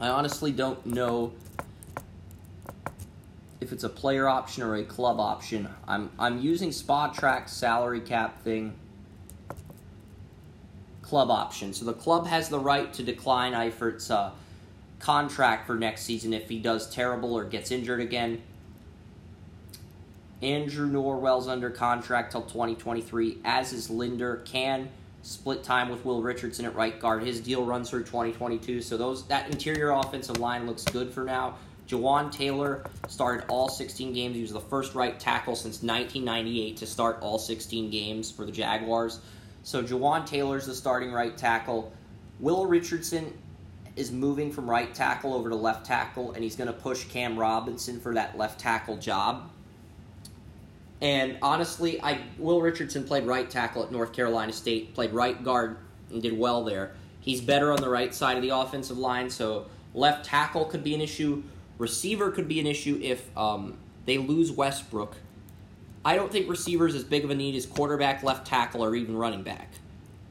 I 0.00 0.08
honestly 0.08 0.52
don't 0.52 0.84
know 0.86 1.32
if 3.60 3.72
it's 3.72 3.84
a 3.84 3.88
player 3.88 4.28
option 4.28 4.62
or 4.62 4.76
a 4.76 4.84
club 4.84 5.18
option. 5.20 5.68
I'm 5.86 6.10
I'm 6.18 6.40
using 6.40 6.70
Spotrac 6.70 7.48
salary 7.48 8.00
cap 8.00 8.42
thing 8.42 8.74
club 11.02 11.30
option. 11.30 11.72
So 11.72 11.84
the 11.84 11.92
club 11.92 12.26
has 12.26 12.48
the 12.48 12.58
right 12.58 12.92
to 12.94 13.02
decline 13.02 13.52
Eifert's 13.52 14.10
uh, 14.10 14.32
contract 14.98 15.66
for 15.66 15.76
next 15.76 16.02
season 16.02 16.32
if 16.32 16.48
he 16.48 16.58
does 16.58 16.90
terrible 16.90 17.34
or 17.34 17.44
gets 17.44 17.70
injured 17.70 18.00
again. 18.00 18.42
Andrew 20.42 20.86
Norwell's 20.86 21.48
under 21.48 21.70
contract 21.70 22.32
till 22.32 22.42
2023, 22.42 23.38
as 23.44 23.72
is 23.72 23.88
Linder. 23.88 24.42
Can 24.44 24.88
split 25.24 25.64
time 25.64 25.88
with 25.88 26.04
Will 26.04 26.22
Richardson 26.22 26.66
at 26.66 26.74
right 26.74 27.00
guard. 27.00 27.22
His 27.22 27.40
deal 27.40 27.64
runs 27.64 27.90
through 27.90 28.04
2022, 28.04 28.82
so 28.82 28.96
those 28.96 29.26
that 29.26 29.50
interior 29.50 29.90
offensive 29.90 30.38
line 30.38 30.66
looks 30.66 30.84
good 30.84 31.12
for 31.12 31.24
now. 31.24 31.56
Jawaan 31.88 32.30
Taylor 32.30 32.84
started 33.08 33.44
all 33.48 33.68
16 33.68 34.12
games. 34.12 34.36
He 34.36 34.42
was 34.42 34.52
the 34.52 34.60
first 34.60 34.94
right 34.94 35.18
tackle 35.18 35.56
since 35.56 35.82
1998 35.82 36.76
to 36.78 36.86
start 36.86 37.18
all 37.20 37.38
16 37.38 37.90
games 37.90 38.30
for 38.30 38.46
the 38.46 38.52
Jaguars. 38.52 39.20
So 39.64 39.82
Jawaan 39.82 40.26
Taylor's 40.26 40.66
the 40.66 40.74
starting 40.74 41.12
right 41.12 41.36
tackle. 41.36 41.92
Will 42.38 42.66
Richardson 42.66 43.36
is 43.96 44.12
moving 44.12 44.50
from 44.50 44.68
right 44.68 44.94
tackle 44.94 45.34
over 45.34 45.48
to 45.48 45.56
left 45.56 45.86
tackle, 45.86 46.32
and 46.32 46.42
he's 46.42 46.56
going 46.56 46.68
to 46.68 46.72
push 46.72 47.04
Cam 47.04 47.38
Robinson 47.38 48.00
for 48.00 48.14
that 48.14 48.36
left 48.36 48.60
tackle 48.60 48.96
job. 48.96 49.50
And 51.04 51.36
honestly, 51.42 52.00
I 52.00 52.22
Will 52.38 52.62
Richardson 52.62 53.04
played 53.04 53.26
right 53.26 53.48
tackle 53.48 53.82
at 53.84 53.92
North 53.92 54.14
Carolina 54.14 54.54
State, 54.54 54.94
played 54.94 55.12
right 55.12 55.44
guard, 55.44 55.76
and 56.10 56.22
did 56.22 56.36
well 56.36 56.64
there. 56.64 56.94
He's 57.20 57.42
better 57.42 57.72
on 57.72 57.80
the 57.82 57.90
right 57.90 58.14
side 58.14 58.38
of 58.38 58.42
the 58.42 58.48
offensive 58.48 58.96
line, 58.96 59.28
so 59.28 59.66
left 59.92 60.24
tackle 60.24 60.64
could 60.64 60.82
be 60.82 60.94
an 60.94 61.02
issue. 61.02 61.42
Receiver 61.76 62.30
could 62.30 62.48
be 62.48 62.58
an 62.58 62.66
issue 62.66 62.98
if 63.02 63.36
um, 63.36 63.76
they 64.06 64.16
lose 64.16 64.50
Westbrook. 64.50 65.16
I 66.06 66.16
don't 66.16 66.32
think 66.32 66.48
receivers 66.48 66.94
as 66.94 67.04
big 67.04 67.22
of 67.22 67.28
a 67.28 67.34
need 67.34 67.54
as 67.54 67.66
quarterback, 67.66 68.22
left 68.22 68.46
tackle, 68.46 68.82
or 68.82 68.96
even 68.96 69.14
running 69.14 69.42
back. 69.42 69.72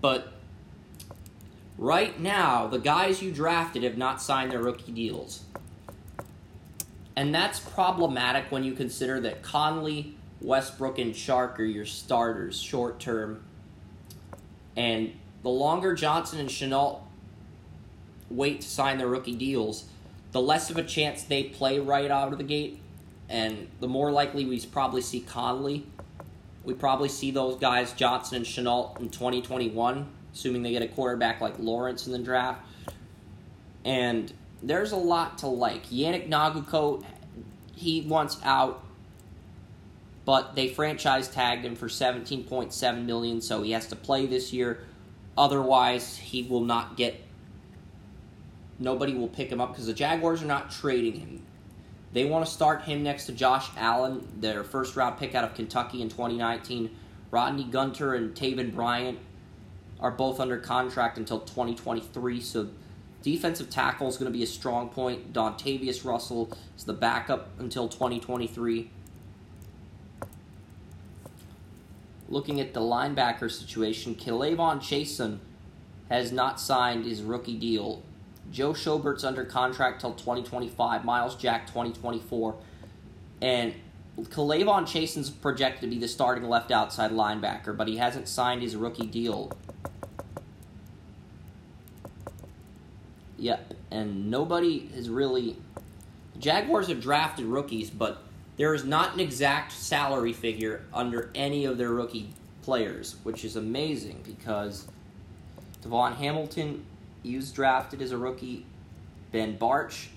But 0.01 0.33
right 1.77 2.19
now, 2.19 2.65
the 2.65 2.79
guys 2.79 3.21
you 3.21 3.31
drafted 3.31 3.83
have 3.83 3.97
not 3.97 4.23
signed 4.23 4.51
their 4.51 4.61
rookie 4.63 4.91
deals. 4.91 5.43
And 7.15 7.33
that's 7.33 7.59
problematic 7.59 8.45
when 8.49 8.63
you 8.63 8.73
consider 8.73 9.19
that 9.19 9.43
Conley, 9.43 10.15
Westbrook, 10.43 10.99
and 10.99 11.13
Chark 11.13 11.59
are 11.59 11.63
your 11.63 11.85
starters 11.85 12.59
short 12.59 12.99
term. 12.99 13.43
And 14.75 15.13
the 15.41 15.49
longer 15.49 15.93
Johnson 15.95 16.39
and 16.39 16.49
Shenault 16.49 16.99
wait 18.29 18.61
to 18.61 18.67
sign 18.67 18.97
their 18.97 19.07
rookie 19.07 19.35
deals, 19.35 19.85
the 20.31 20.41
less 20.41 20.69
of 20.69 20.77
a 20.77 20.83
chance 20.83 21.23
they 21.23 21.43
play 21.43 21.79
right 21.79 22.09
out 22.09 22.31
of 22.31 22.37
the 22.37 22.43
gate 22.43 22.79
and 23.29 23.67
the 23.79 23.87
more 23.87 24.11
likely 24.11 24.45
we 24.45 24.59
probably 24.65 25.01
see 25.01 25.19
Conley. 25.19 25.85
We 26.63 26.73
probably 26.73 27.09
see 27.09 27.31
those 27.31 27.57
guys, 27.57 27.91
Johnson 27.93 28.37
and 28.37 28.45
Shenault, 28.45 28.99
in 28.99 29.09
2021, 29.09 30.07
assuming 30.33 30.63
they 30.63 30.71
get 30.71 30.81
a 30.81 30.87
quarterback 30.87 31.41
like 31.41 31.55
Lawrence 31.59 32.05
in 32.05 32.13
the 32.13 32.19
draft. 32.19 32.61
And 33.83 34.31
there's 34.61 34.91
a 34.91 34.97
lot 34.97 35.39
to 35.39 35.47
like. 35.47 35.87
Yannick 35.87 36.29
Ngakoue, 36.29 37.03
he 37.75 38.01
wants 38.01 38.37
out, 38.43 38.83
but 40.25 40.55
they 40.55 40.67
franchise 40.67 41.27
tagged 41.27 41.65
him 41.65 41.75
for 41.75 41.87
17.7 41.87 43.05
million, 43.05 43.41
so 43.41 43.61
he 43.61 43.71
has 43.71 43.87
to 43.87 43.95
play 43.95 44.25
this 44.25 44.53
year. 44.53 44.79
Otherwise, 45.37 46.17
he 46.17 46.43
will 46.43 46.61
not 46.61 46.95
get. 46.95 47.21
Nobody 48.79 49.13
will 49.13 49.27
pick 49.27 49.51
him 49.51 49.59
up 49.59 49.71
because 49.71 49.87
the 49.87 49.93
Jaguars 49.93 50.41
are 50.41 50.47
not 50.47 50.71
trading 50.71 51.19
him. 51.19 51.43
They 52.13 52.25
want 52.25 52.45
to 52.45 52.51
start 52.51 52.83
him 52.83 53.01
next 53.01 53.25
to 53.25 53.31
Josh 53.31 53.69
Allen, 53.75 54.27
their 54.39 54.63
first 54.63 54.95
round 54.95 55.17
pick 55.17 55.33
out 55.33 55.43
of 55.43 55.55
Kentucky 55.55 56.01
in 56.01 56.09
2019. 56.09 56.95
Rodney 57.31 57.63
Gunter 57.63 58.13
and 58.13 58.35
Taven 58.35 58.73
Bryant 58.73 59.17
are 59.99 60.11
both 60.11 60.39
under 60.39 60.57
contract 60.57 61.17
until 61.17 61.39
2023, 61.39 62.39
so 62.41 62.69
defensive 63.23 63.69
tackle 63.69 64.07
is 64.07 64.17
going 64.17 64.31
to 64.31 64.37
be 64.37 64.43
a 64.43 64.47
strong 64.47 64.89
point. 64.89 65.33
Dontavius 65.33 66.05
Russell 66.05 66.55
is 66.77 66.83
the 66.83 66.93
backup 66.93 67.49
until 67.59 67.87
2023. 67.87 68.91
Looking 72.29 72.59
at 72.59 72.73
the 72.73 72.79
linebacker 72.79 73.51
situation, 73.51 74.15
K'Lavon 74.15 74.79
Chaisson 74.79 75.39
has 76.09 76.31
not 76.31 76.59
signed 76.59 77.05
his 77.05 77.21
rookie 77.21 77.57
deal 77.57 78.01
Joe 78.51 78.73
Schobert's 78.73 79.23
under 79.23 79.43
contract 79.43 80.01
till 80.01 80.13
2025. 80.13 81.05
Myles 81.05 81.35
Jack 81.35 81.67
2024, 81.67 82.55
and 83.41 83.73
K'Lavon 84.19 84.83
Chaisson's 84.83 85.29
projected 85.29 85.81
to 85.81 85.87
be 85.87 85.99
the 85.99 86.07
starting 86.07 86.47
left 86.47 86.71
outside 86.71 87.11
linebacker, 87.11 87.75
but 87.75 87.87
he 87.87 87.97
hasn't 87.97 88.27
signed 88.27 88.61
his 88.61 88.75
rookie 88.75 89.07
deal. 89.07 89.51
Yep, 93.37 93.73
and 93.91 94.29
nobody 94.29 94.87
has 94.95 95.09
really. 95.09 95.57
Jaguars 96.39 96.87
have 96.87 97.01
drafted 97.01 97.45
rookies, 97.45 97.89
but 97.89 98.22
there 98.57 98.73
is 98.73 98.83
not 98.83 99.13
an 99.13 99.19
exact 99.19 99.71
salary 99.71 100.33
figure 100.33 100.83
under 100.93 101.31
any 101.35 101.65
of 101.65 101.77
their 101.77 101.89
rookie 101.89 102.29
players, 102.61 103.15
which 103.23 103.43
is 103.43 103.55
amazing 103.55 104.21
because 104.25 104.87
DaVon 105.83 106.15
Hamilton 106.15 106.85
he 107.23 107.37
was 107.37 107.51
drafted 107.51 108.01
as 108.01 108.11
a 108.11 108.17
rookie. 108.17 108.65
Ben 109.31 109.57
Bartch. 109.57 110.07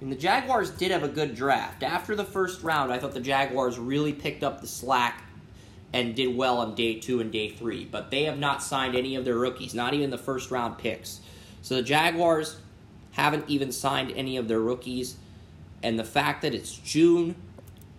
And 0.00 0.12
the 0.12 0.16
Jaguars 0.16 0.70
did 0.70 0.90
have 0.92 1.02
a 1.02 1.08
good 1.08 1.34
draft. 1.34 1.82
After 1.82 2.14
the 2.14 2.24
first 2.24 2.62
round, 2.62 2.92
I 2.92 2.98
thought 2.98 3.12
the 3.12 3.20
Jaguars 3.20 3.78
really 3.78 4.12
picked 4.12 4.44
up 4.44 4.60
the 4.60 4.66
slack 4.66 5.24
and 5.92 6.14
did 6.14 6.36
well 6.36 6.58
on 6.58 6.74
day 6.74 6.98
two 7.00 7.20
and 7.20 7.32
day 7.32 7.48
three. 7.50 7.84
But 7.84 8.10
they 8.10 8.24
have 8.24 8.38
not 8.38 8.62
signed 8.62 8.94
any 8.94 9.16
of 9.16 9.24
their 9.24 9.36
rookies, 9.36 9.74
not 9.74 9.94
even 9.94 10.10
the 10.10 10.18
first 10.18 10.50
round 10.50 10.78
picks. 10.78 11.20
So 11.62 11.76
the 11.76 11.82
Jaguars 11.82 12.56
haven't 13.12 13.48
even 13.48 13.72
signed 13.72 14.12
any 14.14 14.36
of 14.36 14.48
their 14.48 14.60
rookies. 14.60 15.16
And 15.82 15.98
the 15.98 16.04
fact 16.04 16.42
that 16.42 16.54
it's 16.54 16.72
June, 16.72 17.36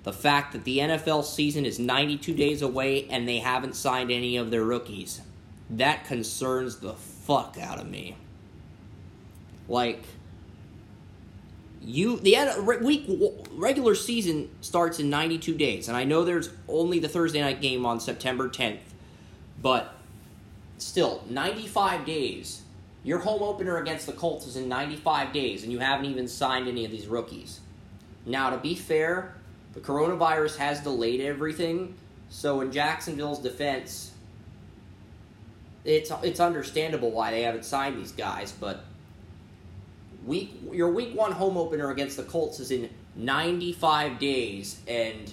the 0.04 0.14
fact 0.14 0.54
that 0.54 0.64
the 0.64 0.80
NFL 0.80 1.24
season 1.24 1.66
is 1.66 1.80
92 1.80 2.34
days 2.34 2.62
away 2.62 3.08
and 3.10 3.28
they 3.28 3.40
haven't 3.40 3.76
signed 3.76 4.12
any 4.12 4.38
of 4.38 4.52
their 4.52 4.64
rookies 4.64 5.22
that 5.70 6.06
concerns 6.06 6.78
the 6.78 6.94
fuck 6.94 7.58
out 7.60 7.80
of 7.80 7.90
me. 7.90 8.16
Like, 9.68 10.04
you 11.82 12.20
the 12.20 12.80
week 12.82 13.06
regular 13.52 13.96
season 13.96 14.50
starts 14.62 15.00
in 15.00 15.10
92 15.10 15.56
days, 15.56 15.88
and 15.88 15.98
I 15.98 16.04
know 16.04 16.24
there's 16.24 16.50
only 16.68 17.00
the 17.00 17.10
Thursday 17.10 17.42
night 17.42 17.62
game 17.62 17.86
on 17.86 18.00
September 18.00 18.50
10th, 18.50 18.80
but 19.62 19.94
still 20.78 21.24
95 21.30 22.06
days. 22.06 22.62
Your 23.04 23.20
home 23.20 23.42
opener 23.42 23.78
against 23.78 24.06
the 24.06 24.12
Colts 24.12 24.48
is 24.48 24.58
in 24.58 24.68
95 24.68 25.32
days, 25.32 25.64
and 25.64 25.72
you 25.72 25.80
haven't 25.80 26.06
even 26.08 26.28
signed 26.28 26.68
any 26.68 26.84
of 26.84 26.92
these 26.92 27.08
rookies. 27.08 27.62
Now, 28.28 28.50
to 28.50 28.58
be 28.58 28.76
fair, 28.76 29.34
the 29.74 29.80
coronavirus 29.80 30.58
has 30.58 30.82
delayed 30.82 31.22
everything, 31.22 31.96
so 32.30 32.60
in 32.60 32.74
Jacksonville's 32.74 33.40
defense, 33.40 34.12
it's 35.86 36.12
it's 36.22 36.42
understandable 36.42 37.10
why 37.10 37.32
they 37.32 37.44
haven't 37.44 37.64
signed 37.64 37.98
these 37.98 38.12
guys, 38.12 38.52
but 38.52 38.84
week 40.26 40.60
your 40.74 40.92
week 40.92 41.16
one 41.16 41.32
home 41.32 41.56
opener 41.56 41.90
against 41.90 42.18
the 42.18 42.24
Colts 42.24 42.60
is 42.60 42.70
in 42.70 42.90
95 43.16 44.20
days, 44.20 44.82
and 44.90 45.32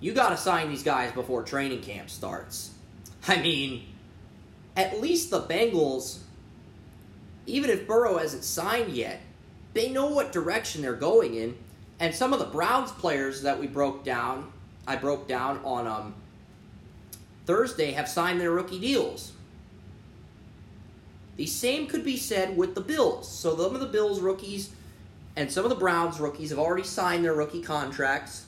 you 0.00 0.12
got 0.12 0.28
to 0.28 0.36
sign 0.36 0.68
these 0.68 0.82
guys 0.82 1.10
before 1.12 1.42
training 1.42 1.80
camp 1.80 2.10
starts. 2.10 2.70
I 3.26 3.40
mean, 3.40 3.86
at 4.76 5.00
least 5.00 5.30
the 5.30 5.40
Bengals, 5.40 6.18
even 7.46 7.70
if 7.70 7.88
Burrow 7.88 8.18
hasn't 8.18 8.44
signed 8.44 8.92
yet, 8.92 9.20
they 9.72 9.88
know 9.88 10.08
what 10.08 10.32
direction 10.32 10.82
they're 10.82 10.92
going 10.92 11.34
in. 11.34 11.56
And 12.00 12.14
some 12.14 12.32
of 12.32 12.38
the 12.38 12.46
Browns 12.46 12.92
players 12.92 13.42
that 13.42 13.58
we 13.58 13.66
broke 13.66 14.04
down, 14.04 14.52
I 14.86 14.96
broke 14.96 15.26
down 15.26 15.60
on 15.64 15.86
um, 15.86 16.14
Thursday, 17.46 17.92
have 17.92 18.08
signed 18.08 18.40
their 18.40 18.52
rookie 18.52 18.78
deals. 18.78 19.32
The 21.36 21.46
same 21.46 21.86
could 21.86 22.04
be 22.04 22.16
said 22.16 22.56
with 22.56 22.74
the 22.74 22.80
Bills. 22.80 23.30
So 23.30 23.56
some 23.56 23.74
of 23.74 23.80
the 23.80 23.86
Bills 23.86 24.20
rookies 24.20 24.70
and 25.36 25.50
some 25.50 25.64
of 25.64 25.70
the 25.70 25.76
Browns 25.76 26.18
rookies 26.18 26.50
have 26.50 26.58
already 26.58 26.82
signed 26.82 27.24
their 27.24 27.34
rookie 27.34 27.62
contracts. 27.62 28.46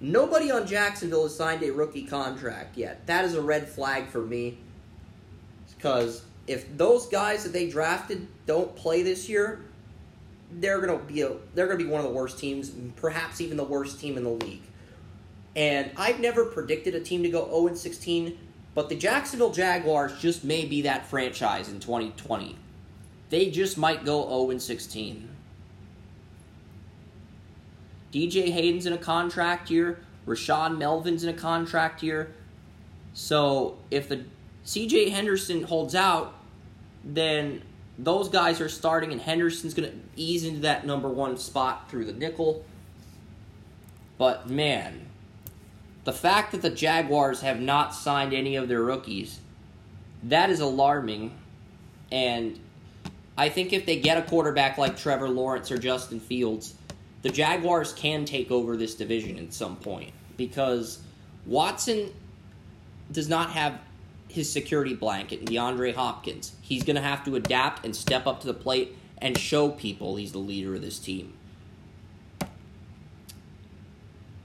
Nobody 0.00 0.50
on 0.50 0.66
Jacksonville 0.66 1.22
has 1.22 1.36
signed 1.36 1.62
a 1.62 1.70
rookie 1.70 2.02
contract 2.04 2.76
yet. 2.76 3.06
That 3.06 3.24
is 3.24 3.34
a 3.34 3.40
red 3.40 3.68
flag 3.68 4.08
for 4.08 4.20
me. 4.22 4.58
Because 5.76 6.24
if 6.48 6.76
those 6.76 7.06
guys 7.06 7.44
that 7.44 7.52
they 7.52 7.70
drafted 7.70 8.26
don't 8.46 8.74
play 8.74 9.04
this 9.04 9.28
year, 9.28 9.60
they're 10.60 10.80
gonna 10.80 10.98
be 10.98 11.22
a, 11.22 11.32
they're 11.54 11.66
gonna 11.66 11.78
be 11.78 11.86
one 11.86 12.00
of 12.00 12.06
the 12.06 12.12
worst 12.12 12.38
teams, 12.38 12.70
perhaps 12.96 13.40
even 13.40 13.56
the 13.56 13.64
worst 13.64 14.00
team 14.00 14.16
in 14.16 14.24
the 14.24 14.30
league. 14.30 14.62
And 15.54 15.90
I've 15.96 16.20
never 16.20 16.46
predicted 16.46 16.94
a 16.94 17.00
team 17.00 17.22
to 17.22 17.28
go 17.28 17.44
0 17.46 17.68
and 17.68 17.78
16, 17.78 18.38
but 18.74 18.88
the 18.88 18.94
Jacksonville 18.94 19.52
Jaguars 19.52 20.18
just 20.18 20.44
may 20.44 20.64
be 20.64 20.82
that 20.82 21.06
franchise 21.06 21.68
in 21.68 21.80
2020. 21.80 22.56
They 23.28 23.50
just 23.50 23.76
might 23.76 24.04
go 24.04 24.22
0 24.28 24.50
and 24.50 24.62
16. 24.62 25.28
DJ 28.12 28.52
Hayden's 28.52 28.86
in 28.86 28.92
a 28.92 28.98
contract 28.98 29.70
year. 29.70 30.00
Rashaan 30.26 30.78
Melvin's 30.78 31.24
in 31.24 31.30
a 31.30 31.38
contract 31.38 32.02
year. 32.02 32.32
So 33.14 33.78
if 33.90 34.08
the 34.08 34.24
CJ 34.64 35.10
Henderson 35.10 35.64
holds 35.64 35.94
out, 35.94 36.34
then 37.04 37.62
those 37.98 38.28
guys 38.28 38.60
are 38.60 38.68
starting, 38.68 39.12
and 39.12 39.20
Henderson's 39.20 39.74
going 39.74 39.90
to 39.90 39.96
ease 40.16 40.44
into 40.44 40.60
that 40.60 40.86
number 40.86 41.08
one 41.08 41.36
spot 41.36 41.90
through 41.90 42.06
the 42.06 42.12
nickel. 42.12 42.64
But 44.18 44.48
man, 44.48 45.06
the 46.04 46.12
fact 46.12 46.52
that 46.52 46.62
the 46.62 46.70
Jaguars 46.70 47.40
have 47.42 47.60
not 47.60 47.94
signed 47.94 48.32
any 48.32 48.56
of 48.56 48.68
their 48.68 48.82
rookies, 48.82 49.40
that 50.24 50.50
is 50.50 50.60
alarming. 50.60 51.36
And 52.10 52.58
I 53.36 53.48
think 53.48 53.72
if 53.72 53.86
they 53.86 53.98
get 53.98 54.18
a 54.18 54.22
quarterback 54.22 54.78
like 54.78 54.96
Trevor 54.96 55.28
Lawrence 55.28 55.70
or 55.70 55.78
Justin 55.78 56.20
Fields, 56.20 56.74
the 57.22 57.30
Jaguars 57.30 57.92
can 57.92 58.24
take 58.24 58.50
over 58.50 58.76
this 58.76 58.94
division 58.94 59.38
at 59.38 59.54
some 59.54 59.76
point 59.76 60.12
because 60.36 61.00
Watson 61.46 62.10
does 63.10 63.28
not 63.28 63.50
have 63.50 63.78
his 64.32 64.50
security 64.50 64.94
blanket 64.94 65.40
and 65.40 65.48
DeAndre 65.48 65.94
Hopkins. 65.94 66.52
He's 66.60 66.84
going 66.84 66.96
to 66.96 67.02
have 67.02 67.24
to 67.24 67.36
adapt 67.36 67.84
and 67.84 67.94
step 67.94 68.26
up 68.26 68.40
to 68.40 68.46
the 68.46 68.54
plate 68.54 68.96
and 69.18 69.38
show 69.38 69.68
people 69.68 70.16
he's 70.16 70.32
the 70.32 70.38
leader 70.38 70.74
of 70.74 70.82
this 70.82 70.98
team. 70.98 71.34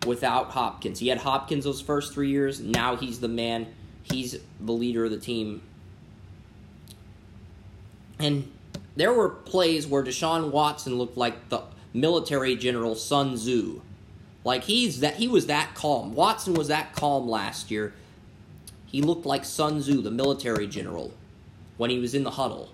Without 0.05 0.51
Hopkins, 0.51 0.99
he 0.99 1.07
had 1.07 1.19
Hopkins 1.19 1.65
those 1.65 1.81
first 1.81 2.13
three 2.13 2.29
years. 2.29 2.59
Now 2.59 2.95
he's 2.95 3.19
the 3.19 3.27
man. 3.27 3.67
He's 4.03 4.37
the 4.59 4.71
leader 4.71 5.05
of 5.05 5.11
the 5.11 5.19
team. 5.19 5.61
And 8.19 8.51
there 8.95 9.13
were 9.13 9.29
plays 9.29 9.85
where 9.85 10.03
Deshaun 10.03 10.51
Watson 10.51 10.95
looked 10.95 11.17
like 11.17 11.49
the 11.49 11.63
military 11.93 12.55
general 12.55 12.95
Sun 12.95 13.35
Tzu. 13.35 13.81
Like 14.43 14.63
he's 14.63 15.01
that 15.01 15.15
he 15.15 15.27
was 15.27 15.47
that 15.47 15.75
calm. 15.75 16.13
Watson 16.13 16.53
was 16.53 16.69
that 16.69 16.93
calm 16.93 17.27
last 17.27 17.69
year. 17.69 17.93
He 18.97 19.03
looked 19.03 19.27
like 19.27 19.45
Sun 19.45 19.81
Tzu, 19.81 20.01
the 20.01 20.09
military 20.09 20.65
general, 20.65 21.13
when 21.77 21.91
he 21.91 21.99
was 21.99 22.15
in 22.15 22.23
the 22.23 22.31
huddle. 22.31 22.73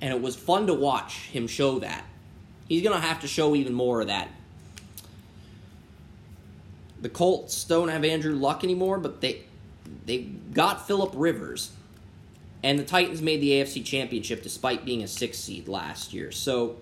And 0.00 0.12
it 0.12 0.20
was 0.20 0.34
fun 0.34 0.66
to 0.66 0.74
watch 0.74 1.28
him 1.28 1.46
show 1.46 1.78
that. 1.78 2.04
He's 2.68 2.82
going 2.82 3.00
to 3.00 3.06
have 3.06 3.20
to 3.20 3.28
show 3.28 3.54
even 3.54 3.72
more 3.72 4.00
of 4.00 4.08
that. 4.08 4.30
The 7.00 7.08
Colts 7.08 7.62
don't 7.62 7.86
have 7.86 8.04
Andrew 8.04 8.34
Luck 8.34 8.64
anymore, 8.64 8.98
but 8.98 9.20
they 9.20 9.44
they 10.04 10.22
got 10.22 10.88
Philip 10.88 11.12
Rivers. 11.14 11.70
And 12.64 12.76
the 12.76 12.84
Titans 12.84 13.22
made 13.22 13.40
the 13.40 13.50
AFC 13.50 13.84
Championship 13.84 14.42
despite 14.42 14.84
being 14.84 15.04
a 15.04 15.06
six 15.06 15.38
seed 15.38 15.68
last 15.68 16.12
year. 16.12 16.32
So 16.32 16.78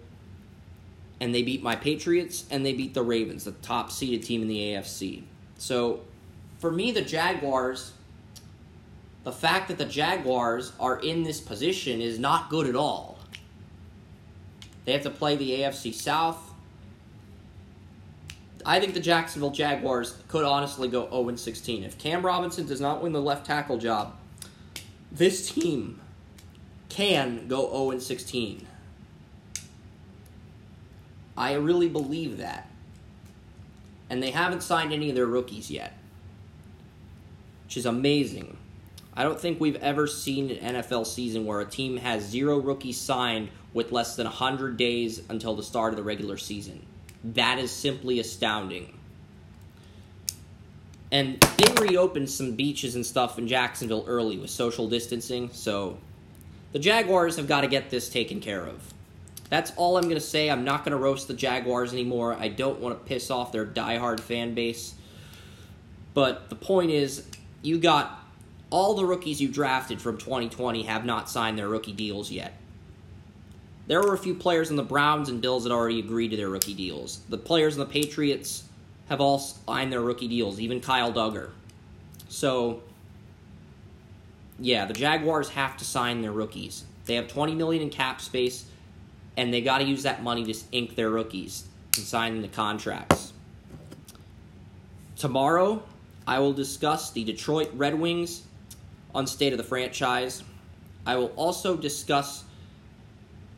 and 1.20 1.34
they 1.34 1.42
beat 1.42 1.62
my 1.62 1.76
Patriots 1.76 2.46
and 2.50 2.64
they 2.64 2.72
beat 2.72 2.94
the 2.94 3.02
Ravens, 3.02 3.44
the 3.44 3.52
top 3.52 3.90
seeded 3.90 4.22
team 4.22 4.40
in 4.40 4.48
the 4.48 4.60
AFC. 4.60 5.24
So 5.58 6.00
for 6.58 6.70
me, 6.70 6.90
the 6.90 7.02
Jaguars, 7.02 7.92
the 9.24 9.32
fact 9.32 9.68
that 9.68 9.78
the 9.78 9.84
Jaguars 9.84 10.72
are 10.80 10.98
in 10.98 11.22
this 11.22 11.40
position 11.40 12.00
is 12.00 12.18
not 12.18 12.50
good 12.50 12.66
at 12.66 12.74
all. 12.74 13.18
They 14.84 14.92
have 14.92 15.02
to 15.02 15.10
play 15.10 15.36
the 15.36 15.60
AFC 15.60 15.94
South. 15.94 16.38
I 18.66 18.80
think 18.80 18.94
the 18.94 19.00
Jacksonville 19.00 19.50
Jaguars 19.50 20.16
could 20.28 20.44
honestly 20.44 20.88
go 20.88 21.08
0 21.10 21.36
16. 21.36 21.84
If 21.84 21.98
Cam 21.98 22.24
Robinson 22.24 22.66
does 22.66 22.80
not 22.80 23.02
win 23.02 23.12
the 23.12 23.20
left 23.20 23.46
tackle 23.46 23.78
job, 23.78 24.16
this 25.10 25.50
team 25.50 26.00
can 26.88 27.46
go 27.48 27.70
0 27.90 28.00
16. 28.00 28.66
I 31.36 31.54
really 31.54 31.88
believe 31.88 32.38
that. 32.38 32.68
And 34.10 34.22
they 34.22 34.30
haven't 34.30 34.62
signed 34.62 34.92
any 34.92 35.08
of 35.08 35.16
their 35.16 35.26
rookies 35.26 35.70
yet, 35.70 35.96
which 37.64 37.76
is 37.76 37.86
amazing. 37.86 38.58
I 39.14 39.24
don't 39.24 39.38
think 39.38 39.60
we've 39.60 39.76
ever 39.76 40.06
seen 40.06 40.50
an 40.50 40.76
NFL 40.76 41.06
season 41.06 41.44
where 41.44 41.60
a 41.60 41.66
team 41.66 41.98
has 41.98 42.24
zero 42.24 42.58
rookies 42.58 42.98
signed 42.98 43.50
with 43.74 43.92
less 43.92 44.16
than 44.16 44.24
100 44.24 44.76
days 44.76 45.22
until 45.28 45.54
the 45.54 45.62
start 45.62 45.92
of 45.92 45.96
the 45.96 46.02
regular 46.02 46.36
season. 46.36 46.84
That 47.24 47.58
is 47.58 47.70
simply 47.70 48.20
astounding. 48.20 48.98
And 51.10 51.38
they 51.58 51.72
reopened 51.82 52.30
some 52.30 52.52
beaches 52.52 52.94
and 52.94 53.04
stuff 53.04 53.38
in 53.38 53.46
Jacksonville 53.46 54.04
early 54.06 54.38
with 54.38 54.48
social 54.48 54.88
distancing, 54.88 55.50
so 55.52 55.98
the 56.72 56.78
Jaguars 56.78 57.36
have 57.36 57.46
got 57.46 57.60
to 57.60 57.66
get 57.66 57.90
this 57.90 58.08
taken 58.08 58.40
care 58.40 58.64
of. 58.64 58.94
That's 59.50 59.72
all 59.76 59.98
I'm 59.98 60.04
going 60.04 60.14
to 60.14 60.20
say. 60.20 60.48
I'm 60.48 60.64
not 60.64 60.86
going 60.86 60.92
to 60.92 60.96
roast 60.96 61.28
the 61.28 61.34
Jaguars 61.34 61.92
anymore. 61.92 62.34
I 62.34 62.48
don't 62.48 62.80
want 62.80 62.98
to 62.98 63.04
piss 63.06 63.30
off 63.30 63.52
their 63.52 63.66
diehard 63.66 64.20
fan 64.20 64.54
base. 64.54 64.94
But 66.14 66.48
the 66.48 66.56
point 66.56 66.90
is, 66.90 67.26
you 67.60 67.78
got 67.78 68.18
all 68.72 68.94
the 68.94 69.04
rookies 69.04 69.40
you 69.40 69.48
drafted 69.48 70.00
from 70.00 70.16
2020 70.16 70.84
have 70.84 71.04
not 71.04 71.28
signed 71.28 71.58
their 71.58 71.68
rookie 71.68 71.92
deals 71.92 72.30
yet. 72.30 72.54
There 73.86 74.00
were 74.00 74.14
a 74.14 74.18
few 74.18 74.34
players 74.34 74.70
in 74.70 74.76
the 74.76 74.82
Browns 74.82 75.28
and 75.28 75.42
Bills 75.42 75.64
that 75.64 75.72
already 75.72 75.98
agreed 75.98 76.28
to 76.28 76.36
their 76.36 76.48
rookie 76.48 76.72
deals. 76.72 77.20
The 77.28 77.36
players 77.36 77.74
in 77.74 77.80
the 77.80 77.86
Patriots 77.86 78.64
have 79.08 79.20
all 79.20 79.38
signed 79.38 79.92
their 79.92 80.00
rookie 80.00 80.26
deals, 80.26 80.58
even 80.58 80.80
Kyle 80.80 81.12
Dugger. 81.12 81.50
So, 82.30 82.82
yeah, 84.58 84.86
the 84.86 84.94
Jaguars 84.94 85.50
have 85.50 85.76
to 85.76 85.84
sign 85.84 86.22
their 86.22 86.32
rookies. 86.32 86.84
They 87.04 87.16
have 87.16 87.28
20 87.28 87.54
million 87.54 87.82
in 87.82 87.90
cap 87.90 88.22
space 88.22 88.64
and 89.36 89.52
they 89.52 89.60
got 89.60 89.78
to 89.78 89.84
use 89.84 90.04
that 90.04 90.22
money 90.22 90.50
to 90.50 90.58
ink 90.72 90.94
their 90.94 91.10
rookies 91.10 91.64
and 91.96 92.06
sign 92.06 92.40
the 92.40 92.48
contracts. 92.48 93.34
Tomorrow, 95.16 95.82
I 96.26 96.38
will 96.38 96.52
discuss 96.54 97.10
the 97.10 97.24
Detroit 97.24 97.70
Red 97.74 97.98
Wings 97.98 98.42
on 99.14 99.26
state 99.26 99.52
of 99.52 99.58
the 99.58 99.64
franchise. 99.64 100.42
I 101.06 101.16
will 101.16 101.32
also 101.36 101.76
discuss 101.76 102.44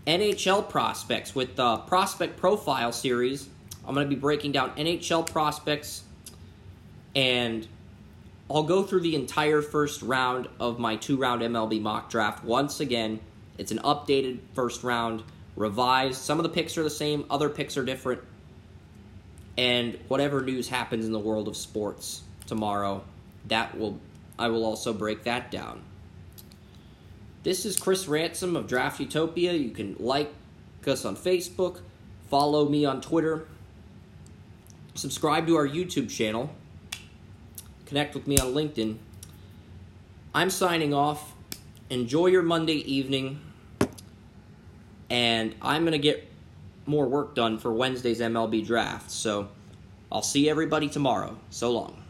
NHL 0.06 0.68
prospects 0.68 1.34
with 1.34 1.56
the 1.56 1.78
Prospect 1.78 2.36
Profile 2.36 2.92
series. 2.92 3.48
I'm 3.86 3.94
going 3.94 4.08
to 4.08 4.14
be 4.14 4.20
breaking 4.20 4.52
down 4.52 4.70
NHL 4.76 5.30
prospects 5.30 6.02
and 7.14 7.66
I'll 8.50 8.62
go 8.62 8.82
through 8.82 9.00
the 9.00 9.14
entire 9.14 9.62
first 9.62 10.02
round 10.02 10.48
of 10.60 10.78
my 10.78 10.96
two 10.96 11.16
round 11.16 11.42
MLB 11.42 11.80
mock 11.80 12.10
draft 12.10 12.44
once 12.44 12.80
again. 12.80 13.20
It's 13.56 13.72
an 13.72 13.78
updated 13.78 14.40
first 14.54 14.82
round 14.84 15.22
revised. 15.56 16.20
Some 16.20 16.38
of 16.38 16.42
the 16.42 16.48
picks 16.48 16.76
are 16.76 16.82
the 16.82 16.90
same, 16.90 17.24
other 17.30 17.48
picks 17.48 17.76
are 17.76 17.84
different. 17.84 18.20
And 19.56 19.98
whatever 20.08 20.42
news 20.42 20.68
happens 20.68 21.06
in 21.06 21.12
the 21.12 21.18
world 21.18 21.48
of 21.48 21.56
sports 21.56 22.22
tomorrow, 22.46 23.04
that 23.46 23.78
will 23.78 23.98
I 24.38 24.48
will 24.48 24.64
also 24.64 24.92
break 24.92 25.24
that 25.24 25.50
down. 25.50 25.82
This 27.42 27.64
is 27.64 27.76
Chris 27.76 28.08
Ransom 28.08 28.56
of 28.56 28.66
Draft 28.66 29.00
Utopia. 29.00 29.52
You 29.52 29.70
can 29.70 29.96
like 29.98 30.32
us 30.86 31.04
on 31.04 31.16
Facebook, 31.16 31.80
follow 32.28 32.68
me 32.68 32.84
on 32.84 33.00
Twitter, 33.00 33.46
subscribe 34.94 35.46
to 35.46 35.56
our 35.56 35.66
YouTube 35.66 36.10
channel, 36.10 36.50
connect 37.86 38.14
with 38.14 38.26
me 38.26 38.38
on 38.38 38.52
LinkedIn. 38.52 38.98
I'm 40.34 40.50
signing 40.50 40.92
off. 40.92 41.32
Enjoy 41.90 42.26
your 42.26 42.42
Monday 42.42 42.78
evening 42.90 43.40
and 45.10 45.54
I'm 45.62 45.82
going 45.82 45.92
to 45.92 45.98
get 45.98 46.28
more 46.86 47.06
work 47.06 47.34
done 47.34 47.58
for 47.58 47.72
Wednesday's 47.72 48.20
MLB 48.20 48.66
draft. 48.66 49.10
So 49.10 49.48
I'll 50.10 50.22
see 50.22 50.48
everybody 50.48 50.88
tomorrow. 50.88 51.36
So 51.50 51.70
long. 51.70 52.03